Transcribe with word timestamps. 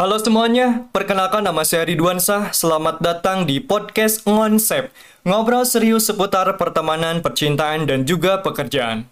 Halo 0.00 0.16
semuanya, 0.16 0.88
perkenalkan 0.96 1.44
nama 1.44 1.60
saya 1.60 1.84
Ridwan 1.84 2.16
Sah. 2.16 2.56
Selamat 2.56 3.04
datang 3.04 3.44
di 3.44 3.60
podcast 3.60 4.24
Ngonsep. 4.24 4.88
Ngobrol 5.28 5.68
serius 5.68 6.08
seputar 6.08 6.48
pertemanan, 6.56 7.20
percintaan, 7.20 7.84
dan 7.84 8.08
juga 8.08 8.40
pekerjaan. 8.40 9.04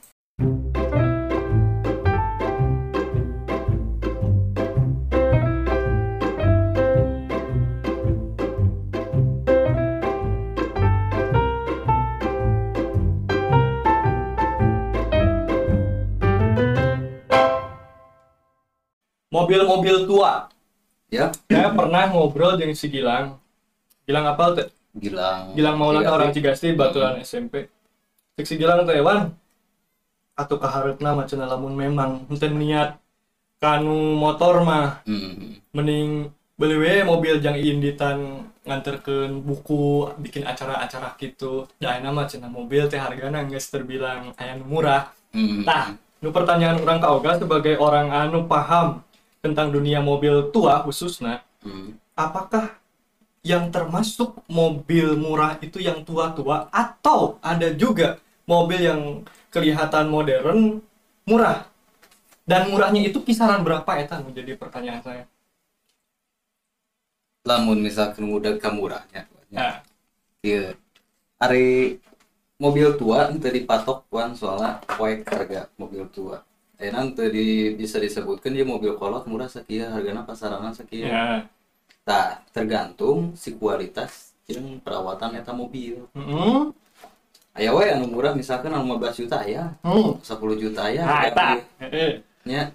Mobil-mobil 19.29 20.09
tua. 20.09 20.49
Ya 21.09 21.33
Saya 21.49 21.73
pernah 21.73 22.09
ngobrol 22.09 22.57
dengan 22.57 22.77
si 22.77 22.89
Gilang. 22.89 23.37
Gilang 24.05 24.25
apa 24.25 24.45
tuh? 24.55 24.69
Gilang 24.97 25.53
Gilang 25.53 25.77
Maulana 25.77 26.05
Iya, 26.05 26.11
orang. 26.13 26.31
Cigasti 26.33 26.73
baturan 26.73 27.21
SMP. 27.21 27.69
Cek 28.35 28.47
si 28.47 28.55
Gilang 28.57 28.85
teh 28.85 29.01
wan. 29.01 29.33
Atau 30.33 30.57
kaharepna 30.57 31.13
macam 31.13 31.43
lamun 31.43 31.75
memang 31.75 32.11
henteu 32.31 32.53
niat 32.53 32.97
kanu 33.59 34.15
motor 34.15 34.63
mah 34.63 35.03
Hmm. 35.03 35.59
mending 35.75 36.31
beli 36.55 36.77
we 36.79 36.95
mobil 37.03 37.43
jang 37.43 37.59
inditan 37.59 38.47
nganterkeun 38.63 39.43
buku 39.43 40.07
bikin 40.23 40.47
acara-acara 40.47 41.19
gitu 41.19 41.67
da 41.79 41.99
ayeuna 41.99 42.15
mah 42.15 42.31
cenah 42.31 42.47
mobil 42.47 42.87
teh 42.87 42.99
hargana 42.99 43.43
geus 43.45 43.67
terbilang 43.67 44.31
aya 44.39 44.55
nu 44.55 44.65
murah 44.65 45.11
Hmm. 45.29 45.61
Nah, 45.61 45.93
nu 46.23 46.31
pertanyaan 46.31 46.79
orang 46.79 47.03
ka 47.03 47.13
Oga 47.13 47.37
sebagai 47.37 47.77
orang 47.77 48.09
anu 48.09 48.47
paham 48.47 49.03
tentang 49.45 49.71
dunia 49.75 50.01
mobil 50.03 50.51
tua 50.55 50.83
khususnya, 50.87 51.43
Hmm. 51.63 51.99
apakah 52.15 52.79
yang 53.43 53.71
termasuk 53.75 54.39
mobil 54.51 55.19
murah 55.19 55.59
itu 55.63 55.79
yang 55.83 56.03
tua-tua 56.07 56.71
atau 56.71 57.39
ada 57.43 57.71
juga 57.75 58.19
mobil 58.47 58.81
yang 58.91 59.03
kelihatan 59.55 60.07
modern 60.11 60.83
murah? 61.27 61.67
Dan 62.49 62.73
murahnya 62.73 63.05
itu 63.05 63.21
kisaran 63.27 63.61
berapa 63.67 63.91
eta 64.01 64.23
menjadi 64.25 64.57
pertanyaan 64.57 65.03
saya. 65.05 65.25
lamun 67.49 67.81
misalkan 67.81 68.29
udah 68.29 68.61
ke 68.61 68.69
murahnya 68.69 69.25
Nah, 69.49 69.81
iya 70.45 70.77
hari 71.41 71.97
mobil 72.61 72.93
tua 73.01 73.33
itu 73.33 73.49
dipatok 73.49 74.05
kan 74.13 74.37
soalnya 74.37 74.77
poek 74.85 75.25
harga 75.25 75.73
mobil 75.81 76.05
tua 76.13 76.45
Enak 76.79 77.19
tuh 77.19 77.27
di, 77.35 77.75
bisa 77.75 77.99
disebutkan 77.99 78.55
dia 78.55 78.63
mobil 78.63 78.95
kolot 78.95 79.27
murah 79.27 79.51
sekian 79.51 79.91
harganya 79.91 80.23
pasarannya 80.23 80.71
sekian. 80.71 81.11
Ya. 81.11 81.27
nah 82.09 82.41
tergantung 82.57 83.37
si 83.37 83.53
kualitas 83.53 84.33
jeung 84.49 84.81
perawatan 84.81 85.37
eta 85.37 85.53
mobil. 85.53 86.07
Mm 86.17 86.73
aya 87.59 87.75
we 87.75 87.91
anu 87.91 88.07
murah 88.07 88.39
misalkan 88.39 88.71
anu 88.71 88.87
15 88.97 89.27
juta 89.27 89.43
aya 89.43 89.75
Hmm. 89.83 90.15
10 90.23 90.63
juta 90.63 90.87
aya 90.87 91.03
Nah, 91.03 91.23
eta. 91.27 91.49
nya 92.47 92.71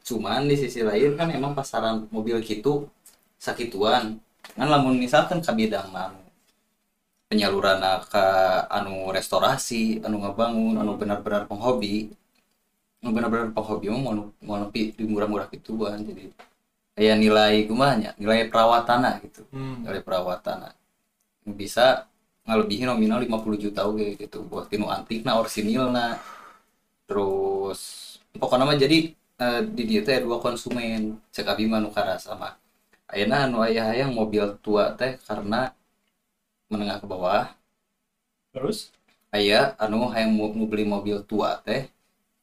cuman 0.00 0.48
di 0.48 0.56
sisi 0.56 0.80
lain 0.80 1.12
kan 1.14 1.28
emang 1.28 1.52
pasaran 1.52 2.08
mobil 2.08 2.40
gitu 2.40 2.88
sakituan. 3.36 4.16
Kan 4.56 4.66
lamun 4.72 4.96
misalkan 4.96 5.44
ke 5.44 5.52
bidang 5.52 5.92
penyaluran 7.28 7.82
ke 8.08 8.26
anu 8.72 9.12
restorasi 9.12 10.00
anu 10.00 10.22
ngebangun 10.24 10.80
anu 10.80 10.96
benar-benar 10.96 11.44
penghobi 11.44 12.08
benar-benar 13.12 13.52
mah 13.52 14.00
mau 14.00 14.12
mau 14.40 14.56
nepi 14.64 14.96
di 14.96 15.04
murah-murah 15.04 15.48
gituan 15.52 16.00
jadi 16.00 16.32
kayak 16.94 17.16
nilai 17.20 17.54
kumanya 17.68 18.10
nilai 18.16 18.48
perawatan 18.48 19.20
gitu. 19.26 19.42
Hmm. 19.50 19.84
nilai 19.84 20.00
perawatan 20.00 20.72
bisa 21.44 22.08
ngelebihin 22.48 22.88
nominal 22.88 23.20
50 23.20 23.64
juta 23.64 23.80
oke 23.84 24.16
gitu 24.16 24.44
buat 24.48 24.68
tinu 24.72 24.88
antik 24.88 25.24
nah 25.26 25.36
orsinil 25.40 25.92
nah 25.92 26.16
terus 27.08 27.80
pokoknya 28.40 28.64
mah 28.68 28.78
jadi 28.78 28.98
eh, 29.40 29.60
di 29.66 29.82
dia 29.88 30.00
teh 30.06 30.18
dua 30.22 30.38
konsumen. 30.42 31.18
Cek 31.34 31.46
abi 31.52 31.64
nu 31.66 31.90
sama 32.18 32.48
ayeuna 33.12 33.46
anu 33.46 33.62
aya 33.66 33.82
hayang 33.90 34.12
mobil 34.14 34.44
tua 34.64 34.84
teh 34.98 35.12
karena 35.26 35.70
menengah 36.70 36.98
ke 37.02 37.06
bawah. 37.06 37.44
Terus? 38.54 38.78
aya 39.34 39.74
anu 39.82 40.06
hayang 40.14 40.32
mau 40.38 40.50
beli 40.70 40.86
mobil 40.86 41.18
tua 41.26 41.58
teh 41.66 41.90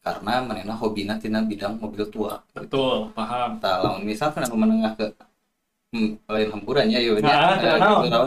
karena 0.06 0.34
manehna 0.48 0.74
hobina 0.82 1.16
tina 1.22 1.40
bidang 1.46 1.78
mobil 1.82 2.04
tua 2.10 2.42
Betul, 2.58 3.14
paham. 3.18 3.62
tah 3.62 3.76
lamun 3.86 4.02
misalkan 4.06 4.42
anu 4.46 4.58
menengah 4.58 4.94
ke 4.98 5.06
hmm, 5.94 6.10
lain 6.30 6.50
hampuran 6.54 6.88
ya 6.90 7.00
yeuh 7.06 7.18
Nah, 7.22 7.58
naon? 7.78 8.04
gitu 8.06 8.22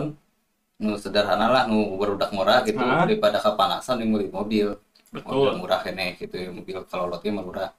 nu 0.84 0.92
sederhana 0.98 1.46
lah 1.54 1.62
nu 1.70 1.78
barudak 2.00 2.30
murah 2.34 2.62
gitu 2.66 2.78
Nah. 2.82 3.06
daripada 3.06 3.38
kepanasan 3.42 4.02
di 4.02 4.06
beli 4.10 4.28
mobil 4.30 4.74
mobil 5.14 5.50
Betul. 5.50 5.52
murah 5.62 5.80
ini 5.86 6.06
gitu 6.18 6.34
ya 6.38 6.50
mobil 6.50 6.76
kalau 6.90 7.06
lotnya 7.10 7.30
murah 7.38 7.70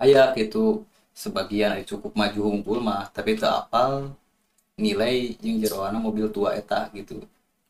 aya 0.00 0.32
gitu 0.36 0.84
sebagian 1.16 1.80
cukup 1.84 2.12
maju 2.16 2.40
unggul 2.52 2.78
mah 2.80 3.08
tapi 3.12 3.36
teu 3.40 3.48
apal 3.48 4.12
nilai 4.80 5.36
yang 5.44 5.60
jeroana 5.60 5.98
mobil 6.00 6.26
tua 6.32 6.56
eta 6.56 6.88
gitu 6.96 7.20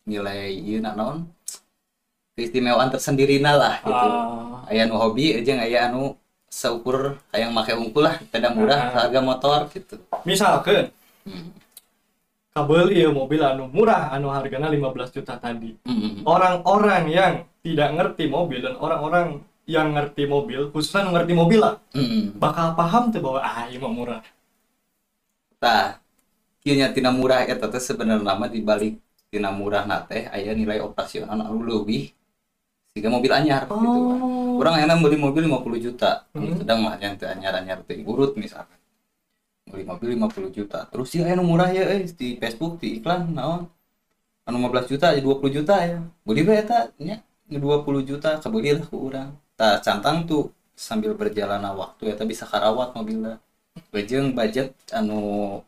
nilai 0.06 0.50
ieu 0.54 0.78
naon 0.82 1.26
keistimewaan 2.40 2.88
tersendiri 2.88 3.36
lah 3.44 3.84
gitu 3.84 4.08
aya 4.72 4.88
nu 4.88 4.96
hobi 4.96 5.36
aja 5.36 5.60
aya 5.60 5.92
anu 5.92 6.16
seukur 6.48 7.20
hayang 7.30 7.52
make 7.52 7.76
unggul 7.76 8.08
lah 8.08 8.16
beda 8.32 8.48
murah 8.50 8.80
Ah. 8.80 8.92
harga 9.04 9.20
motor 9.20 9.68
gitu 9.70 10.00
misalkan 10.24 10.88
Hmm. 11.20 11.52
kabel 12.50 12.88
ya 12.96 13.12
mobil 13.12 13.44
anu 13.44 13.68
murah 13.68 14.08
anu 14.10 14.32
harganya 14.32 14.72
15 14.72 15.12
juta 15.12 15.36
tadi. 15.36 15.76
Hmm. 15.84 16.24
Orang-orang 16.24 17.04
yang 17.12 17.34
tidak 17.60 17.92
ngerti 17.92 18.24
mobil 18.26 18.64
dan 18.64 18.74
orang-orang 18.80 19.44
yang 19.68 19.92
ngerti 19.94 20.24
mobil, 20.24 20.72
khususnya 20.72 21.12
ngerti 21.12 21.36
mobil 21.36 21.60
lah, 21.60 21.76
Hmm. 21.94 22.34
bakal 22.40 22.72
paham 22.74 23.12
tuh 23.12 23.20
bahwa 23.20 23.44
ah 23.44 23.68
ini 23.68 23.78
mah 23.78 23.92
murah. 23.92 24.22
tah 25.60 26.00
kieu 26.64 26.72
nya 26.72 26.88
tina 26.88 27.12
murah 27.12 27.44
eta 27.44 27.68
teh 27.68 27.76
sebenarnya 27.78 28.24
nama 28.24 28.48
dibalik 28.48 28.96
tina 29.28 29.52
murah 29.52 29.84
na 29.84 30.00
teh 30.00 30.24
aya 30.32 30.56
nilai 30.56 30.80
operasional 30.80 31.36
anu 31.36 31.60
leuwih 31.60 32.16
sehingga 33.00 33.16
mobil 33.16 33.32
anyar 33.32 33.64
gitu. 33.64 34.00
Orang 34.60 34.76
enak 34.76 35.00
beli 35.00 35.16
mobil 35.16 35.48
50 35.48 35.80
juta. 35.80 36.28
Hmm. 36.36 36.52
sedang 36.52 36.84
mah 36.84 37.00
yang 37.00 37.16
anyar-anyar 37.16 37.80
teh 37.88 37.96
urut 38.04 38.36
misalkan. 38.36 38.76
Beli 39.64 39.88
mobil 39.88 40.20
50 40.20 40.52
juta. 40.52 40.84
Terus 40.92 41.08
ya 41.16 41.24
anu 41.32 41.48
murah 41.48 41.72
ya 41.72 41.88
eh 41.88 42.04
di 42.04 42.36
Facebook 42.36 42.76
di 42.76 43.00
iklan 43.00 43.32
naon? 43.32 43.72
Anu 44.44 44.60
15 44.68 44.92
juta 44.92 45.16
jadi 45.16 45.24
20 45.24 45.48
juta 45.48 45.80
ya. 45.80 46.04
Beli 46.28 46.44
we 46.44 46.52
eta 46.60 46.92
nya 47.00 47.24
20 47.48 48.04
juta 48.04 48.36
kabeli 48.36 48.76
lah 48.76 48.84
ku 48.84 49.08
urang. 49.08 49.32
Tah 49.56 49.80
cantang 49.80 50.28
tuh 50.28 50.52
sambil 50.76 51.16
berjalan 51.16 51.64
waktu 51.72 52.12
eta 52.12 52.28
bisa 52.28 52.44
karawat 52.44 52.92
mobilnya. 52.92 53.40
Bejeng 53.88 54.36
budget 54.36 54.76
anu 54.92 55.64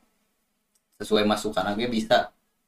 sesuai 1.00 1.24
masukan 1.24 1.64
aja 1.64 1.88
bisa 1.88 2.18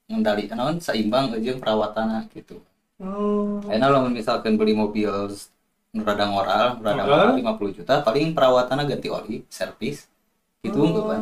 ngendali 0.08 0.48
naon 0.48 0.80
seimbang 0.80 1.36
jeung 1.44 1.60
perawatan 1.60 2.24
gitu 2.32 2.64
Oh. 3.02 3.58
Enak 3.66 3.88
lah 3.90 4.00
misalkan 4.06 4.54
beli 4.54 4.70
mobil 4.72 5.10
nu 5.94 6.02
rada 6.02 6.26
ngoral, 6.26 6.78
rada 6.82 7.02
Ngoral. 7.06 7.38
ngoral 7.38 7.54
50 7.58 7.76
juta, 7.82 7.94
paling 8.02 8.34
perawatannya 8.34 8.90
ganti 8.90 9.08
oli, 9.10 9.36
servis, 9.46 10.10
gitu 10.58 10.78
Oh. 10.82 11.06
kan. 11.06 11.20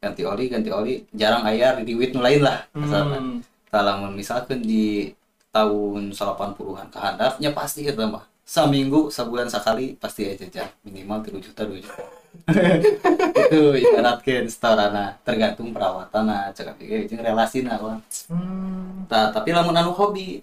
Ganti 0.00 0.22
oli, 0.24 0.44
ganti 0.48 0.70
oli, 0.72 1.04
jarang 1.12 1.44
ayar 1.44 1.76
di 1.80 1.92
duit 1.92 2.16
lain 2.16 2.40
lah. 2.40 2.64
Misalkan, 2.72 3.40
Hmm. 3.40 3.44
Kalau 3.68 4.08
misalkan 4.08 4.64
di 4.64 5.12
tahun 5.52 6.16
80-an 6.16 6.88
ke 6.88 6.96
handapnya 6.96 7.52
pasti 7.52 7.84
itu 7.84 8.00
mah. 8.00 8.24
Seminggu, 8.48 9.12
sebulan 9.12 9.52
sekali 9.52 9.92
pasti 9.92 10.24
aja 10.24 10.48
jajan 10.48 10.72
minimal 10.88 11.20
3 11.20 11.36
juta 11.36 11.68
2 11.68 11.76
juta. 11.76 12.00
itu 13.44 13.60
ibaratkan 13.76 14.48
setorana 14.48 15.20
tergantung 15.20 15.68
perawatan 15.72 16.32
cek 16.56 16.72
abi 16.72 17.04
jeung 17.04 17.20
relasina 17.20 17.76
lah. 17.76 18.00
Hmm. 18.32 19.04
Nah, 19.04 19.28
tapi 19.36 19.52
lamun 19.52 19.76
anu 19.76 19.92
hobi 19.92 20.40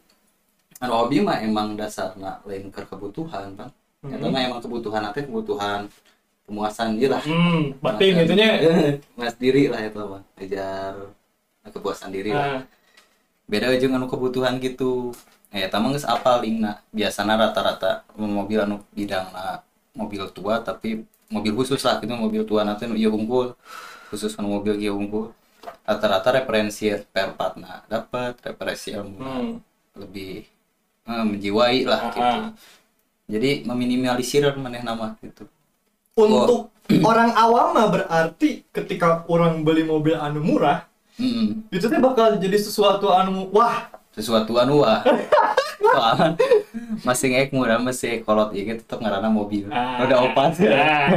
anu 0.83 0.93
hobi 0.93 1.23
mah 1.23 1.39
emang 1.39 1.79
dasarna 1.79 2.43
lain 2.43 2.67
ke 2.67 2.83
kebutuhan 2.83 3.55
kan 3.55 3.69
itu 4.05 4.25
mah 4.27 4.41
emang 4.41 4.61
kebutuhan 4.61 5.01
nanti 5.01 5.25
kebutuhan 5.25 5.89
pemuasan 6.45 6.97
diri 6.97 7.09
lah. 7.09 7.21
Hmm, 7.25 7.73
batin 7.81 8.21
itunya. 8.21 8.49
mas 9.17 9.35
diri 9.37 9.65
lah 9.67 9.81
itu 9.81 9.97
mah. 9.97 10.21
Ngejar 10.37 10.93
kepuasan 11.73 12.13
diri 12.13 12.31
lah. 12.31 12.61
Nah, 12.61 12.63
beda 13.49 13.73
aja 13.73 13.85
anu 13.89 14.05
kebutuhan 14.05 14.61
gitu. 14.61 15.09
Eh 15.49 15.65
tamang 15.71 15.97
geus 15.97 16.05
apal 16.05 16.45
lingna 16.45 16.83
biasana 16.93 17.33
rata-rata 17.39 18.05
mobil 18.17 18.61
anu 18.61 18.83
bidang 18.93 19.31
mobil 19.95 20.21
tua 20.35 20.61
tapi 20.61 21.01
mobil 21.33 21.53
khusus 21.57 21.81
lah 21.81 21.97
gitu. 21.97 22.13
Mobil 22.13 22.45
tua 22.45 22.61
nanti 22.61 22.85
ieu 22.93 23.09
unggul 23.09 23.57
khusus 24.13 24.37
anu 24.37 24.61
mobil 24.61 24.77
ieu 24.77 24.93
unggul 24.93 25.33
rata-rata 25.85 26.29
referensi 26.41 26.89
spare 26.93 27.33
part 27.33 27.57
nah 27.57 27.81
dapat 27.89 28.37
referensi 28.41 28.93
ilmu 28.93 29.17
hmm. 29.17 29.53
lebih 29.97 30.45
eh, 31.05 31.23
menjiwai 31.23 31.79
lah 31.85 31.99
Ah, 32.01 32.09
gitu. 32.09 32.21
ah. 32.21 32.45
jadi 33.25 33.49
meminimalisir 33.63 34.43
maneh 34.57 34.81
nama 34.81 35.13
gitu. 35.19 35.45
Untuk 36.15 36.69
orang 37.01 37.33
awam 37.33 37.73
mah 37.73 37.87
berarti 37.89 38.63
ketika 38.69 39.25
orang 39.25 39.61
beli 39.61 39.83
mobil 39.83 40.15
anu 40.15 40.41
murah 40.41 40.85
Mm, 41.15 41.71
itu 41.71 41.87
teh 41.87 41.95
bakal 41.95 42.35
jadi 42.35 42.59
sesuatu 42.59 43.07
anu 43.07 43.47
wah. 43.47 43.87
Sesuatu 44.11 44.51
anu 44.59 44.83
wah. 44.83 44.99
Soalnya 45.95 46.35
masih 47.07 47.31
ngek 47.31 47.55
murah 47.55 47.79
masih 47.79 48.19
kolot 48.19 48.51
iya 48.51 48.75
tetap 48.75 48.99
ngarana 48.99 49.31
mobil. 49.31 49.63
Ah. 49.71 50.03
udah 50.03 50.17
opat. 50.27 50.59
Ah. 50.67 51.07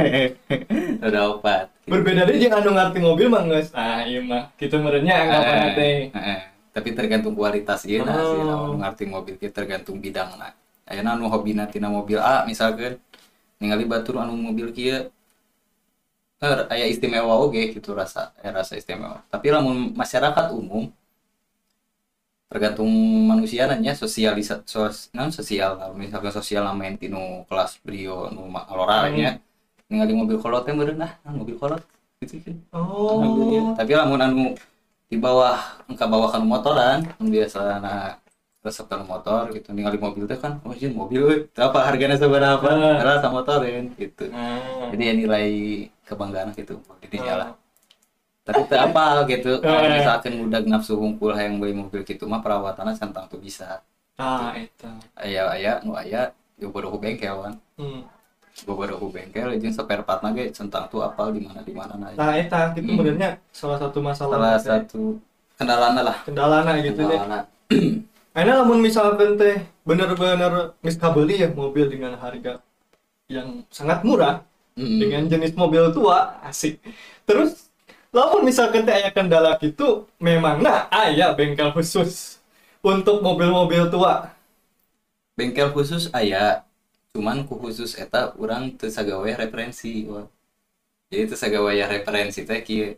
udah 1.11 1.21
opat. 1.35 1.67
Berbeda 1.83 2.23
deh 2.23 2.39
jeung 2.39 2.55
anu 2.55 2.71
ngerti 2.71 2.99
mobil 3.03 3.27
mah 3.27 3.43
geus. 3.43 3.75
Ah 3.75 3.99
iya 4.07 4.23
mah. 4.23 4.47
Kitu 4.55 4.79
merenya 4.79 5.19
anggapan 5.19 5.55
Eh, 5.59 5.71
teh. 5.75 5.97
Eh, 6.15 6.19
eh. 6.31 6.39
Tapi 6.75 6.89
tergantung 6.97 7.33
kualitas 7.33 7.83
iya 7.89 8.05
nah 8.05 8.17
sih 8.21 8.41
Oh. 8.41 8.77
ngerti 8.77 9.03
mobil 9.09 9.35
kita 9.41 9.53
tergantung 9.63 9.97
bidang 9.97 10.29
nah 10.37 10.53
ayeuna 10.89 11.17
anu 11.17 11.29
hobi 11.33 11.53
tina 11.73 11.89
mobil 11.89 12.17
A 12.21 12.45
misalkan 12.49 12.97
ningali 13.61 13.85
batur 13.89 14.21
anu 14.21 14.33
mobil 14.37 14.69
kieu 14.75 15.09
eh, 16.43 16.61
aya 16.73 16.85
istimewa 16.87 17.33
oge 17.43 17.73
gitu 17.75 17.91
rasa 17.97 18.31
eh, 18.41 18.51
rasa 18.53 18.73
istimewa 18.79 19.21
tapi 19.33 19.47
lamun 19.53 19.93
masyarakat 19.93 20.45
umum 20.55 20.87
tergantung 22.49 22.89
manusia 23.29 23.69
nanya 23.69 23.93
sosialisa 23.93 24.65
sos, 24.65 25.13
non 25.13 25.29
sosial 25.29 25.77
lah 25.77 25.93
misalkan 25.93 26.33
sosial 26.33 26.65
main 26.73 26.97
tinu 26.97 27.45
kelas 27.45 27.77
brio 27.85 28.33
nu 28.33 28.49
aloranya 28.49 29.37
ningali 29.85 30.13
mobil 30.17 30.37
kolot 30.41 30.65
teh 30.65 30.73
meureun 30.73 30.97
nah 30.97 31.13
nah, 31.21 31.33
mobil 31.33 31.53
kolot 31.61 31.81
gitu 32.25 32.41
kan 32.41 32.57
oh. 32.73 33.77
Tapi 33.77 33.91
lamun 33.93 34.19
anu 34.19 34.43
di 35.09 35.17
bawah 35.17 35.57
engka 35.89 36.05
bawah 36.05 36.29
kan 36.29 36.41
motoran, 36.45 36.99
biasa 37.17 37.81
na 37.81 37.93
resep 38.61 38.85
kan 38.85 39.01
motor 39.07 39.49
gitu 39.55 39.71
ningali 39.71 39.97
mobil 39.97 40.27
teh 40.29 40.37
kan, 40.37 40.59
oh 40.67 40.75
jeung 40.75 40.93
mobil 40.93 41.19
euy. 41.25 41.37
Teu 41.49 41.65
apa 41.65 41.79
hargana 41.87 42.13
seberapa? 42.13 42.59
Karena 42.61 43.17
sama 43.23 43.41
motorin 43.41 43.89
gitu. 43.97 44.29
Ah. 44.29 44.91
Jadi 44.93 45.03
ya 45.09 45.13
nilai 45.15 45.47
kebanggaan 46.05 46.51
gitu 46.53 46.77
di 47.01 47.07
dinya 47.09 47.33
lah. 47.39 47.49
Ah. 47.49 47.55
Tapi 48.45 48.61
teu 48.69 48.77
apa 48.77 49.03
gitu. 49.31 49.51
Kalau 49.63 49.79
Eh. 49.87 49.97
misalkan 49.97 50.33
udah 50.45 50.59
nafsu 50.67 50.93
hungkul 50.99 51.31
hayang 51.33 51.57
beli 51.57 51.73
mobil 51.73 52.01
gitu 52.03 52.29
mah 52.29 52.43
perawatannya 52.43 52.93
centang 52.93 53.25
tuh 53.31 53.39
bisa. 53.41 53.81
ah 54.19 54.51
eta 54.51 54.91
Aya 55.15 55.47
aya 55.55 55.79
nu 55.79 55.95
aya 55.95 56.27
di 56.59 56.67
bodoh 56.67 56.91
bengkel 56.99 57.39
kan. 57.39 57.55
hmm. 57.79 58.18
Bodoh 58.67 58.99
bengkel 59.09 59.55
jeung 59.61 59.71
spare 59.71 60.03
part 60.03 60.19
ge 60.35 60.51
centang 60.51 60.85
tuh 60.91 60.99
apal 61.01 61.31
di 61.31 61.41
mana 61.43 61.63
di 61.63 61.71
mana 61.71 61.93
nah. 61.95 62.11
nah 62.13 62.31
eta 62.35 62.75
gitu 62.75 62.85
Hmm. 62.87 62.97
sebenarnya 62.99 63.29
salah 63.55 63.77
satu 63.79 63.99
masalah 64.03 64.35
Salah 64.35 64.55
teh. 64.59 64.67
satu 64.67 65.01
kendalana 65.55 66.01
lah. 66.03 66.17
kendalana 66.27 66.71
gitu 66.83 66.99
Kendalana. 67.03 67.39
Karena 68.35 68.51
lamun 68.63 68.79
misalkan 68.79 69.35
teh 69.35 69.55
bener-bener 69.83 70.71
geus 70.79 70.95
kabeli 70.95 71.43
ya 71.43 71.49
mobil 71.51 71.89
dengan 71.91 72.15
harga 72.19 72.59
yang 73.29 73.63
sangat 73.69 74.01
murah 74.03 74.43
Mm. 74.79 74.95
dengan 74.95 75.23
jenis 75.27 75.59
mobil 75.59 75.91
tua 75.91 76.39
asik. 76.47 76.79
Terus 77.27 77.67
lamun 78.15 78.47
misalkan 78.47 78.87
teh 78.87 78.95
aya 78.95 79.11
kendala 79.11 79.59
gitu 79.59 80.07
memang 80.23 80.63
nah 80.63 80.87
aya 80.87 81.35
bengkel 81.35 81.75
khusus 81.75 82.39
untuk 82.79 83.19
mobil-mobil 83.19 83.91
tua. 83.91 84.31
bengkel 85.35 85.71
khusus 85.71 86.07
aya 86.11 86.63
cuman 87.19 87.43
ku 87.43 87.59
khusus 87.59 87.99
eta 87.99 88.31
urang 88.39 88.71
teu 88.79 88.87
sagawe 88.87 89.27
referensi 89.35 90.07
wah. 90.07 90.23
jadi 91.11 91.27
teu 91.27 91.35
sagawe 91.35 91.67
referensi 91.67 92.47
teh 92.47 92.63
kieu 92.63 92.95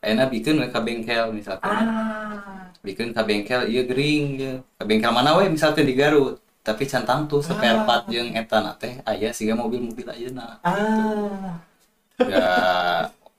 ayeuna 0.00 0.24
bikeun 0.24 0.64
we 0.64 0.68
ka 0.72 0.80
bengkel 0.80 1.36
misalkan 1.36 1.68
Ah. 1.68 2.72
bikeun 2.80 3.12
ka 3.12 3.28
bengkel 3.28 3.68
ieu 3.68 3.84
gering 3.84 4.24
ieu 4.40 4.54
ka 4.80 4.88
bengkel 4.88 5.12
mana 5.12 5.36
we 5.36 5.52
misalkan 5.52 5.84
di 5.84 5.92
Garut 5.92 6.40
tapi 6.64 6.88
cantang 6.88 7.28
tuh 7.28 7.44
spare 7.44 7.84
part 7.84 8.08
jeung 8.08 8.32
eta 8.32 8.64
na 8.64 8.72
teh 8.72 9.04
aya 9.04 9.28
siga 9.36 9.52
mobil-mobil 9.52 10.08
ayeuna 10.08 10.56
Ah. 10.64 11.60
ya 12.24 12.48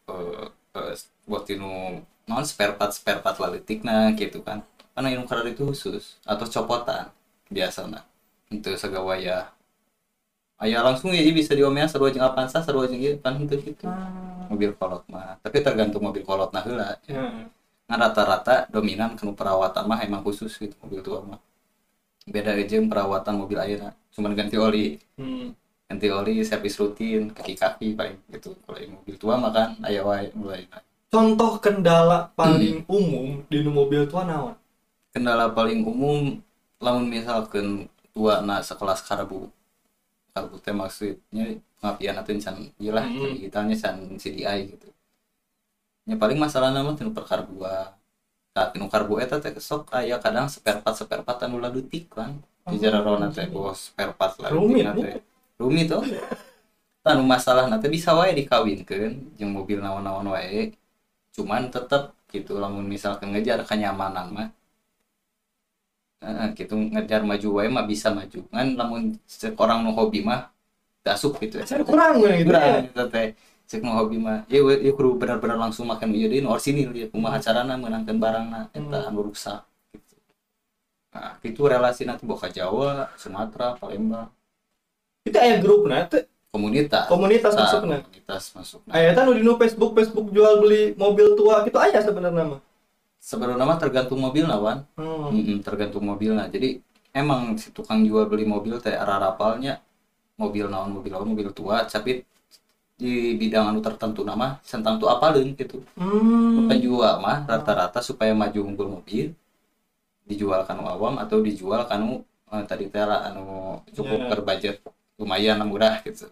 eh, 0.09 0.45
eh, 0.77 0.93
buat 1.25 1.43
tinu 1.49 2.01
non 2.29 2.45
spare 2.45 2.77
part 2.77 2.93
spare 2.93 3.21
part 3.25 3.37
lalitikna 3.41 4.13
gitu 4.13 4.45
kan 4.45 4.61
karena 4.93 5.09
yang 5.17 5.25
karar 5.25 5.45
itu 5.49 5.65
khusus 5.65 6.21
atau 6.21 6.45
copotan 6.45 7.09
biasana 7.49 8.05
untuk 8.49 8.77
segawaya 8.77 9.49
ayah 10.63 10.81
langsung 10.85 11.11
ya 11.15 11.21
bisa 11.31 11.51
diomel 11.55 11.87
sarua 11.87 12.11
jeung 12.13 12.25
Avanza 12.25 12.59
sarua 12.63 12.85
jeung 12.89 12.99
ieu 12.99 13.15
kan 13.19 13.35
henteu 13.39 13.59
gitu. 13.59 13.87
Mobil 14.51 14.71
kolot 14.75 15.03
mah 15.11 15.37
tapi 15.43 15.61
tergantung 15.65 16.03
mobil 16.03 16.23
kolot 16.25 16.49
nah 16.51 16.63
heula 16.65 16.97
Ya. 17.07 17.47
ngan 17.89 17.99
rata-rata 18.05 18.69
dominan 18.69 19.17
kanu 19.17 19.33
perawatan 19.33 19.83
mah 19.89 19.99
emang 20.05 20.21
khusus 20.21 20.53
gitu 20.61 20.75
mobil 20.83 21.01
tua 21.01 21.19
mah. 21.25 21.39
Beda 22.29 22.53
aja 22.53 22.77
perawatan 22.83 23.33
mobil 23.39 23.57
ayeuna 23.57 23.95
cuman 24.13 24.31
ganti 24.35 24.57
oli. 24.59 24.85
Hmm. 25.17 25.55
ganti 25.89 26.05
oli 26.13 26.45
servis 26.45 26.77
rutin 26.77 27.33
kaki-kaki 27.33 27.97
paling 27.97 28.21
gitu. 28.29 28.53
Kalau 28.65 28.77
mobil 29.01 29.15
tua 29.17 29.33
mah 29.41 29.51
kan 29.51 29.69
aya 29.81 30.05
wae 30.05 30.29
mulai 30.37 30.69
Contoh 31.09 31.57
kendala 31.57 32.29
paling 32.37 32.85
umum 32.85 33.41
di 33.49 33.65
mobil 33.65 34.05
tua 34.05 34.29
naon? 34.29 34.53
kendala 35.09 35.49
paling 35.49 35.81
umum 35.81 36.37
lamun 36.77 37.05
misalkan 37.09 37.89
tua 38.13 38.45
na 38.45 38.61
sekelas 38.61 39.01
karbu 39.01 39.49
karbu 40.39 40.55
teh 40.63 40.71
maksudnya 40.71 41.59
ngapian 41.83 42.15
atau 42.15 42.31
can 42.39 42.55
ieu 42.79 42.95
lah 42.95 43.03
Mm-mm. 43.03 43.35
digitalnya 43.35 43.75
can 43.75 44.15
CDI 44.15 44.71
gitu. 44.71 44.87
Ya 46.07 46.15
paling 46.15 46.39
masalah 46.39 46.71
nama 46.71 46.95
tinu 46.95 47.11
perkarbua 47.11 47.99
tak 48.55 48.73
tinu 48.73 48.87
karbu 48.87 49.19
eta 49.19 49.37
teh 49.43 49.51
sok 49.59 49.91
aya 49.91 50.15
kadang 50.23 50.47
spare 50.47 50.79
part 50.79 50.95
spare 50.95 51.21
part 51.27 51.43
anu 51.43 51.59
ladutik 51.59 52.07
kan 52.09 52.39
di 52.71 52.79
jara 52.79 53.03
rona 53.03 53.27
teh 53.27 53.45
bos 53.51 53.91
spare 53.91 54.15
part 54.15 54.39
ladutik 54.39 54.87
teh. 54.95 55.21
Rumit 55.59 55.91
tuh 55.91 56.07
anu 57.03 57.23
masalah 57.27 57.67
nanti 57.67 57.91
bisa 57.91 58.15
wae 58.15 58.31
dikawinkeun 58.31 59.35
jeung 59.35 59.51
mobil 59.51 59.83
naon-naon 59.83 60.31
wae. 60.31 60.71
Cuman 61.35 61.69
tetep 61.69 62.15
gitu 62.29 62.57
lamun 62.61 62.85
misalkan 62.85 63.33
ngejar 63.33 63.65
kenyamanan 63.65 64.27
mah 64.29 64.47
Nah, 66.19 66.51
gitu 66.51 66.75
ngejar 66.75 67.23
maju 67.23 67.47
wae 67.55 67.71
mah 67.71 67.87
bisa 67.87 68.11
maju 68.11 68.43
kan 68.51 68.67
lamun 68.75 69.15
seorang 69.23 69.87
nu 69.87 69.95
hobi 69.95 70.19
mah 70.19 70.51
dasuk 70.99 71.39
gitu 71.39 71.63
Saya 71.63 71.79
kurang 71.81 72.19
gue 72.19 72.43
gitu. 72.43 72.51
kurang 72.51 72.63
ya. 72.67 72.79
gitu 72.91 73.03
teh 73.07 73.27
cek 73.63 73.79
nu 73.79 73.95
hobi 73.95 74.19
mah 74.19 74.43
ya 74.51 74.59
ya 74.59 74.91
kudu 74.91 75.15
benar-benar 75.15 75.55
langsung 75.55 75.87
makan 75.87 76.11
ieu 76.11 76.27
deui 76.27 76.43
nu 76.43 76.51
orsinil 76.51 76.91
ya 76.91 77.07
kumaha 77.07 77.39
carana 77.39 77.79
meunangkeun 77.79 78.19
barangna 78.19 78.67
eta 78.69 78.99
Hmm. 78.99 79.07
anu 79.07 79.31
rusak 79.31 79.63
gitu 79.95 80.15
nah 81.09 81.39
itu 81.39 81.61
relasi 81.63 82.03
nanti 82.03 82.27
boka 82.27 82.51
Jawa 82.51 83.07
Sumatera 83.15 83.79
Palembang 83.79 84.27
Itu 85.23 85.39
aya 85.39 85.55
grup 85.63 85.87
nah, 85.87 86.03
teh 86.03 86.27
komunitas 86.51 87.07
komunitas 87.07 87.55
Sa- 87.55 87.63
masukna. 87.63 88.03
komunitas 88.03 88.43
masuk 88.51 88.79
Aya 88.91 89.15
teh 89.15 89.23
nu 89.23 89.31
di 89.31 89.43
Facebook 89.45 89.95
Facebook 89.95 90.35
jual 90.35 90.59
beli 90.59 90.91
mobil 90.99 91.31
tua 91.33 91.63
gitu 91.63 91.79
aya 91.79 92.03
sebenarnya 92.03 92.43
mah. 92.43 92.61
Sebenarnya 93.19 93.65
mah 93.67 93.79
tergantung 93.79 94.19
mobil 94.23 94.45
lawan 94.47 94.83
Hmm. 94.99 95.29
Mm-mm, 95.35 95.57
tergantung 95.61 96.03
mobilnya 96.07 96.45
jadi 96.49 96.79
emang 97.13 97.55
si 97.61 97.69
tukang 97.75 98.01
jual 98.07 98.25
beli 98.31 98.45
mobil 98.47 98.79
teh 98.81 98.95
arah 98.95 99.19
rapalnya 99.21 99.77
mobil 100.41 100.65
naon 100.71 100.91
mobil 100.95 101.11
naon 101.13 101.29
mobil 101.33 101.49
tua 101.53 101.83
tapi 101.85 102.23
di 102.99 103.35
bidang 103.39 103.71
anu 103.71 103.79
tertentu 103.83 104.21
nama 104.27 104.59
tentang 104.63 104.95
tu 105.01 105.05
apalin 105.07 105.55
gitu 105.55 105.79
Hmm. 105.99 106.67
penjual 106.69 107.15
mah 107.23 107.45
rata-rata 107.47 107.99
supaya 108.03 108.33
maju 108.35 108.59
unggul 108.69 108.89
mobil 108.99 109.31
dijual 110.29 110.61
kanu 110.67 110.83
awam 110.85 111.17
atau 111.23 111.41
dijual 111.41 111.83
kanu 111.89 112.21
eh, 112.53 112.63
tadi 112.69 112.85
teh 112.93 113.03
lah, 113.05 113.29
anu 113.33 113.79
cukup 113.95 114.19
Ya. 114.25 114.27
berbudget 114.31 114.77
lumayan 115.19 115.59
murah 115.65 115.99
gitu 116.05 116.29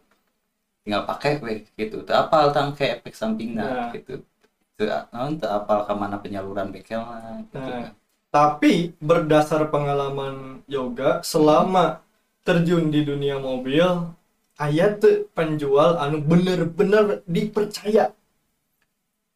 tinggal 0.83 1.03
pakai 1.09 1.31
weh 1.43 1.59
gitu 1.79 1.97
teu 2.07 2.15
apal 2.15 2.51
tangke 2.55 2.85
efek 2.99 3.13
sampingna 3.17 3.65
Ya. 3.67 3.83
gitu 3.95 4.23
naon 4.85 5.33
teu 5.41 5.49
apal 5.49 5.79
ke 5.89 5.93
mana 5.97 6.17
penyaluran 6.21 6.69
bengkel 6.73 7.01
gitu 7.49 7.57
Nah. 7.57 7.65
kan. 7.65 7.91
Tapi 8.29 8.93
berdasar 9.01 9.61
pengalaman 9.73 10.61
yoga 10.69 11.23
selama 11.25 12.03
terjun 12.45 12.91
di 12.93 13.01
dunia 13.01 13.41
mobil, 13.41 14.13
aya 14.61 14.85
tuh 15.01 15.25
penjual 15.33 15.97
anu 15.97 16.21
bener-bener 16.21 17.25
dipercaya. 17.25 18.13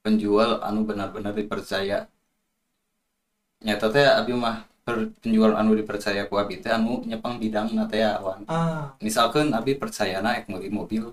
penjual 0.05 0.51
anu 0.67 0.79
benar-benar 0.89 1.33
dipercaya. 1.39 1.97
Nyata 3.65 3.87
teh 3.93 4.05
abi 4.19 4.33
mah 4.43 4.57
per- 4.85 5.11
penjual 5.21 5.51
anu 5.59 5.71
dipercaya 5.79 6.21
ku 6.29 6.35
abi 6.43 6.55
teh 6.63 6.71
anu 6.77 6.93
nyepang 7.09 7.35
bidang 7.41 7.67
na 7.77 7.83
teh 7.91 8.01
awan. 8.19 8.41
Ah, 8.57 8.83
misalkan 9.05 9.47
abi 9.57 9.71
percayana 9.81 10.29
ek 10.39 10.45
meuli 10.51 10.69
mobil 10.79 11.03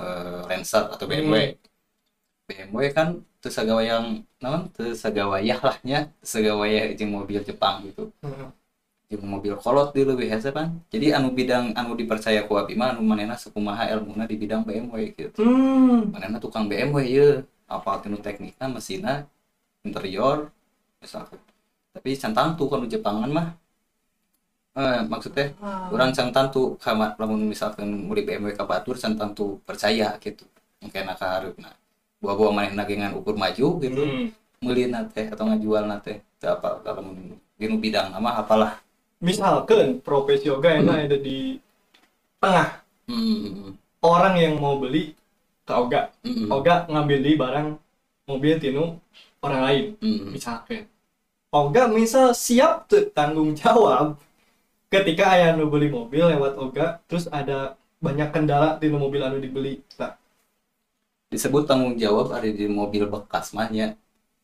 eh 0.00 0.40
Lancer 0.48 0.84
atau 0.94 1.06
BMW 1.10 1.36
BMW 2.50 2.90
kan 2.90 3.22
teu 3.38 3.50
sagawayang 3.54 4.26
naon? 4.42 4.66
Teu 4.74 4.90
sagawayah 4.90 5.58
lahnya 5.62 6.10
teu 6.18 6.26
sagawayah 6.26 6.90
jeung 6.98 7.14
mobil 7.14 7.38
Jepang 7.46 7.86
gitu. 7.86 8.10
Hmm. 8.26 8.50
jeung 9.10 9.26
mobil 9.26 9.54
kolot 9.58 9.90
di 9.94 10.02
leuwih 10.02 10.30
hese 10.30 10.50
kan. 10.50 10.82
Jadi 10.90 11.14
anu 11.14 11.30
bidang 11.30 11.74
anu 11.78 11.94
dipercaya 11.94 12.42
ku 12.46 12.58
abi 12.58 12.74
mah 12.74 12.94
anu 12.94 13.06
manehna 13.06 13.38
sakumaha 13.38 13.86
ilmuna 13.94 14.26
di 14.26 14.34
bidang 14.34 14.66
BMW 14.66 15.14
gitu. 15.14 15.46
Hmm. 15.46 16.10
manehna 16.10 16.42
tukang 16.42 16.66
BMW 16.66 16.98
ya 17.06 17.28
apa 17.70 18.02
tinu 18.02 18.18
tekniknya 18.18 18.66
mesinnya 18.66 19.14
interior 19.86 20.50
misalkan 20.98 21.38
tapi 21.94 22.14
centang 22.18 22.54
tuh 22.58 22.66
kalau 22.70 22.86
Jepangan 22.86 23.30
mah. 23.30 23.48
Eh, 24.70 25.02
maksudnya 25.10 25.50
orang 25.90 26.14
sang 26.14 26.30
tantu 26.30 26.78
kamar 26.78 27.18
lamun 27.18 27.50
misalkan 27.50 27.90
murid 28.06 28.22
BMW 28.22 28.54
ka 28.54 28.62
batur 28.62 28.94
sang 28.94 29.18
tantu 29.18 29.58
percaya 29.66 30.14
gitu. 30.22 30.46
Mungkin 30.78 31.10
nak 31.10 31.74
harupna 32.20 32.36
bawa-bawa 32.36 32.50
main 32.52 32.72
nagengan 32.76 33.12
ukur 33.16 33.34
maju 33.36 33.66
gitu 33.80 34.02
Hmm. 34.04 34.28
meuli 34.60 34.92
nate 34.92 35.32
atau 35.32 35.48
ngajual 35.48 35.88
nate 35.88 36.20
apa 36.44 36.84
kalau 36.84 37.16
dinu 37.56 37.80
bidang 37.80 38.12
nama 38.12 38.40
apalah 38.44 38.76
misalkan 39.20 40.00
profesi 40.04 40.48
yoga 40.52 40.68
yang 40.76 40.88
ada 40.88 41.16
di 41.16 41.56
tengah 42.40 42.68
hmm. 43.08 43.76
orang 44.04 44.34
yang 44.36 44.54
mau 44.60 44.76
beli 44.76 45.16
ke 45.64 45.72
Oga 45.72 46.12
Hmm. 46.20 46.52
Oga 46.52 46.84
ngambil 46.92 47.18
di 47.24 47.32
barang 47.40 47.68
mobil 48.28 48.54
tinu 48.60 48.84
orang 49.40 49.60
lain 49.64 49.84
Hmm. 50.00 50.28
misalkan 50.36 50.84
Oga 51.50 51.88
misal 51.88 52.36
siap 52.36 52.86
tuh 52.86 53.08
tanggung 53.16 53.56
jawab 53.56 54.20
ketika 54.92 55.32
ayah 55.34 55.56
nu 55.56 55.72
beli 55.72 55.88
mobil 55.88 56.28
lewat 56.28 56.60
Oga 56.60 57.00
terus 57.08 57.26
ada 57.32 57.80
banyak 58.04 58.28
kendala 58.36 58.76
di 58.76 58.92
mobil 58.92 59.24
anu 59.24 59.40
dibeli 59.40 59.80
tak 59.96 60.19
disebut 61.32 61.62
tanggung 61.68 61.94
jawab 62.04 62.26
ada 62.36 62.48
di 62.60 62.66
mobil 62.66 63.04
bekas 63.14 63.46
mah 63.56 63.68
nya. 63.70 63.88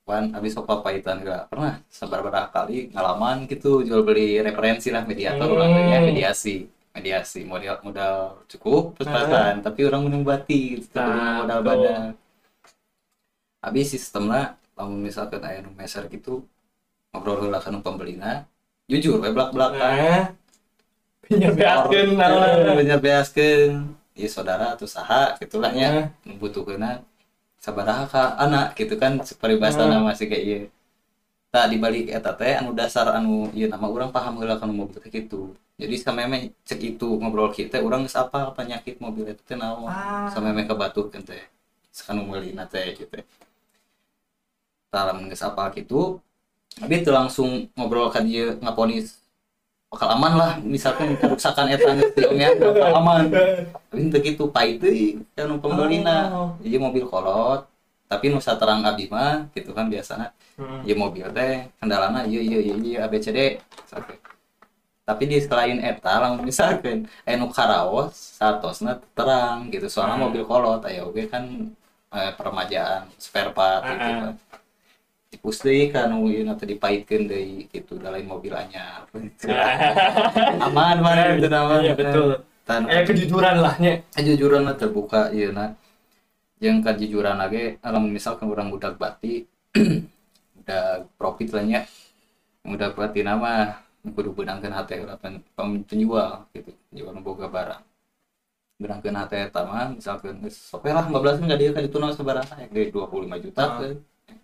Kan 0.07 0.25
habis 0.37 0.55
sok 0.57 0.67
papaitan 0.71 1.23
gak 1.27 1.51
pernah. 1.51 1.75
Seberapa 1.91 2.31
kali 2.55 2.91
ngalaman 2.95 3.47
gitu 3.51 3.83
jual 3.87 4.03
beli 4.09 4.39
referensi 4.47 4.89
lah 4.95 5.03
mediator 5.11 5.49
Hmm. 5.51 5.61
lah 5.61 5.69
ya 5.95 5.99
mediasi. 6.09 6.57
Mediasi 6.97 7.41
modal 7.45 7.77
modal 7.85 8.15
cukup 8.49 8.97
terus 8.97 9.09
pasan 9.13 9.55
tapi 9.67 9.81
orang 9.89 10.03
menung 10.09 10.25
bati 10.25 10.81
gitu 10.81 10.97
Ah, 10.99 11.45
modal 11.45 11.61
betul. 11.61 11.69
badan. 11.69 12.11
Habis 13.65 13.87
sistemnya 13.95 14.43
lamun 14.79 15.01
misalkan 15.05 15.43
aya 15.45 15.59
nu 15.65 15.71
meser 15.77 16.05
gitu 16.13 16.45
ngobrol 17.13 17.39
heula 17.43 17.59
ka 17.65 17.69
nu 17.73 17.81
pembelina 17.87 18.45
jujur 18.91 19.19
we 19.25 19.31
belak 19.35 19.51
belakan 19.57 19.81
nah. 19.81 20.25
Naon 22.19 22.77
banyak 22.79 22.99
beaskeun 23.03 23.73
ieu 24.17 24.29
saudara 24.29 24.75
atau 24.75 24.89
saha 24.89 25.37
gitulah 25.41 25.71
nya 25.77 25.89
Nah. 25.93 26.07
membutuhkan 26.27 27.05
sabaraha 27.61 28.05
ka 28.09 28.23
anak 28.41 28.67
gitu 28.79 28.95
kan. 28.97 29.13
Peribahasana 29.43 30.01
Hmm. 30.01 30.07
masih 30.09 30.27
kayak 30.31 30.45
ieu 30.49 30.61
tak 31.53 31.73
dibalik 31.73 32.13
eta 32.13 32.33
teh 32.37 32.53
anu 32.61 32.77
dasar 32.77 33.07
anu 33.17 33.49
ieu 33.57 33.69
nama 33.71 33.87
orang 33.89 34.11
paham 34.13 34.37
heula 34.41 34.61
kana 34.61 34.73
mobil 34.77 34.99
teh 35.01 35.09
gitu 35.09 35.57
jadi 35.81 35.95
sameme 36.01 36.53
cek 36.69 36.81
itu 36.97 37.09
ngobrol 37.21 37.49
kita 37.53 37.81
orang 37.81 38.05
geus 38.05 38.17
apal 38.17 38.53
penyakit 38.53 38.97
mobil 39.01 39.25
itu 39.33 39.41
teh 39.49 39.57
naon. 39.57 39.89
Ah. 39.89 40.29
sameme 40.33 40.69
kabatukeun 40.69 41.25
teh 41.25 41.41
sakanu 41.97 42.29
meulina 42.29 42.69
teh 42.69 42.93
gitu 42.93 43.09
talam 44.93 45.29
geus 45.29 45.41
apal 45.45 45.73
gitu 45.73 46.21
tapi 46.77 47.01
itu 47.01 47.09
langsung 47.09 47.73
ngobrol 47.73 48.13
ka 48.13 48.21
dia 48.21 48.53
ngaponis 48.61 49.17
bakal 49.97 50.13
aman 50.13 50.33
lah 50.37 50.53
misalkan 50.61 51.17
kerusakan 51.17 51.73
eta 51.73 51.97
diomnya 52.13 52.53
bakal 52.53 53.01
aman 53.01 53.33
tapi 53.89 54.01
untuk 54.05 54.21
gitu 54.21 54.45
pahit 54.53 54.77
deui 54.77 55.25
anu 55.35 55.57
pembelina 55.57 56.29
Oh. 56.29 56.53
jadi 56.61 56.77
mobil 56.77 57.09
kolot 57.09 57.65
tapi 58.07 58.29
nusa 58.29 58.55
terang 58.55 58.85
abdi 58.85 59.09
mah 59.09 59.49
gitu 59.57 59.73
kan 59.73 59.89
biasanya 59.89 60.31
Hmm. 60.57 60.81
ya 60.89 60.97
mobil 60.97 61.25
teh 61.33 61.69
kendalana 61.77 62.25
iya 62.25 62.41
iya 62.41 62.59
iya 62.63 62.75
iya 62.81 62.99
ABCD 63.05 63.61
tapi 65.07 65.23
di 65.25 65.39
selain 65.39 65.79
eta 65.79 66.35
misalkan 66.41 67.05
anu 67.23 67.47
karaos 67.53 68.17
satosna 68.37 68.99
terang 69.15 69.69
gitu 69.69 69.87
soalnya 69.87 70.17
Hmm. 70.17 70.25
mobil 70.29 70.43
kolot 70.43 70.81
aya 70.83 71.05
oge 71.05 71.29
kan 71.29 71.45
eh, 72.11 72.33
peremajaan 72.35 73.07
spare 73.17 73.53
part 73.53 73.85
gitu 73.85 74.01
ah. 74.01 74.19
kan 74.23 74.35
tipus 75.37 75.61
deui 75.61 75.93
kan 75.93 76.09
nu 76.09 76.27
ieu 76.27 76.49
teh 76.57 76.65
dipaitkeun 76.65 77.29
deui 77.29 77.65
gitu 77.73 78.01
da 78.01 78.09
lain 78.09 78.25
mobil 78.25 78.57
anyar 78.57 79.05
aman 80.63 80.97
mana 80.99 81.37
itu 81.37 81.49
nama 81.49 81.75
Iya, 81.81 81.93
betul. 81.95 82.29
Tan- 82.67 82.91
eh 82.91 83.07
kejujuran 83.07 83.63
lah 83.63 83.79
nya 83.79 84.03
kejujuran 84.11 84.67
lah 84.67 84.75
terbuka 84.75 85.31
iya 85.31 85.55
nah. 85.55 85.71
Yang 86.59 86.83
kejujuran 86.83 87.37
lagi 87.37 87.77
alam 87.79 88.09
misalkan 88.11 88.49
orang 88.49 88.73
budak 88.73 88.97
bati 88.97 89.45
udah 90.65 91.07
profit 91.15 91.53
lah 91.55 91.63
nya 91.63 91.81
udah 92.67 92.91
bati 92.91 93.21
nama 93.23 93.77
kudu 94.03 94.35
benangkeun 94.35 94.75
hati 94.75 94.99
pem- 95.55 95.85
penjual 95.85 96.43
gitu. 96.51 96.75
Penjual 96.91 97.15
nu 97.15 97.23
boga 97.23 97.47
barang. 97.47 97.83
Benangkeun 98.83 99.15
hati 99.15 99.37
eta 99.47 99.63
mah 99.63 99.95
misalkan 99.95 100.43
geus 100.43 100.59
sope 100.59 100.91
lah 100.91 101.07
15 101.07 101.47
enggak 101.47 101.59
dia 101.63 101.71
kan 101.71 101.83
dituna 101.87 102.11
sabaraha 102.11 102.55
ya 102.59 102.67
dari 102.67 102.91
25 102.91 103.45
juta 103.47 103.63
Ah. 103.63 103.71
ke 103.79 103.89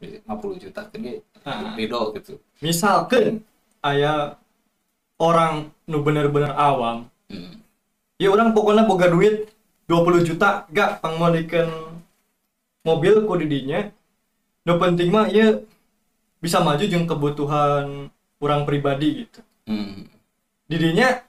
50 0.00 0.62
juta 0.62 0.82
ke 0.90 0.96
ge 0.98 1.14
Ah. 1.42 1.74
ridho 1.74 2.14
gitu 2.14 2.38
misalkan 2.62 3.42
aya 3.82 4.38
orang 5.18 5.74
nu 5.90 5.98
bener-bener 6.06 6.54
awam 6.54 7.10
hmm. 7.26 7.58
ya 8.22 8.30
orang 8.30 8.54
pokoknya 8.54 8.86
boga 8.86 9.10
duit 9.10 9.50
20 9.90 10.22
juta 10.22 10.70
gak 10.70 11.02
pangmodikeun 11.02 11.98
mobil 12.86 13.26
ku 13.26 13.34
didinya 13.34 13.90
nu 14.62 14.78
penting 14.78 15.10
mah 15.10 15.26
ya 15.26 15.58
bisa 16.38 16.62
maju 16.62 16.84
jeung 16.86 17.10
kebutuhan 17.10 18.06
orang 18.38 18.62
pribadi 18.62 19.26
gitu 19.26 19.40
Hmm. 19.62 20.10
didinya 20.66 21.22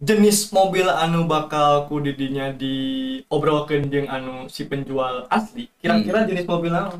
jenis 0.00 0.48
mobil 0.48 0.88
anu 0.88 1.24
bakal 1.24 1.84
ku 1.88 2.00
didinya 2.00 2.52
diobrolkeun 2.52 3.88
jeung 3.88 4.08
anu 4.08 4.48
si 4.48 4.64
penjual 4.64 5.24
asli 5.28 5.68
kira-kira 5.80 6.24
jenis 6.28 6.44
mobil 6.44 6.72
apa 6.72 6.96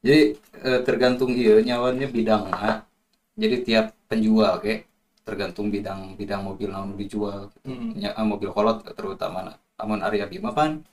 Jadi 0.00 0.20
eh, 0.64 0.80
tergantung 0.86 1.32
iya 1.36 1.60
nyawanya 1.60 2.06
bidang 2.08 2.42
nah. 2.52 2.84
Jadi 3.36 3.56
tiap 3.66 3.92
penjual 4.08 4.60
kayak 4.62 4.88
tergantung 5.26 5.68
bidang 5.74 6.16
bidang 6.16 6.42
mobil 6.44 6.68
yang 6.72 6.96
dijual. 6.96 7.48
Gitu. 7.52 7.68
Hmm. 7.68 7.92
Eh, 8.00 8.26
mobil 8.26 8.50
kolot 8.52 8.82
terutama 8.96 9.38
nah. 9.52 9.56
Amun 9.80 10.00
Arya 10.04 10.28
Bima 10.28 10.52
kan 10.52 10.84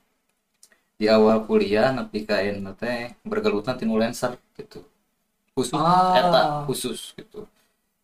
di 0.97 1.05
awal 1.05 1.45
kuliah 1.45 1.93
nepi 1.93 2.25
ka 2.25 2.41
enu 2.41 2.73
teh 2.73 3.13
bergelutan 3.21 3.77
tinu 3.77 3.95
Lancer 4.01 4.33
gitu. 4.57 4.81
Khusus 5.53 5.73
Ah. 5.77 6.13
eta 6.19 6.41
khusus 6.69 7.13
gitu. 7.17 7.45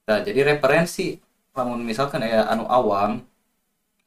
Nah, 0.07 0.19
jadi 0.25 0.41
referensi 0.55 1.17
lamun 1.55 1.81
misalkan 1.85 2.21
ya 2.25 2.49
anu 2.49 2.65
awam 2.67 3.21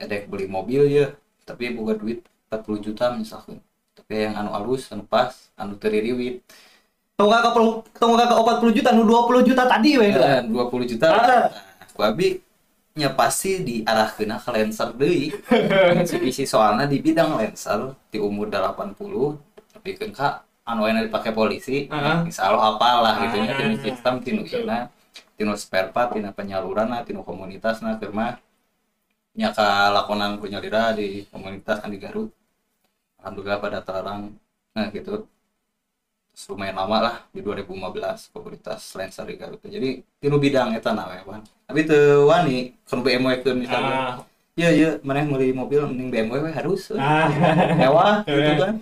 edek 0.03 0.29
beli 0.31 0.47
mobil 0.51 0.83
ya 0.91 1.07
tapi 1.49 1.73
buka 1.73 1.95
duit 1.97 2.21
40 2.51 2.79
juta 2.85 3.15
misalkan 3.15 3.63
tapi 3.97 4.13
yang 4.29 4.35
anu 4.37 4.51
alus 4.53 4.91
anu 4.93 5.07
pas 5.07 5.33
anu 5.57 5.79
teririwit 5.79 6.43
tong 7.17 7.33
kakak 7.33 7.53
pel- 7.57 7.81
tong 7.97 8.13
kakak 8.13 8.37
40 8.61 8.77
juta 8.77 8.91
nu 8.93 9.03
20 9.09 9.41
juta 9.49 9.65
tadi 9.65 9.97
we 9.97 10.13
Eh, 10.13 10.41
20 10.45 10.85
juta 10.85 11.07
Ah. 11.09 11.25
nah, 11.25 11.45
ku 11.97 12.05
abi 12.05 12.45
nya 12.97 13.13
pasti 13.13 13.61
diarahkeun 13.65 14.37
ka 14.37 14.51
Lancer 14.53 14.93
deui 14.93 15.33
Mitsubishi 15.97 16.45
soalnya 16.45 16.85
di 16.85 17.01
bidang 17.01 17.41
Lancer 17.41 17.97
di 18.13 18.21
umur 18.21 18.53
80 18.53 18.93
tapi 19.73 19.97
kan 19.97 20.11
kak 20.13 20.35
anu 20.69 20.85
enak 20.85 21.09
dipakai 21.09 21.33
polisi 21.33 21.89
Ah. 21.89 22.21
insya 22.21 22.53
Allah 22.53 22.77
apalah 22.77 23.15
gitu 23.25 23.37
Ah. 23.41 23.57
tinu 23.57 23.75
sistem 23.81 24.15
tinu 24.21 24.41
Betul. 24.45 24.69
ieu 24.69 24.85
tinu 25.41 25.53
spare 25.57 25.89
part 25.93 26.13
tina 26.13 26.37
penyaluran 26.37 26.93
tinu 27.01 27.25
komunitas 27.25 27.81
nah 27.81 27.97
keur 27.97 28.13
mah 28.13 28.37
nya 29.37 29.53
lakonan 29.93 30.37
punya 30.37 30.61
di 30.93 31.25
komunitas 31.33 31.81
kan 31.81 31.89
di 31.89 31.97
Garut 31.97 32.29
alhamdulillah 33.21 33.57
pada 33.57 33.81
terang 33.81 34.37
nah 34.77 34.89
gitu 34.93 35.25
lumayan 36.45 36.77
lama 36.77 36.99
lah 37.01 37.17
di 37.33 37.41
2015 37.41 38.29
komunitas 38.29 38.93
Lancer 38.93 39.25
di 39.25 39.41
Garut. 39.41 39.57
Jadi 39.65 40.05
tinu 40.21 40.37
bidang 40.37 40.77
eta 40.77 40.93
na 40.93 41.09
we 41.09 41.25
wan. 41.25 41.41
Tapi 41.65 41.89
teu 41.89 42.29
wani 42.29 42.77
kan 42.85 43.01
BMW 43.01 43.41
keun 43.41 43.65
misalnya 43.65 43.93
ah. 43.97 44.15
Iya 44.57 44.69
iya 44.73 44.91
maneh 45.01 45.25
meuli 45.25 45.53
mobil 45.57 45.89
mending 45.89 46.13
BMW 46.13 46.45
we 46.45 46.53
harus 46.53 46.93
ah. 46.93 47.33
Mewah 47.81 48.21
gitu 48.29 48.53
kan. 48.61 48.75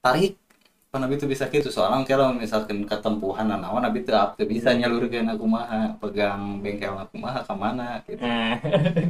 Tarik 0.00 0.40
pan 0.88 1.04
abi 1.04 1.20
teu 1.20 1.28
bisa 1.28 1.44
gitu 1.52 1.68
soalnya 1.68 2.00
kalau 2.08 2.32
misalkan 2.32 2.88
ketempuhan 2.88 3.44
naon 3.44 3.84
abi 3.84 4.00
teu 4.00 4.16
teu 4.32 4.48
bisa 4.48 4.72
nyalurkeun 4.72 5.28
aku 5.36 5.44
maha 5.44 5.92
pegang 6.00 6.64
bengkel 6.64 6.96
aku 6.96 7.20
maha 7.20 7.44
ka 7.44 7.52
mana? 7.52 8.00
Gitu. 8.08 8.24
Ah. 8.24 8.56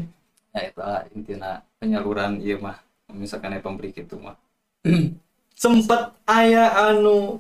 ya 0.59 0.61
itu 0.67 0.81
lah 0.83 1.07
intinya 1.15 1.63
penyaluran 1.79 2.43
iya 2.43 2.59
mah. 2.59 2.83
Misalkan 3.15 3.55
pemberi 3.63 3.95
gitu 3.95 4.19
mah 4.19 4.35
sempet 5.63 6.03
aya 6.39 6.67
anu 6.89 7.39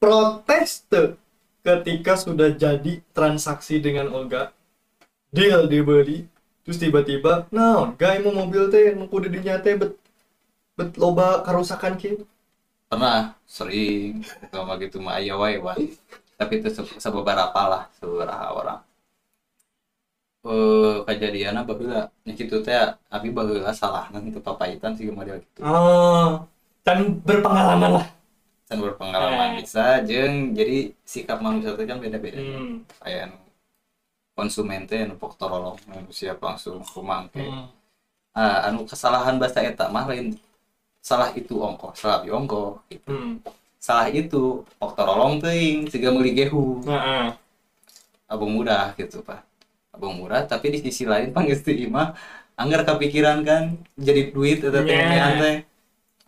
protes 0.00 0.70
tuh 0.90 1.08
ketika 1.66 2.14
sudah 2.24 2.54
jadi 2.54 3.02
transaksi 3.16 3.82
dengan 3.82 4.08
Olga. 4.14 4.42
Deal 5.36 5.68
dibeli 5.72 6.24
terus 6.64 6.78
tiba-tiba 6.82 7.46
nah 7.54 7.92
gay 8.00 8.16
mau 8.24 8.32
mobil 8.40 8.62
teh 8.72 8.94
mau 8.98 9.06
kudu 9.12 9.28
dinya 9.34 9.56
teh 9.64 9.74
bet 9.80 9.92
bet 10.78 10.90
loba 11.02 11.42
karusakan 11.46 11.94
ki 12.00 12.10
pernah 12.90 13.34
sering 13.56 14.22
sama 14.54 14.74
gitu 14.82 14.98
mah 15.04 15.14
aya 15.20 15.34
wae 15.42 15.58
tapi 16.40 16.52
itu 16.60 16.68
se- 16.76 17.00
sebeberapa 17.04 17.62
lah 17.72 17.82
sebeberapa 17.98 18.48
orang. 18.60 18.80
Eh 20.52 20.96
kejadiannya 21.08 21.62
babila 21.68 22.00
nya 22.24 22.32
kitu 22.38 22.54
teh 22.66 22.76
abi 23.16 23.28
baheula 23.36 23.70
salah 23.80 24.04
nanti 24.12 24.28
papaitan 24.48 24.92
sih 24.98 25.06
model 25.18 25.36
gitu 25.44 25.60
oh 25.62 26.48
dan 26.86 27.18
berpengalaman 27.26 27.90
lah 27.98 28.06
dan 28.70 28.78
berpengalaman 28.78 29.58
Eh. 29.58 29.66
bisa 29.66 29.98
jeng 30.06 30.54
jadi 30.54 30.94
sikap 31.02 31.42
manusia 31.42 31.74
itu 31.74 31.82
kan 31.82 31.98
beda-beda 31.98 32.38
hmm. 32.38 32.86
kayak 33.02 33.20
anu 33.30 33.38
konsumen 34.38 34.86
teh 34.86 35.02
anu 35.02 35.18
anu 35.18 36.10
siap 36.14 36.38
langsung 36.38 36.78
kumangke 36.86 37.42
Hmm. 37.42 37.66
ah 38.38 38.70
anu 38.70 38.86
kesalahan 38.86 39.34
bahasa 39.42 39.66
eta 39.66 39.90
mah 39.90 40.06
lain 40.06 40.38
salah 41.02 41.30
itu 41.34 41.58
ongko 41.58 41.94
salah 41.98 42.22
abi 42.22 42.30
ongko 42.30 42.82
gitu. 42.90 43.10
Hmm. 43.10 43.42
salah 43.82 44.06
itu 44.10 44.62
pok 44.78 44.94
torolong 44.98 45.38
teuing 45.42 45.86
siga 45.90 46.10
meuli 46.14 46.34
gehu 46.34 46.82
Nah, 46.86 47.34
abang 48.26 48.50
murah 48.50 48.94
gitu 48.98 49.22
pak 49.22 49.42
abang 49.94 50.14
murah 50.18 50.42
tapi 50.46 50.74
di 50.74 50.78
sisi 50.82 51.06
lain 51.06 51.30
panggil 51.30 51.58
mah 51.90 52.14
anggar 52.58 52.82
kepikiran 52.82 53.46
kan 53.46 53.78
jadi 53.94 54.34
duit 54.34 54.58
atau 54.62 54.82
Yeah. 54.82 55.38
teh 55.42 55.56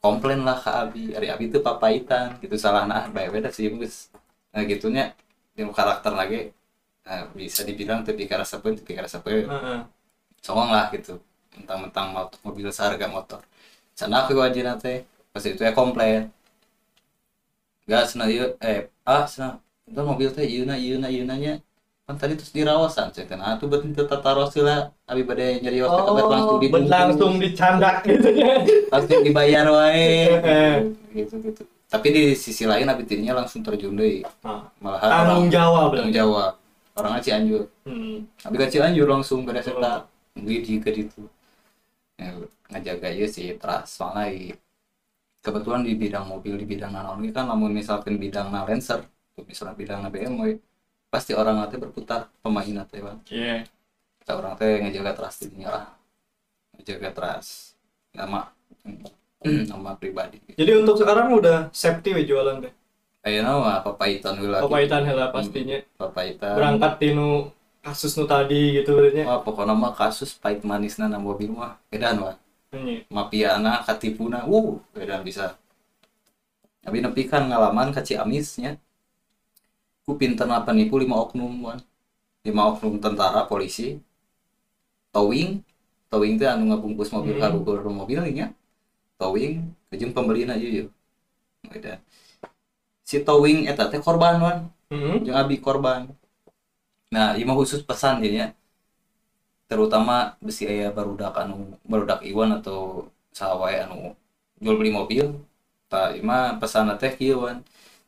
komplain 0.05 0.41
lah 0.49 0.57
ke 0.65 0.71
abi. 0.83 1.05
Hari 1.17 1.27
abi 1.35 1.45
itu 1.51 1.59
papaitan 1.69 2.27
gitu. 2.43 2.55
Salah 2.65 2.85
nah 2.91 3.03
baik 3.15 3.29
beda 3.35 3.51
sih 3.57 3.67
gus. 3.81 3.97
Nah 4.53 4.63
gitunya 4.71 5.05
yang 5.59 5.71
karakter 5.79 6.13
lagi 6.21 6.37
nah, 7.07 7.23
bisa 7.41 7.63
dibilang 7.69 8.01
tapi 8.07 8.23
karena 8.31 8.47
sepen 8.53 8.73
tapi 8.79 8.93
sepen 9.15 9.45
Heeh. 9.53 9.79
songong 10.47 10.71
lah 10.77 10.87
gitu. 10.95 11.15
Mentang-mentang 11.57 12.07
mot- 12.17 12.41
mobil 12.47 12.69
seharga 12.77 13.07
motor. 13.17 13.41
Sana 13.99 14.17
aku 14.27 14.33
wajib 14.45 14.65
teh 14.85 14.99
pas 15.35 15.45
itu 15.45 15.63
ya 15.69 15.73
komplain. 15.77 16.31
Gak 17.91 18.05
senang 18.11 18.31
ieu 18.35 18.47
eh 18.71 18.81
ah 19.13 19.25
senang 19.33 19.55
itu 19.89 20.01
mobil 20.11 20.29
teh 20.37 20.45
ieu 20.53 20.63
na 20.69 20.75
ieu 20.85 20.97
na 21.03 21.09
ieu 21.15 21.25
nya 21.29 21.53
kan 22.09 22.17
tadi 22.17 22.41
terus 22.41 22.57
dirawasan 22.57 23.13
cek 23.13 23.29
nah 23.37 23.61
tuh 23.61 23.69
betul 23.69 23.93
tata 23.93 24.17
taruh 24.25 24.49
sila 24.49 24.89
abi 25.05 25.29
bade 25.29 25.61
nyari 25.61 25.85
waktu 25.85 26.01
oh, 26.09 26.17
langsung 26.33 26.57
dibungkus 26.57 26.89
langsung 26.89 27.33
dicandak 27.37 28.01
gitu 28.09 28.29
ya. 28.33 28.65
langsung 28.93 29.21
dibayar 29.21 29.69
wae. 29.69 30.33
Gitu 31.17 31.35
gitu. 31.45 31.63
Tapi 31.89 32.09
di 32.13 32.25
sisi 32.33 32.65
lain 32.65 32.89
abi 32.89 33.05
langsung 33.29 33.61
terjun 33.61 33.93
deui 33.93 34.25
Ah, 34.41 34.65
malahan 34.81 35.09
Tanggung 35.09 35.49
orang- 35.49 35.53
jawab 35.53 35.89
tanggung 35.93 36.17
jawab. 36.17 36.53
Orangnya 36.97 37.21
Cianjur 37.23 37.63
Hmm. 37.85 38.25
Abi 38.45 38.57
ka 38.57 38.67
Cianjur 38.73 39.05
langsung 39.09 39.45
pada 39.45 39.61
serta 39.61 40.09
beli 40.33 40.65
di 40.65 40.81
ke 40.81 40.91
itu 40.93 41.23
ngajaga 42.69 43.09
ya 43.13 43.27
sih 43.29 43.57
teras 43.57 43.89
soalnya 43.97 44.29
i- 44.29 44.57
kebetulan 45.41 45.81
di 45.87 45.93
bidang 45.97 46.29
mobil 46.29 46.59
di 46.61 46.67
bidang 46.69 46.93
naon 46.93 47.21
ini 47.25 47.31
kan 47.33 47.49
namun 47.49 47.73
misalkan 47.73 48.19
bidang 48.21 48.53
na 48.53 48.67
Lancer 48.69 49.01
tuh 49.33 49.45
misalnya 49.49 49.73
bidang 49.79 50.01
na 50.05 50.09
BMW 50.13 50.59
pasti 51.09 51.33
orang 51.33 51.65
nanti 51.65 51.77
berputar 51.77 52.29
pemain 52.41 52.69
nanti 52.69 53.01
bang 53.01 53.19
Iya. 53.29 53.57
Kita 54.21 54.33
orang 54.37 54.55
teh 54.57 54.77
ngajaga 54.85 55.13
teras 55.17 55.35
dirinya 55.41 55.69
lah 55.73 55.85
ngajaga 56.77 57.11
teras 57.17 57.47
nama 58.13 58.53
nama 59.41 59.91
pribadi 60.01 60.39
Jadi 60.53 60.73
untuk 60.77 61.01
sekarang 61.01 61.33
udah 61.33 61.73
safety 61.73 62.13
we 62.13 62.23
jualan 62.25 62.61
teh. 62.61 62.73
ayo 63.25 63.41
nama 63.41 63.81
papaitan 63.81 64.37
heula 64.37 64.61
Papaitan 64.63 65.03
heula 65.05 65.29
pastinya. 65.33 65.79
papaitan 65.97 66.55
Berangkat 66.55 66.93
tinu 67.01 67.49
kasus 67.79 68.13
nu 68.15 68.29
tadi 68.29 68.77
gitu 68.77 68.93
berarti. 68.93 69.25
wah 69.25 69.41
pokoknya 69.41 69.73
mah 69.73 69.95
kasus 69.97 70.37
pahit 70.37 70.61
manisna 70.63 71.09
na 71.09 71.17
mobil 71.17 71.49
mah 71.49 71.81
edan 71.89 72.21
wah 72.21 72.37
Ini. 72.69 73.09
mapiana 73.09 73.81
katipuna 73.81 74.45
uh 74.45 74.77
beda 74.93 75.25
bisa 75.25 75.57
tapi 76.85 77.01
nepi 77.01 77.25
kan 77.25 77.49
ngalaman 77.49 77.93
ka 77.93 78.05
Ciamisnya 78.05 78.77
ku 80.09 80.17
pinter 80.21 80.49
apa 80.59 80.73
nipu 80.73 80.97
lima 81.03 81.17
oknum 81.25 81.53
wan. 81.67 81.79
Lima 82.47 82.63
oknum 82.73 82.97
tentara 83.05 83.45
polisi. 83.51 84.01
Towing. 85.15 85.51
Towing 86.13 86.35
teh 86.41 86.49
anu 86.49 86.65
ngabungkus 86.73 87.13
mobil 87.13 87.37
Hmm. 87.37 87.43
karugur 87.45 87.79
mobilnya 88.01 88.47
towing. 89.21 89.55
Kejeng 89.93 90.13
pembelian 90.17 90.53
aja 90.57 90.69
yuk. 90.79 90.89
Beda. 91.71 92.01
Si 93.09 93.17
towing 93.29 93.59
eta 93.71 93.85
teh 93.93 94.01
korban 94.07 94.37
wan. 94.45 94.59
Hmm. 94.91 95.21
jeung 95.25 95.37
abi 95.37 95.57
korban. 95.67 96.01
Nah 97.15 97.37
ieu 97.37 97.45
mah 97.49 97.57
khusus 97.61 97.81
pesan 97.89 98.21
dia 98.25 98.47
terutama 99.69 100.37
besi 100.41 100.65
aya 100.73 100.89
barudak 100.97 101.33
anu 101.43 101.77
barudak 101.91 102.21
iwan 102.25 102.51
atau 102.57 102.79
sawae 103.39 103.77
anu 103.85 104.17
jual 104.63 104.77
beli 104.81 104.91
mobil. 104.99 105.27
Tak 105.93 106.17
ima 106.21 106.57
pesan 106.61 106.89
teh 107.01 107.13
kieu 107.19 107.45
wan. 107.45 107.57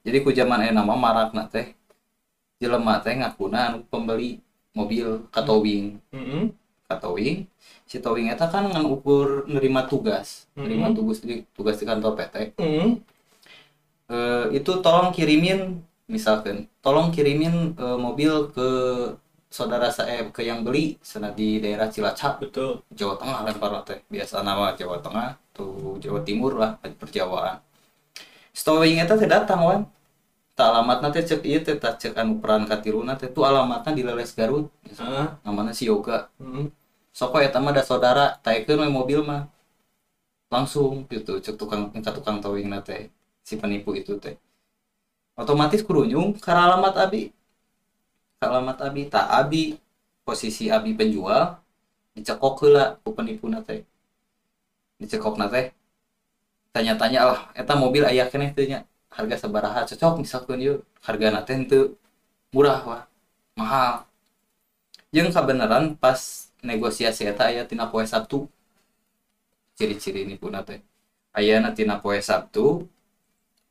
Jadi 0.04 0.16
ku 0.25 0.30
zaman 0.33 0.64
aya 0.64 0.73
nama 0.73 0.95
marakna 0.97 1.45
teh 1.52 1.66
jelema 2.61 3.00
teh 3.00 3.17
ngakuna 3.17 3.59
anu 3.73 3.79
pembeli 3.88 4.38
mobil 4.77 5.25
ka 5.33 5.40
towing 5.42 5.96
Hmm. 6.12 6.53
ka 6.87 7.01
towing 7.01 7.49
si 7.88 7.99
towing 7.99 8.29
eta 8.29 8.46
kan 8.46 8.68
ngan 8.68 8.85
ukur 8.87 9.49
nerima 9.49 9.88
tugas 9.88 10.46
nerima 10.55 10.92
Mhm. 10.92 10.96
tugas 10.96 11.18
di 11.25 11.42
tugas 11.57 11.77
di 11.81 11.85
kantor 11.88 12.12
PT 12.14 12.37
Hmm. 12.61 13.01
Eh, 14.11 14.59
itu 14.59 14.73
tolong 14.83 15.14
kirimin 15.14 15.79
misalkan 16.07 16.66
tolong 16.83 17.14
kirimin 17.14 17.79
eh, 17.79 17.99
mobil 17.99 18.51
ke 18.51 18.68
saudara 19.51 19.90
saya 19.90 20.27
ke 20.31 20.42
yang 20.42 20.62
beli 20.62 20.99
sana 21.03 21.31
di 21.31 21.59
daerah 21.59 21.90
Cilacap 21.90 22.38
Betul. 22.38 22.83
Jawa 22.90 23.14
Tengah 23.18 23.38
lempar 23.46 23.70
teh 23.83 23.99
biasa 24.07 24.42
nama 24.42 24.75
Jawa 24.75 24.99
Tengah 24.99 25.38
tuh 25.51 25.99
Jawa 25.99 26.23
Timur 26.23 26.55
lah 26.55 26.79
perjawaan 26.79 27.59
stowing 28.51 28.99
eta 28.99 29.14
teh 29.14 29.27
datang 29.27 29.61
wan 29.62 29.81
tak 30.61 30.77
alamatna 30.77 31.09
teh 31.09 31.25
cek 31.25 31.40
ieu 31.49 31.61
teh 31.64 31.77
tak 31.81 31.96
cek 31.96 32.12
anu 32.20 32.37
peran 32.37 32.68
katiruna 32.68 33.16
teh 33.16 33.33
tuh 33.33 33.49
alamatna 33.49 33.96
di 33.96 34.05
Leles 34.05 34.37
Garut. 34.37 34.68
Ah. 35.01 35.40
namanya 35.40 35.73
si 35.73 35.88
Yoga. 35.88 36.29
Hmm. 36.37 36.68
sok 37.16 37.40
eta 37.40 37.59
mah 37.64 37.73
ada 37.73 37.81
saudara 37.81 38.37
we 38.44 38.88
mobil 38.92 39.25
mah. 39.25 39.49
Langsung 40.53 41.09
gitu 41.09 41.40
cek 41.40 41.57
tukang 41.57 41.88
ka 42.05 42.12
tukang 42.12 42.44
towing 42.44 42.68
teh 42.85 43.09
si 43.40 43.57
penipu 43.57 43.96
itu 43.96 44.20
teh. 44.20 44.37
Otomatis 45.40 45.81
kurunyung 45.81 46.37
ke 46.37 46.53
alamat 46.53 46.92
abi. 47.09 47.33
Ke 48.37 48.44
alamat 48.44 48.85
abi 48.85 49.09
tak 49.09 49.33
abi 49.33 49.81
posisi 50.29 50.68
abi 50.68 50.92
penjual 50.92 51.57
dicekok 52.12 52.55
heula 52.68 53.01
ku 53.01 53.16
penipu 53.16 53.49
teh. 53.64 53.81
Dicekok 55.01 55.40
teh. 55.40 55.73
Tanya-tanya 56.77 57.20
lah 57.25 57.40
eta 57.57 57.73
mobil 57.81 58.05
aya 58.05 58.29
keneh 58.29 58.53
teh 58.53 58.68
nya 58.68 58.89
harga 59.11 59.37
sabaraha 59.42 59.83
cocok 59.90 60.23
misalkan 60.23 60.59
yuk 60.62 60.79
harga 61.03 61.42
teh 61.46 61.59
teu 61.66 61.83
murah 62.55 62.81
wah 62.87 63.03
mahal. 63.59 64.07
Jeung 65.11 65.35
kabeneran 65.35 65.99
pas 65.99 66.51
negosiasi 66.62 67.27
eta 67.27 67.51
aya 67.51 67.66
tina 67.66 67.90
poe 67.90 68.07
Sabtu. 68.07 68.46
Ciri-ciri 69.79 70.25
ini 70.27 70.38
pun 70.38 70.55
teh 70.62 70.81
aya 71.35 71.59
tina 71.75 71.99
poe 71.99 72.18
Sabtu 72.23 72.87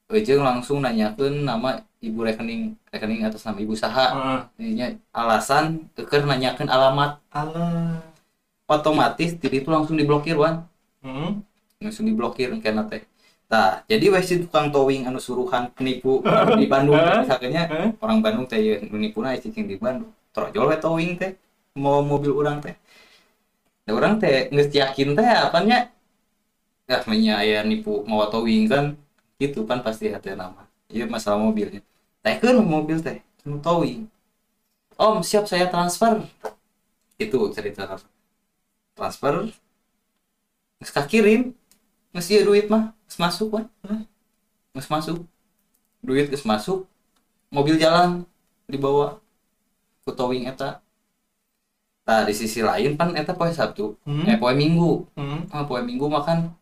Ujung 0.10 0.41
langsung 0.41 0.82
nanyakeun 0.82 1.45
nama 1.45 1.86
ibu 2.02 2.25
rekening 2.25 2.73
rekening 2.89 3.30
atas 3.30 3.45
nama 3.45 3.62
ibu 3.62 3.78
saha. 3.78 4.08
Ah. 4.10 4.41
ininya 4.58 4.97
alasan 5.13 5.86
keur 5.93 6.25
nanyakeun 6.25 6.65
alamat. 6.65 7.21
Alah. 7.30 8.02
otomatis 8.65 9.38
jadi 9.38 9.62
itu 9.62 9.69
langsung 9.69 9.97
diblokir 9.97 10.34
wan. 10.34 10.65
Hmm. 11.06 11.45
langsung 11.78 12.10
diblokir 12.10 12.52
kena 12.58 12.89
teh 12.89 13.06
Nah, 13.49 13.81
jadi 13.89 14.13
wes 14.13 14.29
tukang 14.29 14.69
towing 14.69 15.09
anu 15.09 15.17
suruhan 15.17 15.73
penipu 15.73 16.21
di 16.53 16.69
Bandung. 16.69 17.01
Misalnya 17.25 17.65
orang 17.97 18.21
Bandung 18.21 18.45
teh 18.45 18.62
ya 18.62 18.75
menipuna 18.85 19.33
cicing 19.33 19.65
di 19.65 19.75
Bandung. 19.81 20.13
Trojol 20.29 20.69
we 20.69 20.77
towing 20.77 21.12
teh 21.17 21.33
mau 21.73 22.05
mobil 22.05 22.29
orang 22.29 22.62
teh. 22.62 22.77
Da 23.89 23.97
orang 23.97 24.21
teh 24.21 24.53
geus 24.53 24.69
yakin 24.69 25.17
teh 25.17 25.25
apanya? 25.25 25.89
Ya 26.85 27.01
menya 27.09 27.41
aya 27.41 27.65
nipu 27.65 28.05
mau 28.05 28.21
towing 28.29 28.69
kan 28.69 28.93
gitu 29.41 29.65
kan 29.65 29.81
pasti 29.81 30.13
hati 30.13 30.38
nama. 30.38 30.69
Iya 30.85 31.09
masalah 31.09 31.41
mobilnya. 31.41 31.81
Teh 32.21 32.38
kan 32.38 32.53
mobil 32.62 33.01
teh 33.01 33.17
anu 33.49 33.57
towing. 33.65 34.05
Om 34.93 35.25
siap 35.25 35.49
saya 35.49 35.65
transfer. 35.73 36.21
Itu 37.17 37.49
cerita 37.49 37.97
transfer 38.93 39.49
kakirim 40.88 41.51
geus 42.15 42.29
ieu 42.31 42.45
duit 42.47 42.71
mah 42.71 42.95
masuk 43.17 43.48
kan 43.56 43.65
geus 44.76 44.89
masuk. 44.91 45.17
Duit 46.06 46.30
geus 46.30 46.45
masuk. 46.45 46.86
Mobil 47.50 47.82
jalan 47.82 48.28
dibawa 48.69 49.17
ku 50.06 50.12
towing 50.13 50.45
eta. 50.45 50.84
Nah 52.06 52.26
di 52.26 52.34
sisi 52.34 52.62
lain 52.65 52.93
pan 52.98 53.13
eta 53.17 53.34
poe 53.34 53.50
Sabtu. 53.50 53.98
Hmm. 54.06 54.26
eh 54.30 54.38
poe 54.38 54.54
Minggu. 54.54 55.06
Hmm. 55.17 55.50
ah 55.50 55.65
poe 55.65 55.82
Minggu 55.82 56.06
makan 56.10 56.54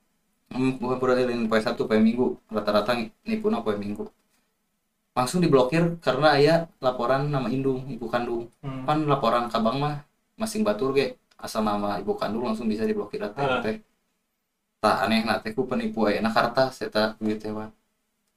hmm, 0.51 0.79
bukan 0.79 0.97
berarti 0.99 1.23
lain 1.27 1.47
poe 1.51 1.59
Sabtu 1.59 1.87
poe 1.87 1.99
Minggu. 1.99 2.39
Rata-rata 2.51 2.95
nipuna 3.27 3.59
poe 3.63 3.75
Minggu. 3.75 4.07
Langsung 5.17 5.41
diblokir 5.41 5.97
karena 5.97 6.37
aya 6.37 6.55
laporan 6.77 7.33
nama 7.33 7.49
indung 7.49 7.89
ibu 7.89 8.05
kandung 8.07 8.47
Hmm. 8.61 8.85
pan 8.85 9.01
laporan 9.09 9.49
kabang 9.49 9.81
mah 9.81 10.05
masing 10.37 10.61
batur 10.61 10.93
ge 10.93 11.17
asal 11.41 11.65
nama 11.65 11.97
ibu 11.97 12.13
kandung 12.13 12.45
langsung 12.45 12.69
bisa 12.69 12.85
diblokir 12.85 13.21
Ah. 13.25 13.61
teh 13.65 13.81
tah 14.77 15.03
aneh 15.05 15.25
na 15.25 15.41
teh 15.41 15.51
ku 15.57 15.65
penipu 15.65 16.05
aya 16.05 16.21
na 16.21 16.29
kertas 16.29 16.85
eta 16.85 17.17
duit 17.17 17.41
teh 17.41 17.51
wan. 17.53 17.73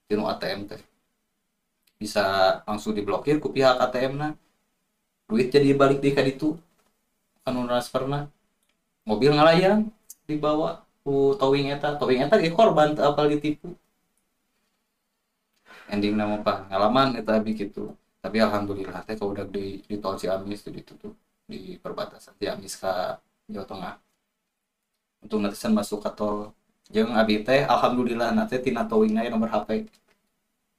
Tinu 0.08 0.24
ATM 0.26 0.60
teh. 0.70 0.80
Bisa 2.00 2.24
langsung 2.64 2.96
diblokir 2.96 3.36
ku 3.42 3.52
pihak 3.52 3.76
ATM 3.76 4.12
na. 4.16 4.28
Duit 5.28 5.52
jadi 5.52 5.76
balik 5.76 6.00
di 6.02 6.10
ka 6.16 6.24
ditu 6.24 6.56
anu 7.46 7.64
transferna 7.68 8.26
mobil 9.06 9.30
ngalayang 9.36 9.88
dibawa 10.26 10.82
ku 11.04 11.36
towing 11.36 11.70
eta. 11.72 11.96
Towing 12.00 12.24
eta 12.24 12.40
ge 12.40 12.50
korban 12.52 12.96
apal 12.96 13.28
ditipu. 13.28 13.76
Ending 15.92 16.14
nama 16.16 16.38
apa 16.40 16.70
ngalaman 16.70 17.18
eta 17.20 17.36
abi 17.36 17.52
gitu 17.58 17.92
tapi 18.20 18.36
alhamdulillah 18.36 19.00
teh 19.08 19.16
kalau 19.16 19.32
udah 19.32 19.48
di 19.48 19.80
di 19.84 19.96
tol 20.00 20.16
Ciamis 20.16 20.64
tuh 20.64 20.72
ditutup. 20.72 21.14
Di 21.50 21.76
perbatasan 21.82 22.38
Ciamis 22.40 22.78
ke 22.80 22.92
Jawa 23.50 23.66
Tengah 23.66 23.94
untuk 25.24 25.38
netizen 25.42 25.72
masuk 25.78 25.98
ke 26.04 26.10
tol 26.18 26.36
jeung 26.94 27.10
abi 27.20 27.34
teh 27.46 27.60
alhamdulillah 27.74 28.28
nanti 28.36 28.56
tina 28.64 28.82
towing 28.90 29.14
aya 29.20 29.30
nomor 29.34 29.50
HP 29.54 29.70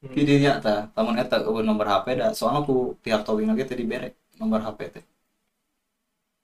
Hmm. 0.01 0.13
di 0.17 0.21
dinya 0.29 0.53
tah 0.65 0.79
lamun 0.97 1.15
eta 1.23 1.37
nomor 1.69 1.85
HP 1.91 2.07
da 2.19 2.27
soalnya 2.37 2.61
ku 2.67 2.75
pihak 3.03 3.21
towing 3.27 3.47
lagi 3.51 3.63
teh 3.69 3.77
dibere 3.81 4.09
nomor 4.41 4.59
HP 4.65 4.79
teh. 4.93 5.03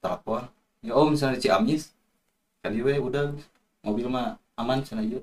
Telepon 0.03 0.43
ya 0.85 0.93
oh 0.93 1.05
misalnya 1.09 1.37
di 1.37 1.43
Ciamis 1.49 1.83
kan 2.61 2.73
we 2.73 2.95
udah 3.07 3.33
mobil 3.85 4.07
mah 4.09 4.37
aman 4.61 4.79
cenah 4.85 5.05
ieu. 5.05 5.21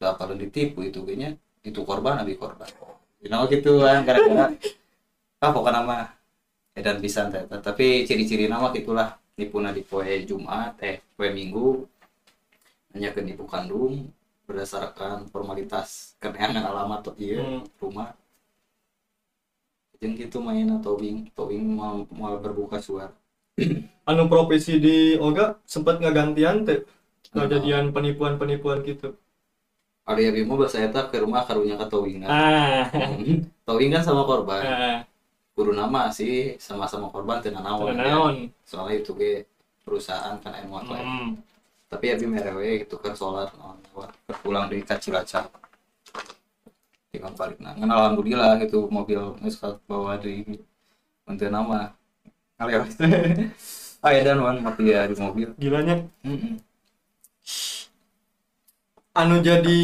Da 0.00 0.14
kalau 0.18 0.34
ditipu 0.38 0.82
itu 0.86 1.00
kayaknya 1.06 1.30
itu 1.68 1.80
korban 1.88 2.18
abi 2.22 2.34
korban. 2.38 2.66
Nah, 3.30 3.46
gitu 3.50 3.82
kan 3.82 4.02
gara-gara. 4.06 4.46
Ah 5.44 5.50
pokoknya 5.54 5.80
mah 5.86 6.02
edan 6.78 6.98
pisan 7.04 7.30
teh. 7.34 7.42
Tapi 7.46 8.06
ciri-ciri 8.08 8.46
nama 8.50 8.74
gitulah 8.74 9.14
nipuna 9.38 9.70
di 9.76 9.82
poe 9.90 10.14
Jumat 10.28 10.72
eh 10.82 10.96
poe 11.16 11.28
Minggu 11.38 11.86
hanya 12.94 13.08
ke 13.14 13.20
ibu 13.22 13.44
kandung 13.46 14.10
berdasarkan 14.48 15.28
formalitas 15.32 16.16
keneangan 16.22 16.64
alamat 16.72 17.00
tuh 17.06 17.14
iya 17.20 17.38
Hmm. 17.44 17.62
rumah. 17.80 18.08
Jeung 20.00 20.14
gitu 20.18 20.38
main 20.46 20.68
towing 20.84 21.18
towing 21.36 21.64
mau 21.78 22.06
mau 22.20 22.34
berbuka 22.44 22.78
suara. 22.82 23.12
Anu 24.08 24.24
profesi 24.32 24.78
di 24.80 24.96
Oga 25.20 25.58
sempat 25.66 26.00
ngegantian 26.02 26.64
teh? 26.66 26.80
Kejadian 27.34 27.92
penipuan-penipuan 27.94 28.80
gitu. 28.88 29.08
Ada 30.08 30.20
yang 30.32 30.48
mau 30.48 30.56
bahasa 30.56 30.80
eta 30.80 31.12
ke 31.12 31.20
rumah 31.20 31.44
karunya 31.44 31.76
ke 31.76 31.86
towing 31.92 32.24
ah. 32.24 32.88
Towing 33.68 33.90
kan 33.94 34.02
sama 34.06 34.22
korban. 34.24 34.62
Ah 34.64 34.98
guru 35.58 35.74
nama 35.74 36.14
sih 36.14 36.54
sama-sama 36.62 37.10
korban 37.10 37.42
tenan 37.42 37.66
naon 37.66 37.98
ya. 37.98 38.46
soalnya 38.62 39.02
itu 39.02 39.10
ge 39.18 39.42
perusahaan 39.82 40.38
kan 40.38 40.54
aya 40.54 40.70
motor 40.70 40.94
hmm. 40.94 41.34
tapi 41.90 42.14
abi 42.14 42.30
merewe 42.30 42.86
gitu 42.86 42.94
kan 43.02 43.18
solar 43.18 43.50
naon 43.58 43.82
pulang 44.46 44.70
dari 44.70 44.86
Cilacap 44.86 45.50
tinggal 47.08 47.32
balik. 47.34 47.58
Nah 47.58 47.74
kan 47.74 47.88
alhamdulillah 47.88 48.60
gitu 48.62 48.86
mobil 48.92 49.18
geus 49.42 49.56
bawa 49.88 50.20
di 50.20 50.44
menteri 51.24 51.50
nama. 51.50 51.90
Ngalewas 52.58 52.94
aya 54.06 54.20
dan 54.22 54.38
wan 54.44 54.62
mati 54.62 54.92
ya 54.92 55.08
di 55.08 55.16
mobil. 55.18 55.48
Gilanya 55.58 56.04
Mm-mm. 56.22 56.60
anu 59.18 59.42
jadi 59.42 59.82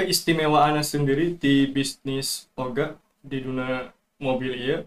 keistimewaan 0.00 0.80
sendiri 0.80 1.36
di 1.36 1.68
bisnis 1.68 2.48
Oga 2.56 2.96
di 3.24 3.38
dunia 3.40 3.88
mobil 4.20 4.52
iya. 4.52 4.84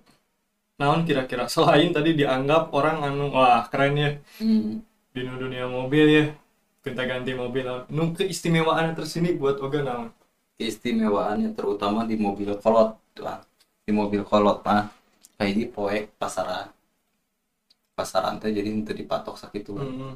Naon 0.78 1.10
kira-kira? 1.10 1.50
Selain 1.50 1.90
tadi 1.90 2.14
dianggap 2.14 2.70
orang 2.70 3.02
anu 3.02 3.34
wah 3.34 3.66
keren 3.66 3.98
ya. 3.98 4.12
Mm. 4.38 4.86
di 5.18 5.22
dunia 5.26 5.66
mobil 5.66 6.06
ya. 6.06 6.26
Kita 6.86 7.04
ganti 7.10 7.34
mobil. 7.34 7.66
Nu 7.90 8.14
keistimewaan 8.14 8.94
tersini 8.94 9.34
buat 9.34 9.58
Oga 9.58 9.82
naon? 9.82 10.08
Keistimewaannya 10.62 11.54
terutama 11.58 12.06
di 12.06 12.18
mobil 12.18 12.54
kolot 12.62 12.98
tuh 13.18 13.26
di 13.86 13.92
mobil 13.92 14.22
kolot 14.22 14.62
mah. 14.62 14.94
Kayak 15.38 15.54
di 15.58 15.66
poek 15.66 16.04
pasaran. 16.22 16.70
Pasaran 17.98 18.38
teh 18.38 18.54
jadi 18.54 18.70
itu 18.70 18.94
dipatok 18.94 19.42
sakit 19.42 19.62
tuh 19.66 19.82
hmm. 19.82 20.14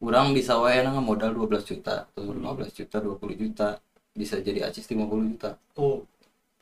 kurang 0.00 0.32
bisa 0.32 0.56
wae 0.56 0.80
na 0.80 0.96
modal 0.96 1.36
12 1.36 1.60
juta 1.60 2.08
atau 2.08 2.32
15 2.32 2.72
juta 2.72 2.96
20 3.04 3.20
juta. 3.36 3.68
Bisa 4.16 4.40
jadi 4.40 4.64
acis 4.64 4.88
50 4.88 5.36
juta. 5.36 5.60
Oh 5.76 6.08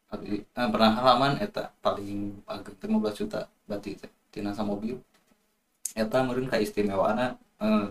Abdi, 0.09 0.41
eh, 0.41 0.69
pernah 0.73 0.97
halaman 0.97 1.37
eta 1.37 1.69
paling 1.85 2.41
agak 2.49 2.81
15 2.81 3.19
juta 3.19 3.41
berarti 3.69 4.01
teh 4.01 4.11
tina 4.33 4.57
mobil. 4.65 4.97
Eta 5.93 6.25
meureun 6.25 6.49
kaistimewaana 6.49 7.37
eh 7.61 7.87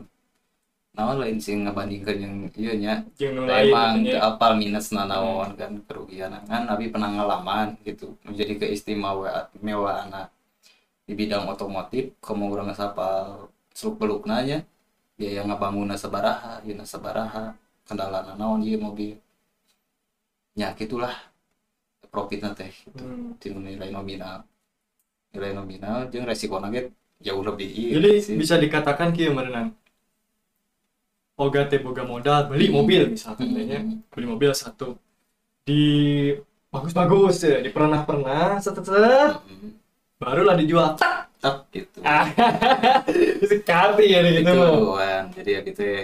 naon 0.97 1.21
lain 1.21 1.38
sing 1.38 1.62
ngabandingkeun 1.62 2.17
yang 2.17 2.36
ieu 2.58 2.73
nya? 2.73 3.06
Emang 3.21 4.01
apal 4.17 4.58
minus 4.58 4.89
nanaon 4.89 5.53
kan 5.53 5.77
kerugian 5.86 6.34
kan 6.49 6.65
Abi 6.65 6.89
pernah 6.89 7.13
ngalaman 7.13 7.77
gitu 7.86 8.17
menjadi 8.25 8.65
keistimewaan 8.65 9.53
di 11.08 11.13
bidang 11.13 11.45
otomotif 11.45 12.17
kamu 12.19 12.49
urang 12.49 12.73
sapal 12.73 13.47
seluk 13.77 14.01
beluk 14.01 14.23
nanya 14.25 14.65
biaya 15.15 15.45
ngabangun 15.45 15.93
sabaraha 15.93 16.65
ieu 16.65 16.73
sabaraha 16.82 17.53
kendala 17.86 18.34
naon 18.34 18.65
ieu 18.65 18.82
mobil. 18.82 19.21
Nya 20.58 20.73
gitulah 20.73 21.13
profitna 22.17 22.58
teh 22.58 22.73
gitu. 22.73 22.97
Hmm. 22.97 23.62
nilai 23.62 23.93
nominal. 23.93 24.41
Nilai 25.38 25.53
nominal 25.53 26.10
jeung 26.10 26.25
resiko 26.25 26.58
ge 26.73 26.89
jauh 27.21 27.45
lebih 27.45 27.69
ieu. 27.69 28.01
Jadi 28.01 28.12
sih. 28.25 28.34
bisa 28.34 28.58
dikatakan 28.58 29.13
kieu 29.13 29.38
merenang 29.38 29.77
Oga 31.38 31.69
teh 31.69 31.77
boga 31.77 32.01
modal 32.01 32.49
beli 32.49 32.73
mobil 32.73 33.13
misalkan 33.13 33.53
nya. 33.53 33.86
Hmm. 33.86 34.01
beli 34.10 34.25
mobil 34.25 34.49
satu. 34.58 34.97
Di 35.62 36.34
bagus-bagus 36.73 37.45
ya 37.45 37.62
di 37.62 37.69
pernah-pernah 37.69 38.58
set 38.58 38.73
set, 38.82 38.89
set, 38.89 39.38
Hmm. 39.45 39.77
barulah 40.17 40.58
dijual 40.58 40.97
tak. 40.97 41.30
Tak 41.38 41.69
gitu. 41.69 42.01
Ah. 42.01 42.25
Sekali 43.53 44.10
ya 44.10 44.25
gitu 44.25 44.41
gitu 44.41 44.97
jadi 45.38 45.49
ya 45.53 45.60
gitu 45.62 45.82
ya. 45.86 46.01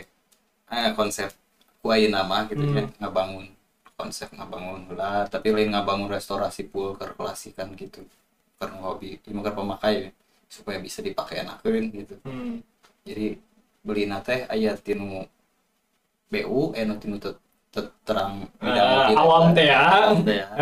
Eh, 0.70 0.90
konsep 0.94 1.34
kuain 1.82 2.14
nama 2.14 2.46
gitu 2.46 2.62
ya 2.62 2.86
Hmm. 2.86 3.53
Konsep 4.04 4.28
ngabangun 4.36 4.92
lah 5.00 5.24
tapi 5.32 5.56
lain 5.56 5.72
ngabangun 5.72 6.12
restorasi 6.12 6.68
pool 6.68 7.00
ke 7.00 7.08
klasikan 7.16 7.72
gitu. 7.80 8.04
Karena 8.60 8.84
hobi 8.84 9.16
mungkin 9.32 9.56
pemakai 9.56 9.94
ya, 9.96 10.10
supaya 10.52 10.78
bisa 10.84 11.00
dipakai 11.00 11.48
enakeun 11.48 11.86
gitu. 11.96 12.16
Hmm. 12.28 12.60
jadi 13.08 13.36
beli 13.84 14.08
teh 14.24 14.48
aya 14.48 14.76
tinu 14.80 15.24
BU 16.32 16.72
eh 16.76 16.84
nu 16.88 16.96
tinu 17.00 17.20
te- 17.20 17.36
te- 17.72 17.92
terang 18.08 18.48
mobil, 18.60 19.16
awam 19.20 19.52
kan. 19.52 19.56
teh 19.56 19.66
ya. 19.68 19.80
Awam 19.80 20.20
teh 20.28 20.36
ya. 20.44 20.48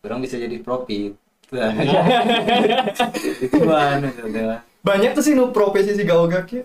Ah, 0.00 0.08
orang 0.08 0.20
bisa 0.24 0.40
jadi 0.40 0.56
profit. 0.64 1.12
Itu 3.44 3.58
ya. 3.66 4.62
banyak 4.80 5.10
tuh 5.12 5.20
sih 5.24 5.34
nu 5.36 5.52
profesi 5.52 5.92
si 5.92 6.06
gaoga 6.08 6.46
kieu 6.48 6.64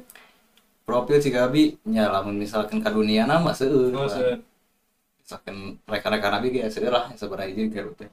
profil 0.86 1.18
si 1.20 1.34
Gabi 1.34 1.76
nya 1.90 2.08
lamun 2.14 2.38
misalkan 2.38 2.80
ke 2.80 2.90
dunia 2.94 3.26
nama 3.26 3.52
seueur. 3.52 3.90
Oh, 3.92 4.06
misalkan 5.26 5.82
rekan-rekan 5.90 6.38
Abi 6.38 6.48
kayak 6.54 6.70
seueur 6.70 6.94
lah 6.94 7.10
seberapa 7.18 7.50
hiji 7.50 7.74
gitu. 7.74 8.06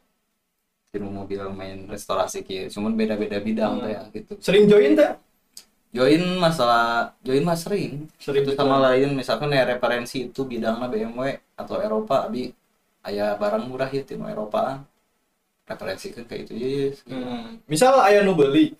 Tinu 0.92 1.08
mobil 1.08 1.40
main 1.52 1.88
restorasi 1.88 2.40
kieu 2.44 2.68
cuman 2.72 2.92
beda-beda 2.96 3.36
bidang 3.40 3.84
Hmm. 3.84 3.92
ya 3.92 4.00
gitu. 4.16 4.32
Sering 4.40 4.64
join 4.68 4.92
teh 4.96 5.12
join 5.92 6.22
masalah 6.40 7.12
join 7.20 7.44
mah 7.44 7.56
sering. 7.56 8.08
Sering 8.16 8.44
itu 8.48 8.52
sama 8.56 8.80
lain 8.80 9.12
misalkan 9.12 9.52
ya 9.52 9.64
referensi 9.68 10.28
itu 10.32 10.40
bidangnya 10.48 10.88
BMW 10.88 11.36
atau 11.56 11.76
Eropa 11.80 12.28
Abi 12.28 12.52
aya 13.04 13.36
barang 13.36 13.64
murah 13.68 13.88
ya 13.92 14.00
tinu 14.04 14.24
Eropaan 14.28 14.84
referensi 15.68 16.12
kan 16.12 16.24
kayak 16.28 16.42
itu 16.48 16.52
yes. 16.58 16.96
Hmm. 17.08 17.56
misal 17.70 17.96
ayah 18.04 18.20
nu 18.26 18.34
beli 18.36 18.76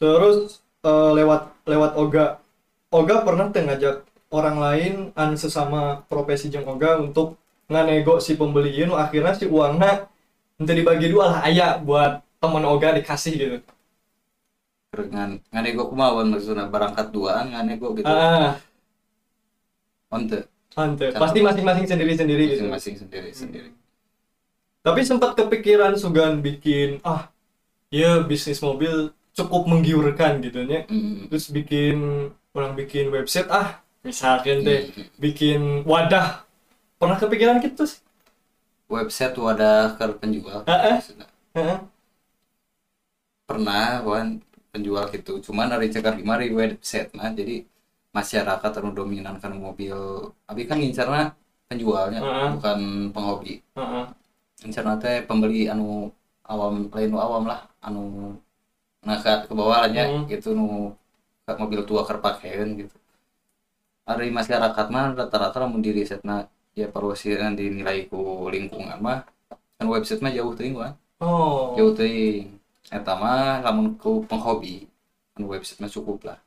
terus 0.00 0.62
eh, 0.82 1.10
lewat 1.18 1.42
lewat 1.68 1.92
Oga. 1.98 2.26
Oga 2.90 3.22
pernah 3.22 3.46
teh 3.54 3.62
ngajak 3.62 4.02
orang 4.30 4.56
lain 4.58 4.94
an 5.18 5.34
sesama 5.34 6.02
profesi 6.06 6.50
jeung 6.50 6.66
Oga 6.66 6.98
untuk 7.02 7.38
nganego 7.70 8.18
si 8.18 8.34
pembeli 8.34 8.74
ieu 8.74 8.86
nu 8.86 8.98
akhirnya 8.98 9.34
si 9.34 9.46
uangna 9.46 10.06
nanti 10.58 10.72
dibagi 10.74 11.10
dua 11.10 11.24
lah 11.30 11.40
aya 11.46 11.78
buat 11.78 12.22
temen 12.42 12.64
Oga 12.66 12.94
dikasih 12.98 13.34
gitu. 13.36 13.56
Ngan 14.90 15.38
nganego 15.54 15.90
kumaha 15.90 16.26
maksudnya 16.26 16.66
berangkat 16.66 17.14
duaan 17.14 17.54
nganego 17.54 17.94
gitu? 17.94 18.10
Ah 18.10 18.58
onte? 20.10 20.46
Ante 20.74 21.10
Cara- 21.10 21.22
pasti 21.22 21.38
masing-masing 21.42 21.86
sendiri-sendiri 21.86 22.42
gitu. 22.54 22.66
Masing-masing 22.66 22.94
sendiri 23.06 23.30
sendiri 23.34 23.70
tapi 24.80 25.04
sempat 25.04 25.36
kepikiran 25.36 25.92
Sugan 25.96 26.40
bikin 26.40 27.04
ah 27.04 27.28
ya 27.92 28.24
bisnis 28.24 28.64
mobil 28.64 29.12
cukup 29.36 29.68
menggiurkan 29.68 30.40
gitu 30.40 30.64
nya. 30.64 30.88
Mm. 30.88 31.28
terus 31.28 31.52
bikin 31.52 31.96
orang 32.56 32.72
bikin 32.74 33.12
website 33.12 33.48
ah 33.52 33.84
misalkan 34.06 34.58
teh 34.66 34.80
Mm. 34.96 35.06
bikin 35.24 35.60
wadah 35.90 36.26
pernah 37.00 37.16
kepikiran 37.22 37.58
gitu 37.64 37.84
sih 37.90 38.00
website 38.94 39.36
wadah 39.44 39.96
ke 39.96 40.04
penjual 40.20 40.60
maksudnya. 40.66 41.26
Heeh. 41.56 41.78
pernah 43.48 43.86
kan 44.06 44.26
penjual 44.72 45.04
gitu 45.14 45.32
cuman 45.46 45.66
dari 45.74 45.86
cekar 45.94 46.14
di 46.18 46.24
mari 46.30 46.46
website 46.60 47.10
nah 47.18 47.28
jadi 47.38 47.54
masyarakat 48.18 48.70
anu 48.78 48.90
dominan 48.98 49.36
kan 49.42 49.52
mobil 49.66 49.96
abi 50.50 50.62
kan 50.70 50.78
ngincarna 50.80 51.20
penjualnya 51.68 52.20
Heeh. 52.22 52.48
bukan 52.54 52.78
penghobi 53.14 53.54
Heeh. 53.76 54.04
ngincarna 54.62 54.94
teh 55.02 55.16
pembeli 55.28 55.62
anu 55.72 55.88
awam 56.52 56.74
lain 56.94 57.10
awam 57.26 57.44
lah 57.50 57.60
anu 57.86 58.02
ngakat 59.06 59.38
ke 59.48 59.52
bawah 59.58 59.78
aja 59.86 60.02
Hmm. 60.08 60.24
gitu 60.32 60.48
nu 60.58 60.66
mobil 61.62 61.80
tua 61.88 62.02
kerpakeun 62.08 62.68
gitu 62.80 62.96
hari 64.10 64.34
masyarakat 64.34 64.86
mah 64.90 65.14
rata-rata 65.14 65.62
lamun 65.62 65.78
di 65.78 65.94
risetna 65.94 66.50
ya 66.74 66.90
perwasiran 66.90 67.54
dinilai 67.54 68.10
ku 68.10 68.50
lingkungan 68.50 68.98
mah 68.98 69.22
kan 69.78 69.86
website 69.86 70.18
mah 70.18 70.34
jauh 70.34 70.50
teuing 70.58 70.74
kan 70.74 70.98
oh. 71.22 71.78
Jauh 71.78 71.94
teuing. 71.94 72.58
Eta 72.90 73.14
mah 73.14 73.62
lamun 73.62 73.94
ku 73.94 74.26
penghobi 74.26 74.90
anu 75.38 75.54
website 75.54 75.78
mah 75.78 75.86
cukup 75.86 76.26
lah. 76.26 76.38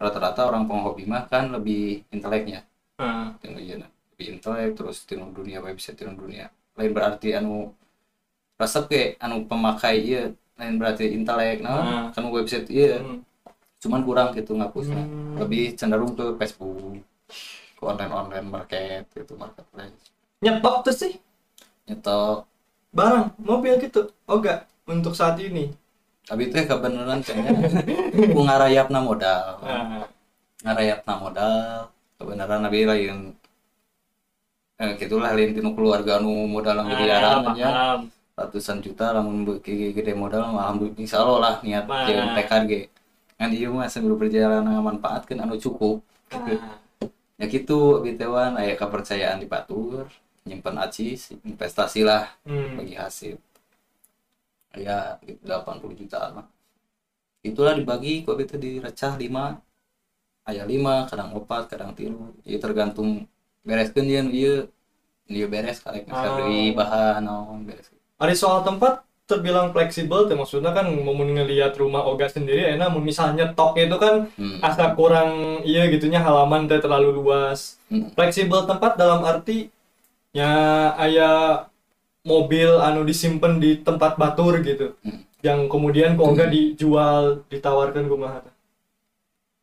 Rata-rata 0.00 0.48
orang 0.48 0.64
penghobi 0.64 1.04
mah 1.04 1.28
kan 1.28 1.52
lebih 1.52 2.08
inteleknya. 2.08 2.64
Ieu 3.44 3.76
lebih 4.16 4.26
intelek 4.40 4.72
terus 4.72 5.04
tinu 5.04 5.28
dunia 5.28 5.60
website 5.60 6.00
tinu 6.00 6.16
dunia. 6.16 6.48
Lain 6.80 6.92
berarti 6.96 7.36
anu 7.36 7.76
resep 8.56 8.88
ke 8.88 9.02
anu 9.20 9.44
pemakai 9.44 10.00
iya 10.00 10.32
lain 10.56 10.80
berarti 10.80 11.12
intelek 11.12 11.60
Nah. 11.60 11.84
nah 11.84 12.04
kan 12.16 12.24
website 12.32 12.72
iya 12.72 13.04
hmm. 13.04 13.20
Cuman 13.86 14.02
kurang 14.02 14.28
gitu 14.32 14.52
ngapusnya. 14.52 14.98
Hmm. 15.00 15.38
lebih 15.38 15.72
cenderung 15.72 16.12
ke 16.12 16.34
Facebook 16.36 16.98
ke 17.76 17.82
online 17.82 18.12
online 18.12 18.48
market 18.48 19.06
gitu 19.12 19.32
marketplace. 19.34 20.10
Nyetok 20.40 20.76
tuh 20.82 20.94
sih? 20.94 21.12
Nyetok. 21.86 22.44
Barang 22.90 23.30
mobil 23.38 23.78
gitu. 23.78 24.10
Oh 24.24 24.36
enggak 24.36 24.64
untuk 24.84 25.12
saat 25.12 25.38
ini. 25.38 25.70
Tapi 26.26 26.50
itu 26.50 26.58
kebenaran 26.58 27.22
kayaknya. 27.22 27.52
Ku 28.34 28.40
ngarayapna 28.42 28.98
modal. 28.98 29.62
Nah, 29.62 30.02
ngarayapna 30.64 31.14
modal 31.16 31.86
kebenaran 32.16 32.64
nabi 32.64 32.82
lain 32.82 33.36
eh 34.76 34.92
gitulah 34.96 35.32
lain 35.32 35.56
tinu 35.56 35.72
keluarga 35.72 36.20
anu 36.20 36.44
modal 36.44 36.84
miliaran 36.84 37.44
Ah, 37.44 37.52
aja. 37.52 37.68
paham. 37.68 38.00
ratusan 38.36 38.84
juta 38.84 39.16
lamun 39.16 39.48
gede 39.64 40.12
modal 40.12 40.52
mah 40.52 40.68
alhamdulillah 40.68 41.00
insya 41.00 41.24
Allah 41.24 41.38
lah 41.40 41.54
niat 41.64 41.88
Nah. 41.88 42.04
ge 42.68 42.92
kan 43.36 43.52
ieu 43.52 43.70
mah 43.72 43.88
sambil 43.92 44.16
perjalanan 44.16 44.80
manfaatkeun 44.80 45.44
anu 45.44 45.60
cukup 45.60 46.00
gitu. 46.32 46.56
Nah, 47.36 47.44
ya 47.44 47.52
gitu 47.52 48.00
bitewan 48.00 48.56
aya 48.56 48.74
kepercayaan 48.80 49.44
di 49.44 49.46
batur 49.46 50.08
nyimpen 50.48 50.80
acis 50.80 51.36
investasi 51.44 52.00
lah 52.00 52.32
hmm. 52.48 52.80
bagi 52.80 52.94
hasil 52.96 53.36
ya 54.76 55.20
gitu, 55.20 55.40
80 55.44 56.00
jutaan 56.00 56.30
mah 56.40 56.46
itulah 57.44 57.76
dibagi 57.76 58.24
kok 58.24 58.40
itu 58.40 58.56
direcah 58.56 59.20
5 59.20 60.48
aya 60.48 60.62
5 60.64 61.10
kadang 61.12 61.30
opat 61.36 61.62
kadang 61.68 61.92
tilu 61.92 62.32
ya 62.42 62.56
tergantung 62.56 63.28
bereskeun 63.66 64.06
dia 64.08 64.22
ieu 64.24 64.70
ieu 65.28 65.46
beres 65.50 65.82
karek 65.82 66.06
Oh. 66.08 66.14
oh. 66.16 66.70
bahan 66.72 67.22
naon 67.26 67.66
beres 67.66 67.90
Ada 68.16 68.32
soal 68.32 68.60
tempat 68.64 69.05
terbilang 69.30 69.68
fleksibel, 69.74 70.20
teh 70.30 70.36
maksudnya 70.38 70.70
kan 70.76 70.86
mau 71.06 71.14
ngelihat 71.18 71.72
rumah 71.82 72.02
Oga 72.10 72.26
sendiri, 72.30 72.62
enak 72.74 72.88
misalnya 73.02 73.44
tok 73.58 73.74
itu 73.78 73.96
kan 74.04 74.14
hmm. 74.38 74.58
asa 74.62 74.94
kurang 74.98 75.30
iya 75.66 75.82
gitunya 75.92 76.20
halaman 76.26 76.70
teh 76.70 76.78
terlalu 76.84 77.08
luas. 77.18 77.78
Hmm. 77.90 78.08
Fleksibel 78.14 78.60
tempat 78.70 78.92
dalam 79.00 79.20
arti 79.26 79.68
ya 80.34 80.50
aya 81.04 81.30
mobil 82.26 82.70
anu 82.86 83.00
disimpan 83.10 83.52
di 83.62 83.70
tempat 83.86 84.12
batur 84.20 84.54
gitu. 84.62 84.86
Hmm. 85.04 85.20
Yang 85.46 85.60
kemudian 85.72 86.10
kok 86.18 86.26
Oga 86.32 86.46
dijual, 86.54 87.24
ditawarkan 87.50 88.04
kumaha. 88.10 88.38
teh. 88.44 88.54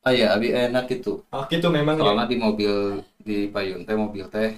ah 0.03 0.11
ya 0.11 0.35
abi 0.35 0.51
enak 0.51 0.83
gitu 0.91 1.23
Ah 1.31 1.47
gitu 1.47 1.67
memang 1.71 1.95
ya. 1.95 2.03
soalnya 2.03 2.25
di 2.31 2.37
mobil 2.45 2.73
di 3.27 3.37
payun 3.53 3.87
teh 3.87 3.95
mobil 3.95 4.25
teh 4.27 4.49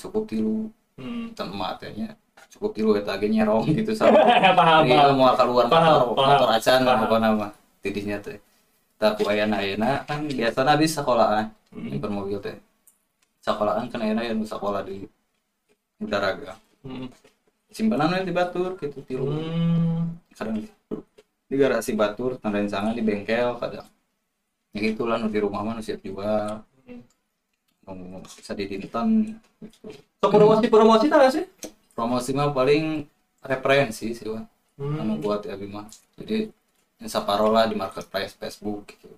cukup 0.00 0.24
tilu 0.30 0.72
Hmm. 0.98 1.30
tehnya 1.78 2.18
cukup 2.48 2.70
tilu 2.72 2.90
eta 2.96 3.14
ge 3.20 3.28
nyerong 3.28 3.64
gitu 3.78 3.92
sama 3.92 4.18
paham, 4.56 4.82
Iya 4.88 5.12
mau 5.12 5.32
keluar 5.36 5.68
Paham, 5.68 6.12
motor, 6.12 6.16
paham, 6.16 6.32
motor 6.40 6.48
acan 6.56 6.80
paham. 6.82 6.98
pokoknya 7.04 7.28
mah 7.36 7.50
tidihnya 7.84 8.16
teh. 8.24 8.38
Tak 8.98 9.20
ayana 9.22 9.62
ayana 9.62 10.02
kan 10.08 10.26
biasa 10.26 10.60
nabi 10.64 10.84
sekolahan 10.88 11.46
Hmm. 11.68 11.84
nyimpen 11.92 12.08
mobil 12.08 12.40
teh. 12.40 12.56
Sekolahan 13.44 13.92
kan 13.92 14.00
ayana 14.00 14.24
yang 14.24 14.40
sekolah 14.40 14.80
di 14.88 15.04
Udaraga. 16.00 16.56
Hmm. 16.80 17.12
Simpanan 17.68 18.24
di 18.24 18.32
batur 18.32 18.80
gitu 18.80 19.04
tilu. 19.04 19.28
Hmm. 19.28 20.16
Kadang 20.32 20.64
di 21.48 21.54
garasi 21.56 21.92
batur 21.92 22.40
tanda 22.40 22.64
sangan 22.64 22.96
di 22.96 23.04
bengkel 23.04 23.60
kadang. 23.60 23.84
Ya 24.72 24.78
gitu 24.80 25.04
lah 25.04 25.20
nu 25.20 25.28
di 25.28 25.36
rumah 25.40 25.60
mah 25.60 25.76
siap 25.84 26.00
jual. 26.00 26.64
Nu 27.84 28.20
bisa 28.24 28.52
gitu. 28.56 28.88
So 30.20 30.26
promosi-promosi 30.28 31.06
tak 31.12 31.28
sih? 31.32 31.44
Promosi 31.98 32.30
mah 32.30 32.54
paling 32.54 33.02
referensi 33.42 34.14
sih 34.14 34.30
Wan. 34.30 34.46
Hmm. 34.78 35.02
anu 35.02 35.18
buat 35.18 35.42
ya 35.42 35.58
Abi 35.58 35.66
mah 35.66 35.90
jadi 36.14 36.46
saparola 37.10 37.66
di 37.66 37.74
marketplace 37.74 38.38
Facebook 38.38 38.94
gitu 38.94 39.10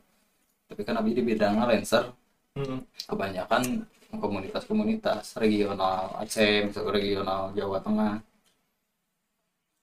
tapi 0.65 0.81
kan 0.89 0.97
Abi 0.97 1.13
di 1.13 1.21
bidangnya 1.21 1.69
Lancer 1.69 2.09
Hmm. 2.57 2.83
kebanyakan 3.07 3.87
komunitas-komunitas 4.11 5.39
regional 5.39 6.17
Aceh 6.19 6.67
misalnya 6.67 6.91
regional 6.97 7.43
Jawa 7.55 7.79
Tengah 7.79 8.19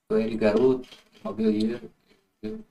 gue 0.10 0.24
di 0.28 0.36
Garut 0.36 0.84
mobil 1.24 1.48
gitu. 1.56 1.88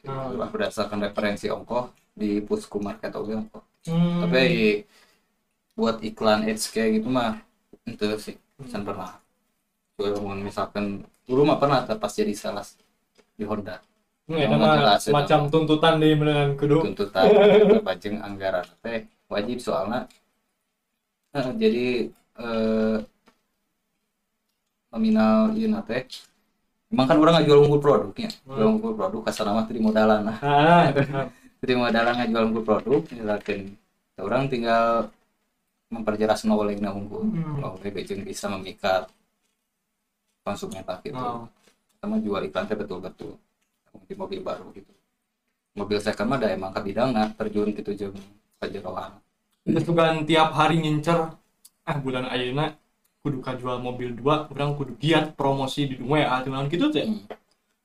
Hmm. 0.05 0.37
Lah, 0.37 0.49
berdasarkan 0.53 1.01
referensi 1.07 1.47
ongkoh 1.49 1.95
di 2.13 2.43
pusku 2.43 2.83
market 2.83 3.15
oke 3.15 3.33
ongkoh 3.47 3.65
Hmm. 3.87 4.27
tapi 4.27 4.43
buat 5.79 6.03
iklan 6.03 6.43
ads 6.51 6.75
kayak 6.75 6.99
gitu 7.01 7.09
mah 7.09 7.39
itu 7.87 8.05
sih 8.19 8.37
Hmm. 8.59 8.83
pernah 8.83 9.23
ngomong 9.97 10.45
misalkan 10.45 10.85
dulu 11.25 11.43
mah 11.49 11.57
pernah 11.57 11.81
pas 11.89 12.13
jadi 12.13 12.33
sales 12.37 12.77
di 13.35 13.45
Honda 13.49 13.81
Hmm, 14.27 14.43
mah 14.59 14.75
itu. 14.99 15.07
semacam 15.07 15.41
tuntutan 15.47 16.03
di 16.03 16.11
menengan 16.19 16.59
kudu. 16.59 16.83
tuntutan 16.83 17.31
bajeng 17.79 18.19
anggaran 18.19 18.67
teh 18.83 19.07
wajib 19.31 19.63
soalnya 19.63 20.11
eh, 21.31 21.47
jadi 21.55 21.87
eh, 22.35 22.97
nominal 24.91 25.55
iya 25.55 25.79
teh 25.87 26.03
emang 26.91 27.07
kan 27.07 27.17
orang 27.23 27.33
nggak 27.39 27.47
jual 27.47 27.59
unggul 27.63 27.79
produknya 27.79 28.29
Hmm. 28.45 28.59
jual 28.59 28.69
unggul 28.77 28.93
produk 28.99 29.21
kasar 29.31 29.47
nama 29.47 29.63
di 29.63 29.79
modalan 29.79 30.21
nah 30.27 30.39
Ah, 30.43 30.91
di 31.63 31.75
modalan 31.79 32.13
nggak 32.19 32.29
jual 32.35 32.45
unggul 32.51 32.65
produk 32.67 33.01
misalkan 33.15 33.79
orang 34.19 34.51
tinggal 34.51 35.07
memperjelas 35.87 36.43
knowledge 36.43 36.83
unggul 36.83 37.23
Hmm. 37.23 37.63
knowledge 37.63 37.95
bajeng 37.95 38.27
bisa 38.27 38.51
memikat 38.51 39.07
konsumen 40.47 40.87
tak 40.87 41.03
gitu. 41.03 41.19
Oh. 41.19 41.51
sama 41.99 42.23
jual 42.23 42.47
iklan 42.47 42.71
teh 42.71 42.79
betul-betul. 42.79 43.35
Di 44.07 44.15
mobil 44.15 44.39
baru 44.39 44.71
gitu. 44.71 44.95
Mobil 45.75 45.99
second 45.99 46.31
mah 46.31 46.39
ada 46.39 46.55
emang 46.55 46.71
ke 46.71 46.81
bidangna 46.87 47.35
terjun 47.35 47.75
gitu 47.75 47.91
jeung 47.93 48.17
kejeroan 48.63 49.19
Itu 49.67 49.93
kan 49.93 50.23
tiap 50.23 50.55
hari 50.55 50.79
ngincer 50.79 51.35
ah 51.83 51.97
bulan 51.99 52.31
ayeuna 52.31 52.79
kudu 53.27 53.43
jual 53.43 53.83
mobil 53.83 54.15
dua, 54.15 54.47
orang 54.55 54.79
kudu 54.79 54.95
giat 55.03 55.35
promosi 55.35 55.91
di 55.91 55.99
WA 55.99 56.39
cuman 56.47 56.71
gitu 56.71 56.95
teh. 56.95 57.11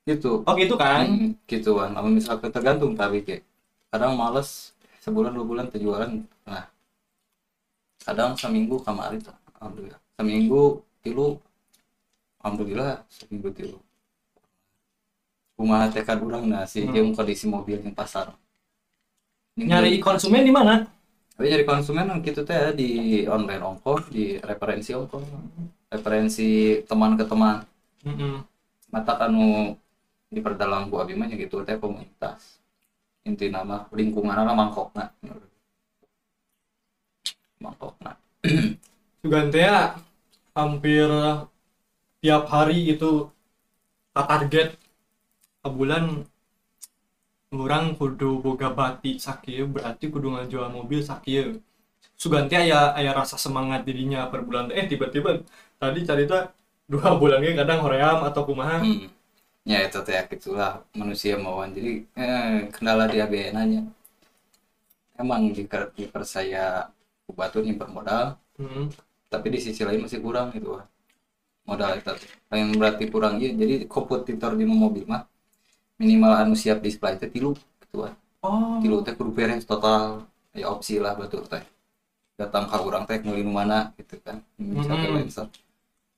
gitu. 0.06 0.46
Oh 0.46 0.54
gitu 0.54 0.78
kan? 0.78 1.10
Hmm, 1.10 1.34
gituan. 1.50 1.98
Namun 1.98 2.22
misalkan 2.22 2.54
tergantung 2.54 2.94
tapi 2.94 3.26
kayak 3.26 3.42
kadang 3.90 4.14
males 4.14 4.78
sebulan 5.02 5.34
dua 5.34 5.46
bulan 5.46 5.66
terjualan 5.74 6.12
nah. 6.46 6.70
Kadang 8.06 8.38
seminggu 8.38 8.78
kemarin 8.86 9.18
tuh 9.18 9.34
alhamdulillah. 9.58 10.02
Seminggu 10.18 10.86
tilu 11.02 11.42
alhamdulillah 12.42 13.06
seminggu 13.16 13.50
tilu 13.58 13.78
kumaha 15.56 15.88
tekad 15.94 16.20
urang 16.28 16.46
nah 16.52 16.66
si 16.72 16.80
Hmm. 16.84 16.92
jeung 16.94 17.10
kondisi 17.18 17.46
mobil 17.48 17.78
yang 17.86 17.96
pasar 17.96 18.28
Nyari 19.70 20.00
konsumen 20.02 20.44
di 20.48 20.52
mana? 20.58 20.74
tapi 21.36 21.48
nyari 21.50 21.66
konsumen 21.66 22.06
gitu 22.22 22.42
teh 22.46 22.76
di 22.78 22.90
online 23.26 23.64
ongkoh 23.64 24.00
di 24.14 24.38
referensi 24.50 24.92
ongkoh 24.94 25.22
referensi 25.90 26.50
teman 26.90 27.18
ke 27.20 27.26
teman 27.26 27.66
Mm-mm. 28.06 28.46
mata 28.94 29.14
kanu 29.18 29.74
diperdalam 30.30 30.88
bu 30.92 31.02
abi 31.02 31.14
mah 31.18 31.28
nya 31.28 31.36
gitu 31.42 31.66
teh 31.68 31.78
komunitas 31.82 32.62
inti 33.26 33.50
nama 33.50 33.88
lingkungan 33.96 34.34
lah 34.38 34.54
mangkokna 34.54 35.06
mangkokna 37.64 38.12
Sugan 39.22 39.54
teh 39.54 39.62
ya, 39.70 39.94
hampir 40.58 41.06
tiap 42.22 42.44
hari 42.54 42.78
itu 42.94 43.12
tak 44.16 44.26
target 44.32 44.68
ke 45.62 45.70
bulan 45.78 46.04
orang 47.64 47.86
kudu 48.00 48.30
boga 48.44 48.70
bati 48.80 49.12
sakieu 49.26 49.66
berarti 49.76 50.06
kudu 50.14 50.28
ngajual 50.34 50.68
mobil 50.78 51.00
sakieu 51.12 51.48
Suganti 52.24 52.56
aya 52.64 52.80
aya 53.00 53.12
rasa 53.20 53.38
semangat 53.46 53.82
dirinya 53.90 54.22
per 54.32 54.42
bulan 54.48 54.66
eh 54.80 54.86
tiba-tiba 54.92 55.32
tadi 55.82 56.00
cerita 56.10 56.38
dua 56.92 57.10
bulan 57.22 57.40
ge 57.46 57.54
kadang 57.62 57.80
hoream 57.86 58.20
atau 58.30 58.42
kumaha 58.50 58.78
hmm. 58.84 59.06
ya 59.72 59.78
itu 59.88 60.00
teh 60.08 60.18
gitulah 60.32 60.72
manusia 61.02 61.34
mauan 61.46 61.72
jadi 61.78 61.92
eh, 62.24 62.52
kendala 62.76 63.04
di 63.12 63.18
ABN 63.24 63.58
nya 63.74 63.82
emang 65.22 65.42
diker- 65.56 65.92
dipercaya 65.98 66.66
batu 67.38 67.58
nyimpen 67.64 67.90
modal 67.96 68.26
Hmm. 68.58 68.90
tapi 69.34 69.48
di 69.54 69.60
sisi 69.66 69.82
lain 69.88 70.02
masih 70.06 70.20
kurang 70.26 70.48
gitu. 70.56 70.78
Modal 71.72 71.96
itu 71.96 72.12
lain 72.52 72.76
berarti 72.76 73.04
kurang. 73.08 73.40
Ya 73.40 73.56
jadi 73.56 73.88
kompetitor 73.88 74.60
di 74.60 74.68
mobil 74.68 75.08
mah 75.08 75.24
minimal 75.96 76.36
anu 76.36 76.54
siap 76.60 76.84
display 76.84 77.16
teh 77.16 77.32
tilu 77.32 77.56
gitu 77.56 78.04
oh. 78.44 78.84
Tilu 78.84 79.00
teh 79.08 79.16
kudu 79.16 79.32
beres 79.32 79.64
total. 79.64 80.28
Ya 80.52 80.68
opsi 80.68 81.00
lah 81.00 81.16
betul 81.16 81.48
teh. 81.48 81.64
Datang 82.36 82.68
ke 82.68 82.76
orang 82.76 83.08
teh 83.08 83.24
ngelinu 83.24 83.56
mana 83.56 83.96
gitu 83.96 84.20
kan. 84.20 84.44
Mhm. 84.60 85.16
Lancer 85.16 85.48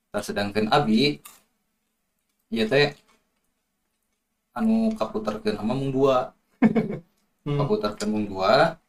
nah, 0.10 0.22
sedangkan 0.26 0.74
Abi 0.74 1.22
ya 2.50 2.66
teh 2.66 2.98
anu 4.58 4.94
kaputerkeun 4.98 5.62
nama 5.62 5.74
mung 5.78 5.94
dua. 5.94 6.34
Hmm. 7.46 7.58
kaputerkeun 7.62 8.10
mung 8.10 8.26
dua 8.26 8.82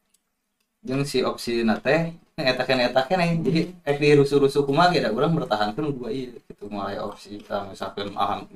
jeung 0.84 1.04
si 1.04 1.24
opsi 1.24 1.64
nate 1.64 2.12
kene 2.34 2.82
eta 2.90 3.02
kene 3.06 3.38
jadi 3.46 3.60
ek 3.86 3.96
di 4.02 4.08
rusuh-rusuh 4.18 4.66
kumaha 4.66 4.90
ge 4.90 5.00
da 5.06 5.14
urang 5.14 5.32
bertahankeun 5.38 5.94
dua 5.94 6.10
ieu 6.10 6.34
gitu 6.50 6.66
mulai 6.66 6.98
opsi 6.98 7.38
kita 7.38 7.62
misalkan 7.70 8.10
aham 8.18 8.50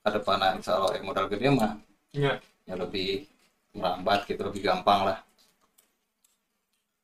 ka 0.00 0.08
depanna 0.16 0.56
insyaallah 0.56 0.96
eh, 0.96 1.02
modal 1.04 1.28
gede 1.28 1.48
mah 1.52 1.76
Ya. 2.16 2.40
ya 2.64 2.72
lebih 2.72 3.28
merambat 3.76 4.24
gitu 4.24 4.40
lebih 4.40 4.64
gampang 4.64 5.04
lah. 5.04 5.18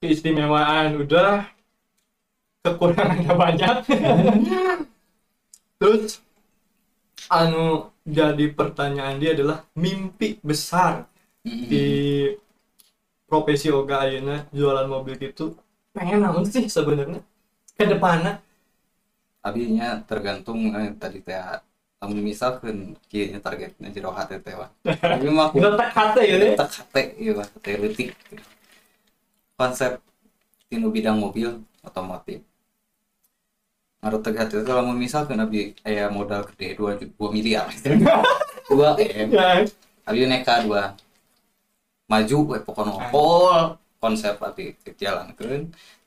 Keistimewaan 0.00 0.96
udah 0.96 1.44
kekurangannya 2.64 3.32
banyak. 3.44 3.76
Terus 5.76 6.24
anu 7.28 7.92
jadi 8.08 8.48
pertanyaan 8.56 9.20
dia 9.20 9.36
adalah 9.36 9.68
mimpi 9.76 10.40
besar 10.40 11.04
di 11.44 12.32
profesi 13.28 13.68
Oga 13.68 14.08
Ayeuna 14.08 14.48
jualan 14.56 14.88
mobil 14.88 15.20
gitu 15.20 15.52
pengen 15.94 16.20
naon 16.26 16.44
sih 16.44 16.66
sebenarnya? 16.66 17.22
Ke 17.78 17.86
depannya? 17.86 18.42
Abinya 19.40 20.02
tergantung 20.04 20.74
eh, 20.74 20.90
tadi 20.98 21.22
teh 21.22 21.38
lamun 22.02 22.20
misalkan 22.20 22.98
kieu 23.08 23.32
nya 23.32 23.40
targetnya 23.40 23.88
jero 23.88 24.12
hate 24.12 24.36
teh 24.44 24.52
wah 24.52 24.68
tapi 24.84 25.24
mah 25.32 25.48
aku 25.48 25.56
letak 25.56 25.88
hati 25.96 26.22
ya 26.28 26.36
deh 26.36 26.52
tak 26.52 26.68
hate 26.68 27.02
ieu 27.16 27.32
wah 27.38 27.48
teh 27.64 27.78
leutik. 27.80 28.12
Konsep 29.56 30.02
tinu 30.68 30.90
bidang 30.92 31.16
mobil 31.16 31.62
otomotif. 31.80 32.44
Teh 34.04 34.34
hate 34.36 34.56
teh 34.60 34.74
lamun 34.74 35.00
misalkan 35.00 35.40
abi 35.40 35.72
aya 35.86 36.12
modal 36.12 36.44
gede 36.52 36.76
2 36.76 37.16
2 37.16 37.36
miliar. 37.36 37.70
2 38.68 39.28
M. 39.28 39.28
Ya. 39.32 39.64
Abi 40.04 40.28
neka 40.28 40.64
dua. 40.64 40.92
Maju 42.08 42.38
we 42.52 42.58
pokoknya 42.60 43.08
pol 43.08 43.80
konsep 44.04 44.34
abi 44.48 44.64
jalankeun 45.02 45.62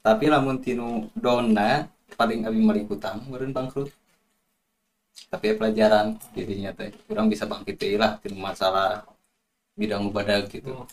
tapi 0.06 0.26
lamun 0.34 0.58
tinu 0.66 0.88
dona 1.24 1.70
paling 2.20 2.40
abi 2.50 2.60
hutang 2.90 3.18
meureun 3.30 3.54
bangkrut 3.58 3.90
tapi 5.32 5.44
ya 5.50 5.54
pelajaran 5.60 6.08
jadinya 6.38 6.72
teh 6.78 6.90
kurang 7.08 7.28
bisa 7.34 7.46
bangkit 7.52 7.76
lah 8.02 8.12
tinu 8.22 8.38
masalah 8.50 8.88
bidang 9.80 10.04
badag 10.16 10.44
gitu 10.54 10.72
Hmm. 10.74 10.88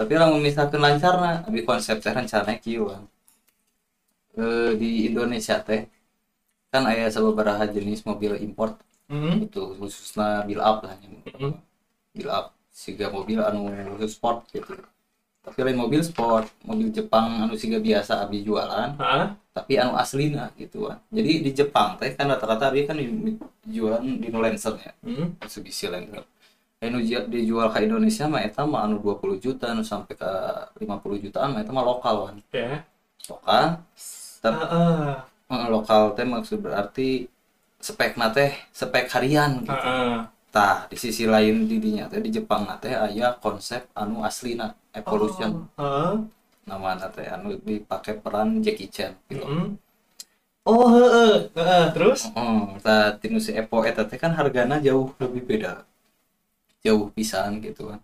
tapi 0.00 0.14
lamun 0.20 0.40
misalkan 0.48 0.80
lancar 0.86 1.14
nah 1.24 1.36
abi 1.48 1.60
konsep 1.70 1.96
teh 2.04 2.12
rencana 2.18 2.52
kieu 2.64 2.84
Bang. 2.90 3.04
Eh, 4.42 4.70
di 4.80 4.90
Indonesia 5.08 5.56
teh 5.68 5.80
kan 6.72 6.84
aya 6.92 7.06
sababaraha 7.16 7.64
jenis 7.76 8.00
mobil 8.10 8.32
import 8.46 8.74
Hmm. 9.10 9.34
itu 9.46 9.62
khususnya 9.78 10.28
build 10.48 10.62
up 10.70 10.78
lah 10.86 10.94
Hmm. 11.38 11.54
build 12.14 12.30
up 12.38 12.46
siga 12.82 13.06
mobil 13.16 13.38
anu 13.48 13.62
khusus 13.96 14.12
sport 14.18 14.38
gitu 14.54 14.72
tapi 15.46 15.58
lain 15.62 15.78
mobil 15.78 16.02
sport 16.02 16.50
mobil 16.66 16.90
Jepang 16.90 17.46
anu 17.46 17.54
siga 17.54 17.78
biasa 17.78 18.26
abi 18.26 18.42
jualan 18.42 18.98
Hah? 18.98 19.30
tapi 19.54 19.78
anu 19.78 19.94
aslina 19.94 20.50
gitu 20.58 20.90
kan 20.90 20.98
jadi 21.08 21.30
di 21.46 21.50
Jepang 21.54 21.94
teh 21.96 22.10
kan 22.12 22.26
rata-rata 22.26 22.68
abi 22.68 22.82
kan 22.82 22.98
jualan 23.64 24.02
di 24.02 24.28
Lancer 24.28 24.74
ya 24.82 24.92
Hmm. 25.06 25.38
Mitsubishi 25.38 25.86
Lancer 25.86 26.26
anu 26.82 26.98
ju- 27.00 27.26
dijual 27.30 27.72
ke 27.72 27.78
Indonesia 27.86 28.26
mah 28.28 28.42
eta 28.42 28.66
mah 28.66 28.84
anu 28.84 29.00
20 29.00 29.38
juta 29.40 29.72
anu 29.72 29.80
sampai 29.82 30.14
ke 30.14 30.30
50 30.82 31.22
jutaan 31.24 31.54
mah 31.54 31.60
eta 31.64 31.72
mah 31.72 31.84
lokal 31.86 32.16
kan 32.28 32.36
Oke. 32.42 32.66
lokal 33.30 33.64
tapi 34.44 34.62
Ah, 34.62 35.24
eh, 35.50 35.66
lokal 35.72 36.12
teh 36.14 36.26
maksud 36.26 36.58
berarti 36.62 37.26
spekna 37.80 38.30
teh 38.30 38.50
spek 38.70 39.06
harian 39.14 39.62
gitu 39.64 39.72
ah, 39.72 39.88
ah. 39.88 40.18
Tah, 40.54 40.88
di 40.90 40.96
sisi 40.96 41.24
lain 41.28 41.68
di 41.68 41.76
dinya 41.84 42.08
teh 42.08 42.20
di 42.22 42.30
Jepang 42.32 42.64
na 42.64 42.74
teh 42.80 42.94
aya 42.96 43.36
konsep 43.44 43.82
anu 43.92 44.24
aslina 44.24 44.72
evolution 44.96 45.68
Ah, 45.76 46.16
nama 46.64 46.96
teh 47.12 47.26
anu 47.28 47.60
dipake 47.60 48.12
peran 48.22 48.62
Jackie 48.64 48.88
Chan 48.88 49.12
gitu. 49.28 49.44
hmm. 49.44 49.76
Oh, 50.66 50.90
heeh, 50.90 51.46
heeh. 51.54 51.84
terus? 51.94 52.26
Oh, 52.34 52.74
tinu 53.22 53.38
si 53.38 53.54
Epo 53.54 53.86
eta 53.86 54.02
teh 54.02 54.18
kan 54.18 54.32
hargana 54.34 54.82
jauh 54.82 55.14
lebih 55.22 55.42
beda. 55.46 55.72
Jauh 56.84 57.10
pisan 57.14 57.60
gitu 57.62 57.90
kan. 57.90 58.00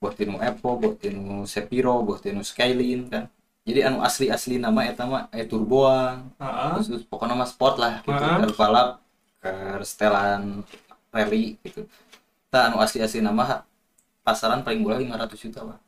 Buat 0.00 0.14
tinu 0.18 0.36
Epo, 0.42 0.76
buat 0.80 0.96
tinu 1.02 1.46
Sepiro, 1.46 2.02
buat 2.06 2.20
tinu 2.24 2.42
Skyline 2.42 3.04
kan. 3.12 3.24
Jadi 3.64 3.80
anu 3.86 3.98
asli-asli 4.04 4.56
nama 4.60 4.80
eta 4.90 5.04
mah 5.08 5.22
e 5.32 5.42
turboan, 5.48 6.28
Ah, 6.42 6.76
khusus 6.76 7.02
pokoknya 7.08 7.34
mah 7.38 7.48
sport 7.48 7.76
lah 7.82 7.94
gitu 8.04 8.12
Ah. 8.18 8.42
ke 8.44 8.46
balap 8.60 8.88
ke 9.40 9.52
setelan 9.86 10.42
rally 11.14 11.54
gitu. 11.62 11.86
Nah 12.50 12.70
anu 12.70 12.82
asli-asli 12.82 13.22
nama 13.22 13.62
pasaran 14.26 14.66
paling 14.66 14.82
murah 14.82 14.98
500 14.98 15.38
juta 15.38 15.60
lah 15.62 15.78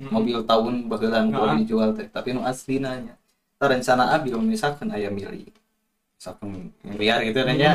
hmm. 0.00 0.10
mobil 0.10 0.38
tahun 0.42 0.74
bagelan 0.90 1.30
Ah. 1.30 1.34
kalau 1.38 1.54
dijual 1.62 1.90
teh. 1.94 2.06
Tapi 2.10 2.34
anu 2.34 2.42
asli 2.42 2.82
nanya. 2.82 3.14
Tah 3.54 3.70
rencana 3.70 4.10
abi 4.10 4.34
misalkan 4.34 4.90
aya 4.90 5.08
mili. 5.08 5.54
Misalkan 6.18 6.74
miliar 6.82 7.22
gitu 7.22 7.38
kan 7.46 7.54
ya. 7.54 7.74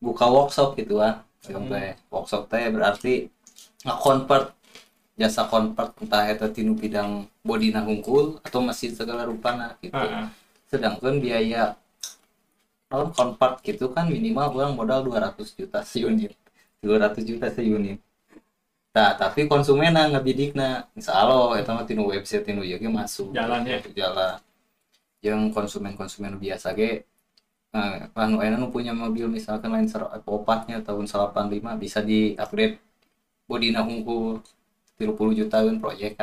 Buka 0.00 0.26
workshop 0.28 0.76
gitu 0.80 1.00
kan 1.04 1.22
Hmm. 1.46 1.94
workshop 2.10 2.50
teh 2.50 2.66
berarti 2.72 3.30
nge-convert. 3.86 4.56
Jasa 5.16 5.48
convert 5.48 5.96
entah 5.96 6.28
eta 6.28 6.44
tinu 6.52 6.76
bidang 6.76 7.24
body 7.40 7.72
hungkul 7.72 8.36
atau 8.44 8.60
mesin 8.60 8.92
segala 8.92 9.24
rupana 9.24 9.72
gitu. 9.80 9.96
Ah, 9.96 10.26
ah. 10.26 10.28
sedangkan 10.68 11.22
biaya 11.22 11.72
non 12.90 13.10
convert 13.10 13.58
gitu 13.66 13.90
kan 13.90 14.06
minimal 14.06 14.54
orang 14.54 14.72
modal 14.78 15.00
200 15.02 15.58
juta 15.58 15.82
seunit. 15.82 16.32
200 16.82 17.18
juta 17.26 17.50
seunit. 17.50 17.98
Nah 18.94 19.12
tapi 19.18 19.50
konsumenna 19.50 20.08
ngabidikna 20.08 20.88
insya 20.94 21.12
Allah 21.18 21.58
itu 21.60 21.70
mah 21.74 21.84
tinu 21.84 22.02
website 22.08 22.46
tinu 22.46 22.62
ge 22.62 22.88
masuk. 22.88 23.34
Jalan 23.34 23.66
ya. 23.66 23.78
jalan. 23.92 24.38
Yang 25.20 25.40
konsumen-konsumen 25.50 26.38
biasa 26.38 26.72
ge 26.78 27.02
nah, 27.74 28.08
anu 28.14 28.38
aya 28.40 28.54
nu 28.56 28.70
punya 28.70 28.94
mobil 28.94 29.26
misalkan 29.28 29.74
Lancer 29.74 30.00
opatnya 30.24 30.80
tahun 30.80 31.10
85 31.10 31.82
bisa 31.82 32.00
di 32.00 32.38
upgrade 32.38 32.78
bodina 33.50 33.82
hungkul 33.82 34.40
30 34.96 35.38
jutaan 35.44 35.76
proyek 35.82 36.16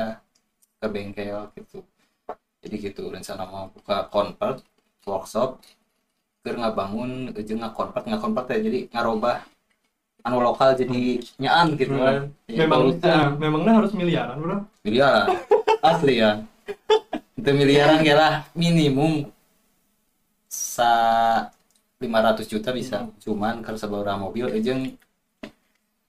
ke 0.79 0.87
bengkel 0.87 1.51
gitu. 1.59 1.83
Jadi 2.63 2.75
gitu 2.79 3.03
rencana 3.11 3.43
mau 3.43 3.67
buka 3.69 4.07
convert 4.07 4.63
workshop 5.03 5.59
keur 6.43 6.59
ngabangun 6.59 7.31
jeung 7.47 7.63
ngakonvert 7.63 8.03
ngakonvert 8.03 8.47
ya 8.51 8.59
jadi 8.59 8.79
ngarobah 8.91 9.39
anu 10.23 10.39
lokal 10.39 10.71
jadi 10.75 11.19
nyaan 11.35 11.75
gitu 11.75 11.99
kan. 11.99 12.31
Ya, 12.47 12.63
Memang, 12.63 12.95
ah, 13.03 13.35
memangnya 13.35 13.73
harus 13.75 13.91
miliaran, 13.91 14.39
bro? 14.39 14.57
miliaran. 14.79 15.27
Asli 15.83 16.23
ya. 16.23 16.39
Itu 17.35 17.51
miliaran 17.51 17.99
ya 18.07 18.15
lah 18.15 18.33
minimum 18.55 19.27
sa 20.47 20.91
500 21.99 22.47
juta 22.47 22.71
bisa. 22.71 23.03
Cuman 23.19 23.59
kalau 23.59 23.75
sebuah 23.75 24.15
mobil 24.15 24.47
ejeng 24.55 24.95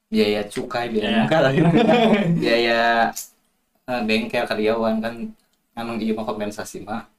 biaya 0.07 0.47
cukai 0.47 0.87
biaya 0.87 1.11
Ya. 1.11 1.19
bengkel 1.27 1.43
biaya 2.39 2.81
eh, 3.83 4.01
bengkel 4.07 4.45
karyawan 4.47 4.95
kan 5.03 5.13
anu 5.75 5.99
iya 5.99 6.15
mah 6.15 6.23
kompensasi 6.23 6.87
mah. 6.87 7.03
Ah. 7.03 7.14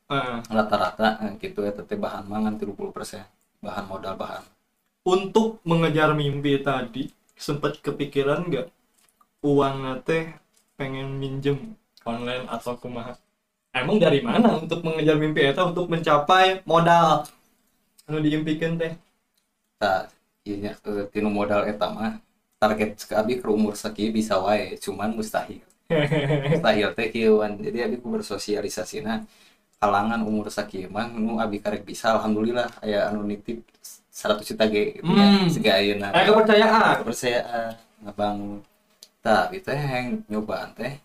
Rata-rata 0.57 1.09
eh, 1.27 1.33
gitu 1.43 1.61
ya 1.67 1.73
teteh 1.79 1.99
bahan 2.05 2.25
mangan 2.33 2.55
30% 2.61 3.25
bahan 3.65 3.85
modal 3.91 4.15
bahan 4.23 4.45
Untuk 5.15 5.49
mengejar 5.71 6.11
mimpi 6.21 6.53
tadi, 6.69 7.05
sempat 7.47 7.73
kepikiran 7.85 8.41
nggak 8.51 8.67
uang 9.51 9.77
teh 10.09 10.25
pengen 10.79 11.09
minjem 11.23 11.59
online 12.13 12.45
atau 12.57 12.75
kumaha? 12.83 13.15
Emang 13.81 13.99
dari 14.05 14.21
mana 14.29 14.49
untuk 14.63 14.81
mengejar 14.87 15.17
mimpi 15.23 15.43
itu 15.53 15.63
untuk 15.71 15.87
mencapai 15.93 16.47
modal? 16.73 17.09
Anu 18.09 18.19
diimpikan 18.27 18.73
teh. 18.83 18.93
tak 19.81 20.03
iya 20.49 20.73
eh, 20.89 21.05
tinu 21.13 21.29
modal 21.39 21.63
eta 21.71 21.87
mah 21.97 22.13
target 22.61 22.91
abi 23.21 23.35
ke 23.43 23.49
umur 23.57 23.75
sakieu 23.83 24.11
bisa 24.19 24.35
wae 24.45 24.77
cuman 24.85 25.11
mustahil 25.19 25.61
mustahil 26.51 26.89
teh 26.97 27.09
kieu 27.13 27.33
wan. 27.41 27.53
jadi 27.67 27.79
abi 27.87 27.97
ku 28.03 28.09
bersosialisasina 28.15 29.13
kalangan 29.77 30.21
umur 30.23 30.49
sakieu 30.49 30.89
mah 30.89 31.07
nu 31.07 31.37
abi 31.37 31.61
karek 31.61 31.83
bisa 31.83 32.17
alhamdulillah 32.17 32.65
aya 32.81 33.09
anu 33.09 33.23
nitip 33.23 33.61
100 34.11 34.41
juta 34.43 34.65
ge 34.65 34.97
Hmm. 35.05 35.45
siga 35.47 35.77
ayeuna 35.77 36.09
Eh 36.11 36.25
kepercayaan. 36.25 37.05
kepercayaan 37.05 37.71
ngabang 38.01 38.65
tak 39.21 39.53
itu 39.53 39.69
yang 39.69 40.25
nyobaan 40.27 40.73
teh 40.73 40.97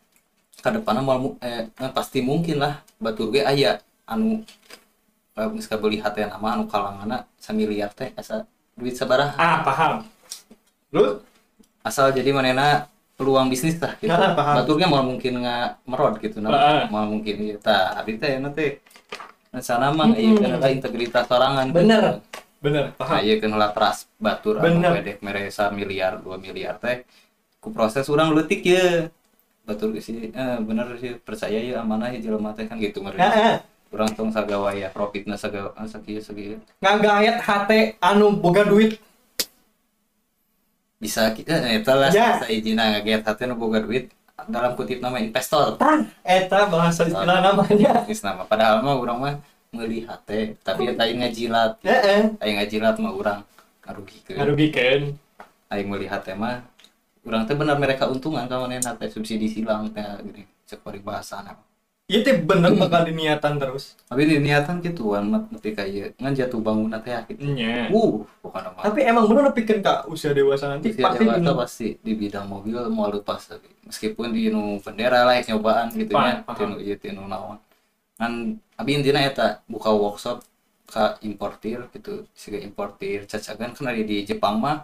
ke 0.55 0.69
depannya 0.71 1.01
mau 1.01 1.35
eh, 1.39 1.67
pasti 1.91 2.21
mungkin 2.21 2.57
lah 2.57 2.79
batur 2.95 3.27
ge 3.29 3.43
aya 3.43 3.81
anu 4.05 4.39
eh, 5.35 5.47
geus 5.51 5.67
kabeli 5.67 5.99
hati 5.99 6.23
nama 6.23 6.55
anu 6.55 6.63
kalangana 6.65 7.27
samiliar 7.35 7.91
teh 7.91 8.15
asa 8.15 8.47
duit 8.71 8.95
sabaraha 8.95 9.35
Ah 9.35 9.59
paham. 9.61 9.93
Lu? 10.91 11.19
asal 11.81 12.13
jadi 12.13 12.29
manena 12.29 12.85
peluang 13.21 13.47
bisnis 13.47 13.77
lah 13.77 13.93
gitu 14.01 14.09
Ah, 14.09 14.33
paham. 14.33 14.55
baturnya 14.65 14.87
mau 14.89 15.05
mungkin 15.05 15.33
nggak 15.37 15.67
merod 15.85 16.17
gitu 16.17 16.41
Ah. 16.41 16.49
nah 16.49 16.81
mau 16.89 17.05
mungkin 17.05 17.35
gitu 17.37 17.61
tak 17.61 18.01
abi 18.01 18.17
teh 18.17 18.35
nanti 18.35 18.81
sana 19.53 19.93
mah 19.93 20.09
Mm-mm. 20.09 20.41
iya 20.41 20.57
kan 20.57 20.73
integritas 20.73 21.29
sorangan 21.29 21.69
Bener. 21.69 22.23
bener 22.57 22.83
paham 22.95 23.13
Nah, 23.13 23.21
iya 23.21 23.35
kan 23.37 23.51
lah 23.51 23.69
teras 23.69 24.09
batur 24.17 24.57
anu 24.57 24.81
Bener. 24.81 24.89
wedek 24.95 25.17
meresa 25.19 25.69
miliar 25.69 26.17
dua 26.17 26.35
miliar 26.35 26.75
teh 26.75 27.05
ku 27.57 27.69
proses 27.69 28.07
orang 28.07 28.33
letik 28.33 28.63
ya 28.63 29.11
batur 29.61 29.93
sih 29.99 30.31
eh, 30.31 30.57
bener 30.59 30.97
sih 30.97 31.13
percaya 31.15 31.53
ya 31.55 31.79
amanah 31.79 32.09
ya 32.09 32.17
jelema 32.19 32.49
teh 32.51 32.65
kan 32.65 32.75
gitu 32.75 32.99
meureun 32.99 33.21
Heeh. 33.21 33.61
urang 33.91 34.09
tong 34.09 34.31
sagawa 34.31 34.71
ya 34.71 34.87
profitna 34.87 35.35
sagawa 35.35 35.75
sakieu 35.85 36.17
sakieu 36.17 36.57
ngagayat 36.79 37.37
hate 37.39 37.99
anu 37.99 38.31
boga 38.33 38.63
duit 38.63 38.97
bisa 41.01 41.33
kita 41.33 41.57
eh, 41.65 41.81
eta 41.81 41.97
lah 41.97 42.13
Ya. 42.13 42.37
sa 42.37 42.45
izina 42.45 42.93
ngaget 42.93 43.25
hati 43.25 43.49
nu 43.49 43.57
boga 43.57 43.81
duit 43.81 44.13
dalam 44.45 44.77
kutip 44.77 45.01
nama 45.01 45.17
investor. 45.17 45.81
Tah 45.81 46.05
eta 46.21 46.69
bahasa 46.69 47.09
istilah 47.09 47.41
namanya. 47.41 48.05
Geus 48.05 48.21
nama. 48.21 48.45
Padahal 48.45 48.85
mah 48.85 48.95
urang 49.01 49.17
mah 49.17 49.35
meuli 49.71 50.03
hate 50.03 50.59
tapi 50.67 50.91
aing 50.91 51.23
ngajilat 51.23 51.79
heeh 51.79 52.35
aing 52.43 52.59
ngajilat 52.59 52.95
mah 52.99 53.15
urang 53.15 53.39
ngarugikeun 53.87 54.35
ngarugikeun 54.35 55.01
aing 55.71 55.87
melihat 55.87 56.19
teh 56.27 56.35
mah 56.35 56.59
urang 57.23 57.47
teh 57.47 57.55
bener 57.55 57.79
mereka 57.79 58.11
untungan 58.11 58.51
ka 58.51 58.59
manehna 58.59 58.91
teh 58.99 59.07
subsidi 59.07 59.47
silang 59.47 59.87
teh 59.95 60.03
gini 60.27 60.43
cek 60.67 60.83
bari 60.83 60.99
bahasana 60.99 61.55
Iya 62.11 62.19
teh 62.21 62.35
bener 62.37 62.75
bakal 62.75 63.07
diniatan 63.07 63.55
terus. 63.55 63.95
tapi 64.03 64.27
di 64.27 64.35
niatan 64.37 64.83
gitu 64.83 65.15
an 65.15 65.23
mah 65.25 65.41
nepi 65.47 65.71
ka 65.71 65.87
ieu 65.87 66.11
ngan 66.13 66.35
jatuh 66.35 66.59
bangunan 66.59 66.99
teh 66.99 67.15
gitu 67.25 67.39
Iya. 67.47 67.87
uh 67.87 68.11
bukan 68.43 68.61
mah 68.67 68.83
Tapi 68.83 68.99
emang 69.01 69.25
bener 69.25 69.47
pikir 69.51 69.79
kak 69.79 70.05
usia 70.05 70.35
dewasa 70.35 70.67
nanti 70.67 70.91
Usia 70.91 71.07
pasti 71.07 71.23
dewasa 71.23 71.51
pasti 71.55 71.87
di 71.97 72.11
bidang 72.11 72.45
mobil 72.45 72.75
mau 72.89 73.07
lepas 73.07 73.39
tapi 73.47 73.71
meskipun 73.81 74.27
di 74.29 74.51
nu 74.51 74.75
bendera 74.77 75.23
lah 75.23 75.39
nyobaan 75.39 75.87
gitu 75.93 76.11
paham. 76.11 76.43
tinu 76.51 76.75
ieu 76.77 76.95
tinu 76.95 77.23
naon 77.23 77.55
kan 78.13 78.31
abi 78.75 78.91
intina 78.93 79.23
eta 79.23 79.63
buka 79.65 79.89
workshop 79.89 80.43
ka 80.85 81.15
importir 81.21 81.87
gitu 81.89 82.27
siga 82.33 82.59
importir 82.59 83.23
cacagan 83.23 83.71
kan 83.71 83.85
ada 83.87 84.03
di 84.03 84.21
Jepang 84.21 84.59
mah 84.59 84.83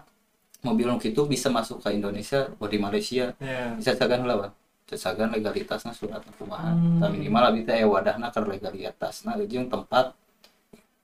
mobil 0.58 0.88
nu 0.88 0.96
kitu 0.96 1.22
bisa 1.24 1.46
masuk 1.48 1.78
ke 1.78 1.92
Indonesia 1.92 2.48
atau 2.48 2.66
di 2.66 2.80
Malaysia 2.80 3.36
Iya. 3.36 3.76
bisa 3.76 3.92
cacagan 3.92 4.24
lah 4.24 4.36
Bang. 4.40 4.52
Cacagan 4.88 5.28
legalitasnya 5.36 5.92
surat 5.92 6.24
kumaha 6.40 6.72
Hmm. 6.72 6.98
Tah 6.98 7.08
minimal 7.12 7.44
abi 7.52 7.62
teh 7.68 7.84
wadahna 7.84 8.32
keur 8.32 8.48
legalitasna 8.48 9.36
jeung 9.44 9.68
tempat 9.68 10.16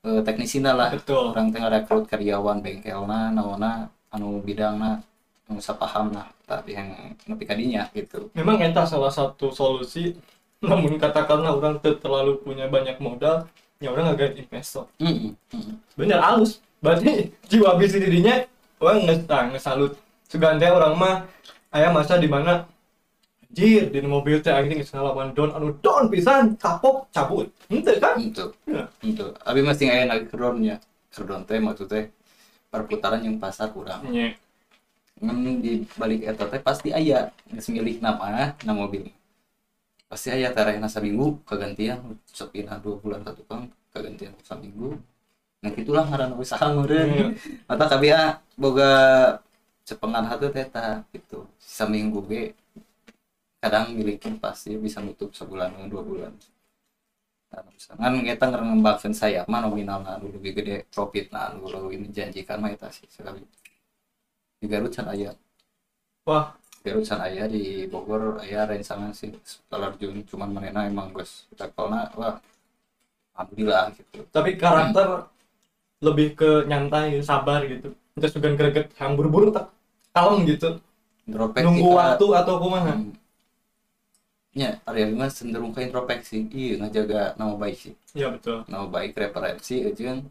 eh, 0.09 0.21
teknisina 0.25 0.73
lah 0.73 0.91
Betul. 0.97 1.37
orang 1.37 1.53
tengah 1.53 1.71
rekrut 1.71 2.05
karyawan 2.09 2.65
bengkelna 2.65 3.31
naona 3.31 3.93
anu 4.09 4.41
bidangna 4.41 5.05
anu 5.47 5.61
sapahamna 5.61 6.35
tapi 6.45 6.77
yang 6.77 6.89
nepi 7.25 7.45
kadinya 7.45 7.89
gitu 7.97 8.29
Memang 8.37 8.61
eta 8.61 8.85
salah 8.85 9.13
satu 9.13 9.53
solusi. 9.53 10.17
Namun 10.65 10.97
katakanlah 10.97 11.53
orang 11.53 11.77
terlalu 11.81 12.41
punya 12.41 12.65
banyak 12.73 12.97
modal, 12.97 13.45
ya 13.85 13.93
orang 13.93 14.17
agak 14.17 14.33
investor. 14.33 14.89
Mm, 14.97 15.37
mm. 15.37 15.73
Bener 15.93 16.17
halus. 16.25 16.65
Berarti 16.81 17.37
jiwa 17.53 17.77
bisnis 17.77 18.01
dirinya 18.01 18.49
orang 18.81 19.29
ah, 19.29 19.45
ngesalut. 19.53 19.93
Sugante 20.25 20.65
orang 20.65 20.97
mah 20.97 21.15
aya 21.69 21.93
masa 21.93 22.17
di 22.17 22.29
mana 22.29 22.65
Jir, 23.55 23.87
di 23.87 24.03
mobil 24.03 24.43
teh 24.43 24.51
aing 24.51 24.83
geus 24.83 24.91
ngalawan 24.91 25.31
down 25.31 25.55
anu 25.55 25.79
down 25.79 26.11
pisan, 26.11 26.59
kapok 26.59 27.07
cabut. 27.15 27.47
Henteu 27.71 27.97
kan? 28.03 28.19
itu 28.19 28.51
Ya. 28.67 28.91
itu 29.01 29.27
abi 29.47 29.63
masih 29.63 29.87
aya 29.87 30.05
lagi 30.11 30.27
kerdonnya 30.27 30.83
kerdon 31.15 31.47
teh 31.47 31.63
maksud 31.63 31.87
teh 31.87 32.11
perputaran 32.67 33.23
yang 33.23 33.39
pasar 33.39 33.71
kurang 33.71 34.03
Iya. 34.11 34.35
ngan 35.23 35.63
di 35.63 35.87
balik 35.95 36.27
eta 36.27 36.51
teh 36.51 36.59
pasti 36.59 36.91
aya 36.91 37.31
geus 37.47 37.71
milik 37.71 38.03
nama 38.03 38.51
na 38.67 38.73
mobil 38.75 39.07
pasti 40.11 40.35
aya 40.35 40.51
tarehna 40.51 40.91
saminggu 40.91 41.39
kagantian 41.47 42.19
sepina 42.27 42.83
dua 42.83 42.99
bulan 42.99 43.23
satu 43.23 43.47
kang 43.47 43.71
kagantian 43.95 44.35
saminggu 44.43 44.99
nah 45.63 45.71
itulah 45.71 46.03
ngaranna 46.11 46.35
usaha 46.35 46.67
meureun 46.75 47.09
Iya. 47.15 47.27
mata 47.71 47.87
kabia 47.87 48.19
boga 48.59 48.91
cepengan 49.87 50.27
hatu 50.27 50.51
teh 50.51 50.67
gitu 51.15 51.47
saminggu 51.63 52.19
ge 52.27 52.43
kadang 53.65 53.87
milikin 53.99 54.35
pasti 54.45 54.71
bisa 54.85 54.99
nutup 55.07 55.31
sebulan 55.39 55.71
atau 55.77 55.89
dua 55.93 56.03
bulan 56.11 56.33
Nah, 57.53 57.63
misalkan 57.71 58.15
kita 58.29 58.45
ngembangkan 58.51 59.13
saya 59.23 59.41
mah 59.53 59.61
nominalna 59.65 60.11
anu 60.19 60.27
lebih 60.37 60.53
gede 60.59 60.77
profit 60.95 61.25
nah 61.35 61.45
anu 61.55 61.71
lebih 61.71 61.99
menjanjikan 62.05 62.57
mah 62.63 62.71
eta 62.75 62.89
sih 62.97 63.07
sekali 63.17 63.41
di 64.61 64.67
Garut 64.71 64.93
can 64.97 65.07
aya 65.15 65.31
Wah, 66.29 66.47
Garut 66.85 67.05
can 67.09 67.21
aya 67.29 67.45
di 67.55 67.63
Bogor 67.93 68.23
aya 68.45 68.61
rencangan 68.71 69.13
sih 69.21 69.31
setelah 69.45 69.91
Jun 70.01 70.17
cuman 70.31 70.51
manena 70.55 70.81
emang 70.91 71.09
geus 71.15 71.33
levelna 71.59 72.11
wah 72.19 72.37
alhamdulillah 73.35 73.85
gitu 73.99 74.21
tapi 74.35 74.51
karakter 74.63 75.09
lebih 76.05 76.29
ke 76.37 76.51
nyantai, 76.69 77.19
sabar 77.25 77.65
gitu. 77.65 77.97
Kita 78.15 78.29
suka 78.29 78.53
greget 78.55 78.93
yang 79.01 79.17
buru-buru 79.17 79.49
tak 79.51 79.73
kalem 80.13 80.45
gitu. 80.47 80.79
introspeksi 81.25 81.65
Nunggu 81.65 81.89
ka- 81.89 81.97
waktu 81.99 82.27
atau 82.37 82.55
kumaha. 82.61 82.93
Hmm. 82.93 83.13
Ya, 84.55 84.79
Arya 84.87 85.11
Bima 85.11 85.27
cenderung 85.27 85.75
ke 85.75 85.83
introspeksi. 85.83 86.47
Iya, 86.49 86.79
ngajaga 86.79 87.35
nama 87.35 87.59
baik 87.59 87.75
sih. 87.77 87.95
Iya 88.15 88.31
betul. 88.31 88.63
Nama 88.65 88.87
baik 88.87 89.13
referensi 89.15 89.83
jeung 89.93 90.31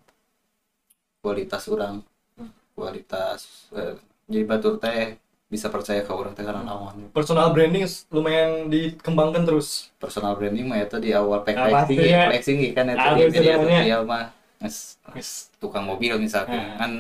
kualitas 1.20 1.68
orang. 1.68 2.00
Hmm. 2.36 2.52
Kualitas 2.72 3.70
eh, 3.72 4.00
jadi 4.26 4.48
batur 4.48 4.80
teh 4.80 5.20
bisa 5.46 5.68
percaya 5.68 6.02
ke 6.02 6.10
orang 6.10 6.32
teh 6.32 6.42
karena 6.42 6.64
naon. 6.64 7.12
Personal 7.12 7.52
branding 7.52 7.84
lumayan 8.10 8.72
dikembangkan 8.72 9.44
terus. 9.44 9.92
Personal 10.00 10.34
branding 10.34 10.66
mah 10.66 10.80
eta 10.80 10.98
di 10.98 11.12
awal 11.12 11.44
pack 11.44 11.60
Ah, 11.60 11.68
flexing, 11.68 12.00
pasti 12.00 12.10
ya. 12.10 12.24
flexing 12.32 12.58
ieu 12.60 12.72
kan 12.74 12.86
eta 12.90 13.04
Harus 13.04 13.20
di 13.22 13.38
media 13.38 13.56
sosial 13.60 14.02
mah 14.08 14.26
nges 14.64 14.78
Wis. 15.12 15.30
tukang 15.60 15.84
mobil 15.84 16.16
misalkan 16.16 16.56
Hmm. 16.58 16.78
kan 16.80 16.92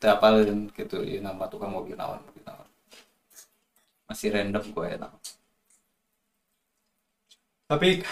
teu 0.00 0.08
apaleun 0.10 0.72
gitu 0.72 1.04
ieu 1.04 1.20
nama 1.20 1.44
tukang 1.46 1.70
mobil 1.70 1.92
naon 1.92 2.18
mobil 2.24 2.42
naon. 2.42 2.66
Masih 4.08 4.32
random 4.32 4.64
gue 4.64 4.86
ya 4.88 4.98
Tapi 7.70 8.02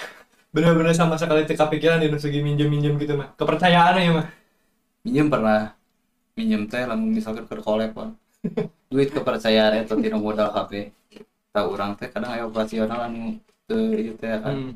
bener-bener 0.54 0.94
sama 0.94 1.18
sekali 1.18 1.42
teu 1.44 1.58
kepikiran 1.58 1.98
di 1.98 2.08
segi 2.14 2.38
minjem-minjem 2.46 2.94
gitu 3.02 3.18
mah. 3.18 3.34
Kepercayaan 3.34 3.98
ya 3.98 4.12
mah. 4.14 4.26
minjem 5.06 5.26
pernah 5.30 5.72
minjem 6.38 6.62
teh 6.70 6.84
lamun 6.86 7.10
misalkan 7.16 7.42
ke 7.48 7.58
kolek 7.58 7.90
Pak. 7.96 8.08
duit 8.92 9.10
kepercayaan 9.10 9.82
eta 9.82 9.94
tina 9.98 10.16
modal 10.16 10.48
HP 10.54 10.94
tahu 11.50 11.66
orang 11.74 11.92
teh 11.98 12.06
kadang 12.08 12.30
aya 12.38 12.46
operasional 12.46 13.10
anu 13.10 13.36
ieu 13.68 14.14
teh 14.14 14.30
kan 14.38 14.54
Hmm. 14.54 14.72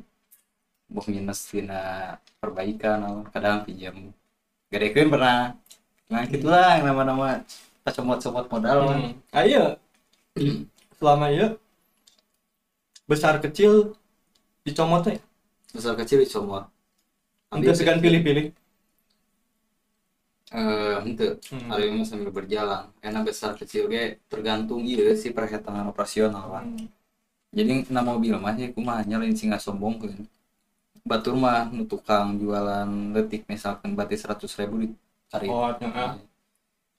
boh 0.93 1.05
minus 1.09 1.49
tina 1.49 2.17
perbaikan 2.43 3.25
kadang 3.33 3.65
pinjam 3.65 4.13
gadekeun 4.69 5.09
pernah 5.09 5.57
nah 6.13 6.23
gitulah 6.29 6.77
yang 6.77 6.93
nama-nama 6.93 7.41
kacamot-comot 7.87 8.47
modal. 8.53 8.79
Hmm. 8.95 9.17
Ah, 9.33 9.43
iya. 9.49 9.81
Selama 11.01 11.27
iya 11.33 11.57
besar 13.09 13.41
kecil 13.43 13.97
dicomot 14.67 15.03
ya. 15.07 15.19
besar 15.75 15.95
kecil 16.01 16.21
semua 16.29 16.61
Untuk 17.55 17.75
segan 17.79 18.01
pilih-pilih. 18.05 18.47
eh 20.53 20.97
henteu 21.05 21.31
Hmm. 21.51 21.69
hari 21.73 21.85
ini 21.93 22.03
sambil 22.11 22.29
berjalan 22.39 22.83
enak 23.09 23.23
besar 23.29 23.53
kecil 23.61 23.83
ge 23.93 24.05
tergantung 24.33 24.81
ieu 24.91 25.17
si 25.23 25.29
perhitungan 25.37 25.87
operasional 25.93 26.45
kan 26.55 26.65
Hmm. 26.69 26.87
jadi 27.59 27.73
na 27.95 28.03
mobil 28.11 28.35
mah 28.45 28.55
ya 28.63 28.69
kumaha 28.77 29.03
nyalain 29.11 29.37
singa 29.41 29.59
sombong 29.67 29.95
kan 30.03 30.13
batur 31.11 31.35
mah 31.45 31.61
nu 31.77 31.83
tukang 31.93 32.29
jualan 32.43 32.91
letik 33.17 33.43
misalkan 33.53 33.91
berarti 33.97 34.17
seratus 34.23 34.53
ribu 34.61 34.75
di 34.85 34.89
hari 35.33 35.49
Oh, 35.49 35.71
heeh. 35.81 36.11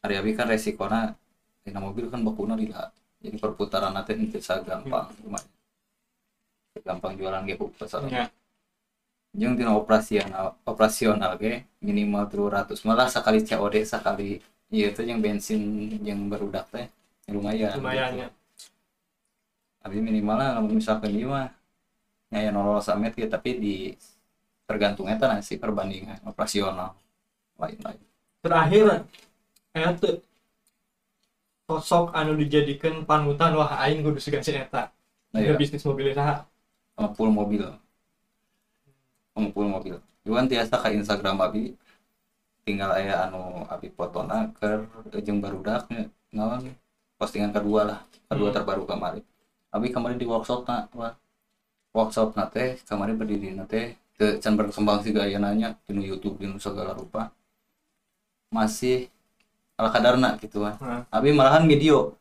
hari 0.04 0.14
abi 0.22 0.32
kan 0.38 0.48
resikona 0.54 1.00
dina 1.64 1.80
mobil 1.88 2.06
kan 2.14 2.22
bakuna 2.28 2.54
lila 2.62 2.84
jadi 3.24 3.38
perputaran 3.44 3.94
nanti 3.98 4.12
itu 4.20 4.38
gampang 4.70 5.08
lumayan 5.24 5.50
gampang 6.82 7.14
jualan 7.14 7.46
ge 7.46 7.54
pasar 7.78 8.02
Ya. 8.10 8.26
jeung 9.38 9.54
tina 9.54 9.78
operasional 9.78 10.58
operasional 10.66 11.38
ge 11.38 11.70
minimal 11.86 12.26
300 12.26 12.82
malah 12.86 13.06
sekali 13.06 13.46
COD 13.46 13.76
sekali 13.86 14.42
ieu 14.74 14.90
teh 14.90 15.06
yang 15.06 15.22
bensin 15.22 15.62
yang 16.02 16.18
berudak 16.26 16.66
teh 16.74 16.90
lumayan 17.30 17.78
Lumayan 17.78 18.10
gitu. 18.18 18.22
ya. 18.26 18.28
tapi 19.86 19.98
minimalnya 20.02 20.58
lamun 20.58 20.82
misalkan 20.82 21.14
ieu 21.14 21.30
mah 21.30 21.54
nya 22.34 22.50
nolol 22.50 22.82
samet 22.82 23.14
ya 23.14 23.30
tapi 23.30 23.62
di 23.62 23.76
tergantungnya 24.66 25.18
teh 25.22 25.30
nasi 25.30 25.54
perbandingan 25.62 26.18
operasional 26.26 26.98
lain-lain 27.62 28.02
Terakhir 28.44 29.08
eta 29.72 30.10
sosok 31.64 32.12
anu 32.12 32.36
dijadikan 32.36 33.06
panutan 33.08 33.56
wah 33.56 33.78
aing 33.88 34.04
kudu 34.04 34.20
siga 34.20 34.44
si 34.44 34.52
eta. 34.52 34.92
Nah, 35.32 35.40
Iya. 35.40 35.56
iya. 35.56 35.58
bisnis 35.58 35.88
mobil. 35.88 36.12
Sama 36.96 37.10
full 37.18 37.32
mobil. 37.34 37.64
Sama 39.34 39.48
full 39.54 39.70
mobil. 39.70 39.96
Iwan 40.24 40.46
tiasa 40.50 40.76
ke 40.80 40.90
Instagram 40.96 41.42
abi. 41.44 41.76
Tinggal 42.64 42.96
aya 42.96 43.28
anu 43.28 43.68
abi 43.68 43.92
fotona 43.92 44.48
ke 44.56 44.88
jeung 45.20 45.44
barudak 45.44 45.84
naon 46.32 46.72
postingan 47.20 47.52
kedua 47.52 47.82
lah 47.84 48.00
kedua 48.32 48.50
Hmm. 48.50 48.56
terbaru 48.56 48.84
kemarin 48.88 49.24
abi 49.76 49.88
kemarin 49.92 50.16
di 50.16 50.24
workshop 50.24 50.64
na 50.64 50.88
wah 50.96 51.14
workshop 51.92 52.34
na 52.40 52.48
teh 52.48 52.80
kemarin 52.88 53.20
berdiri 53.20 53.52
na 53.52 53.68
teh 53.68 54.00
teu 54.16 54.40
can 54.40 54.56
berkembang 54.56 55.04
sih 55.04 55.12
gaya 55.12 55.38
nanya 55.44 55.76
di 55.84 56.08
YouTube 56.08 56.40
di 56.40 56.48
segala 56.56 56.96
rupa. 56.96 57.36
Masih 58.54 59.10
ala 59.76 59.90
kadarna 59.92 60.38
gitu 60.40 60.64
kan 60.64 60.76
Nah, 60.80 61.02
tapi 61.10 61.34
malahan 61.34 61.66
video 61.68 62.16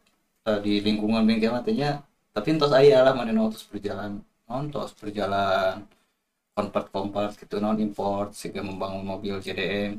eh, 0.49 0.59
di 0.64 0.81
lingkungan 0.83 1.23
bengkel 1.29 1.53
nantinya 1.55 2.03
tapi 2.35 2.57
entos 2.57 2.73
aya 2.73 3.05
lah 3.05 3.12
mana 3.14 3.31
terus 3.53 3.68
berjalan 3.68 4.25
nontos 4.53 4.92
berjalan. 5.00 5.80
Convert 6.53 6.92
convert 6.92 7.32
gitu 7.40 7.57
non 7.64 7.80
import 7.80 8.36
sehingga 8.36 8.61
membangun 8.61 9.09
mobil 9.09 9.40
JDM 9.40 9.96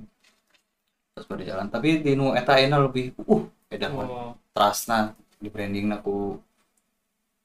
terus 1.13 1.25
berjalan. 1.25 1.65
Tapi 1.69 2.05
di 2.05 2.13
nu 2.13 2.37
eta 2.37 2.61
enak 2.61 2.79
lebih 2.89 3.17
uh 3.25 3.43
edan 3.73 3.97
oh. 3.97 4.37
trustna 4.53 5.17
di 5.41 5.49
branding 5.49 5.89
ku 6.05 6.37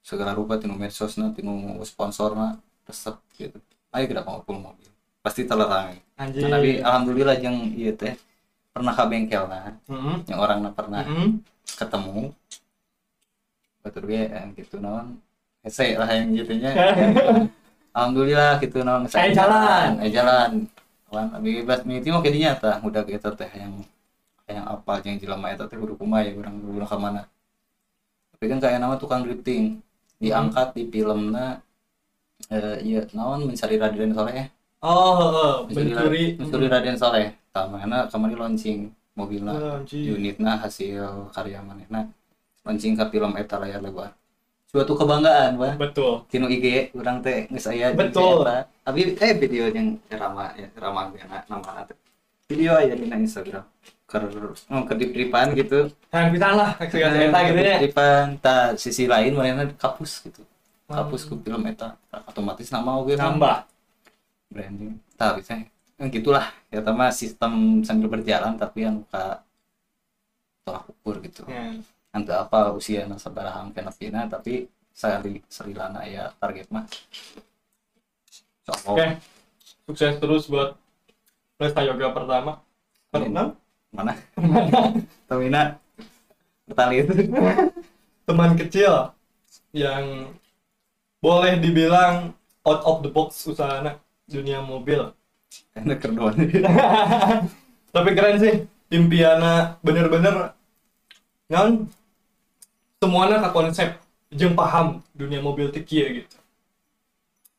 segala 0.05 0.37
rupa 0.37 0.61
tinu 0.61 0.77
medsos 0.77 1.17
na 1.17 1.33
tinu 1.33 1.81
sponsor 1.85 2.37
na 2.37 2.57
resep 2.85 3.17
gitu. 3.37 3.57
Ayo 3.89 4.05
kita 4.05 4.21
mau 4.21 4.45
mobil. 4.45 4.89
Pasti 5.25 5.45
telerang 5.49 5.97
anjing. 6.17 6.45
nah, 6.45 6.57
tapi 6.57 6.79
alhamdulillah 6.79 7.37
yang 7.41 7.57
iya 7.73 7.91
teh 7.97 8.13
pernah 8.69 8.93
ke 8.93 9.03
bengkel 9.09 9.43
nah 9.49 9.73
Mm-mm. 9.89 10.29
yang 10.29 10.39
orang 10.39 10.59
na 10.61 10.69
pernah 10.69 11.01
Mm-mm. 11.01 11.41
ketemu. 11.65 12.29
Betul 13.81 14.03
gue 14.05 14.23
gitu 14.59 14.77
non 14.77 15.17
hese 15.63 15.97
lah 15.99 16.09
yang 16.09 16.31
gitunya. 16.33 16.71
Alhamdulillah 17.95 18.61
gitu 18.61 18.85
non 18.85 19.05
Eh, 19.09 19.31
jalan. 19.33 19.97
eh 19.99 20.11
jalan. 20.13 20.69
Kan 21.09 21.27
abi 21.33 21.65
bebas 21.65 21.81
miti 21.83 22.13
mah 22.13 22.21
kayaknya 22.21 22.53
nyata 22.53 22.71
udah 22.85 23.01
kita 23.01 23.33
teh 23.33 23.49
yang 23.57 23.73
yang 24.45 24.65
apa 24.65 25.01
yang 25.01 25.17
jelema 25.17 25.49
eta 25.49 25.65
teh 25.65 25.75
kudu 25.75 25.97
kumaha 25.97 26.21
ya 26.21 26.37
urang 26.37 26.57
kudu 26.61 26.85
ka 26.85 26.97
mana 26.97 27.25
tapi 28.33 28.45
kan 28.47 28.59
kayak 28.61 28.79
nama 28.79 28.95
tukang 28.95 29.25
drifting. 29.25 29.81
Diangkat 30.19 30.75
di 30.75 30.83
filmnya 30.85 31.63
eh 32.47 32.77
iya 32.83 33.01
naon 33.11 33.47
mencari 33.47 33.75
Raden 33.75 34.11
Soleh 34.11 34.47
Oh, 34.79 35.11
heeh, 35.19 35.51
mencuri 35.67 35.91
mencuri. 35.91 36.23
mencuri 36.39 36.65
Raden 36.67 36.95
Soleh. 36.95 37.27
Tamana 37.51 38.07
kemarin 38.07 38.37
launching 38.37 38.79
mobilnya 39.17 39.51
Oh, 39.57 39.79
unitnya 39.89 40.55
hasil 40.55 41.33
karya 41.33 41.59
manehna 41.59 42.07
launching 42.63 42.93
ke 42.93 43.03
film 43.09 43.33
eta 43.35 43.57
layar 43.57 43.81
lebar 43.81 44.13
suatu 44.69 44.93
kebanggaan 44.93 45.57
wah. 45.57 45.73
Betul. 45.73 46.29
tinu 46.29 46.45
IG 46.45 46.93
urang 46.93 47.25
teh 47.25 47.49
geus 47.49 47.65
aya 47.65 47.89
di 47.89 47.97
Betul. 47.97 48.45
Tapi 48.85 49.17
eh 49.17 49.33
video 49.33 49.65
yang 49.73 49.97
rama 50.13 50.53
ya 50.53 50.69
rama 50.77 51.09
ya 51.17 51.25
nama 51.49 51.85
teh 51.89 51.97
video 52.49 52.77
aya 52.77 52.93
di 52.93 53.09
Instagram. 53.09 53.65
Ker 54.09 54.25
oh, 54.25 54.83
kedip-dipan 54.89 55.53
gitu. 55.53 55.93
Yang 56.09 56.27
bisa 56.33 56.49
lah, 56.49 56.73
eta 56.81 56.97
gitu 56.97 56.97
ya. 56.97 57.29
kedip-dipan 57.29 58.41
ta 58.41 58.73
sisi 58.73 59.05
lain 59.05 59.37
mana 59.37 59.69
kapus 59.77 60.25
gitu. 60.25 60.41
Kapus 60.89 61.29
ke 61.29 61.37
film 61.37 61.61
eta. 61.69 61.93
Otomatis 62.25 62.73
nama 62.73 62.97
kan 63.05 63.37
Nambah. 63.37 63.57
branding. 64.49 64.97
Tapi 65.13 65.45
saya 65.45 65.61
kan 65.93 66.09
gitulah. 66.09 66.49
Ya 66.73 66.81
sama 66.81 67.13
sistem 67.13 67.85
sambil 67.85 68.09
berjalan 68.09 68.57
tapi 68.57 68.81
yang 68.89 69.05
ka 69.13 69.45
tolak 70.65 70.89
ukur 70.89 71.21
gitu. 71.21 71.45
Ya. 71.45 71.77
Nanti 72.09 72.33
apa 72.33 72.73
usia 72.73 73.05
sabaraha 73.21 73.69
kena 73.69 73.93
pina 73.93 74.25
tapi 74.25 74.65
saya 74.93 75.21
serilana 75.47 76.03
ya 76.03 76.33
target 76.41 76.67
mah. 76.73 76.83
So, 78.67 78.93
Oke. 78.93 79.17
Sukses 79.87 80.21
terus 80.21 80.45
buat 80.45 80.77
Lesta 81.57 81.81
Yoga 81.81 82.11
pertama. 82.13 82.61
Karena 83.09 83.55
mana? 83.89 84.13
Tamina 85.29 85.79
bertali 86.69 87.01
itu. 87.01 87.13
Teman 88.27 88.53
kecil 88.53 89.15
yang 89.73 90.29
boleh 91.23 91.57
dibilang 91.57 92.37
out 92.67 92.81
of 92.85 93.01
the 93.01 93.09
box 93.09 93.47
usahana 93.49 93.97
dunia 94.29 94.61
mobil. 94.61 95.09
enak 95.73 95.97
kerdoan 95.97 96.37
Tapi 97.95 98.09
keren 98.13 98.37
sih, 98.37 98.69
impiana 98.93 99.81
bener-bener 99.81 100.53
non 101.49 101.89
semuanya 102.99 103.39
ke 103.39 103.49
konsep 103.55 103.89
jeung 104.29 104.53
paham 104.59 104.99
dunia 105.15 105.39
mobil 105.39 105.71
teh 105.71 105.79
kieu 105.79 106.19
gitu. 106.21 106.35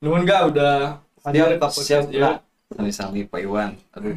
Nuhun 0.05 0.29
gak 0.29 0.53
udah 0.53 1.01
hadir 1.25 1.57
ke 1.57 1.67
siap 1.73 2.09
ieu. 2.13 2.21
lah 2.21 2.41
sami-sami 2.71 3.25
Pak 3.27 3.41
Iwan 3.43 3.75
aduh 3.93 4.17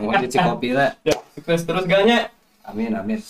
mau 0.00 0.14
cuci 0.16 0.38
kopi 0.40 0.72
lah 0.72 0.94
Ya, 1.06 1.14
sukses 1.36 1.62
terus 1.62 1.84
gaknya. 1.84 2.30
amin 2.64 2.94
amin 2.94 3.20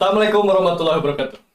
Assalamualaikum 0.00 0.48
warahmatullahi 0.48 0.96
wabarakatuh. 1.04 1.49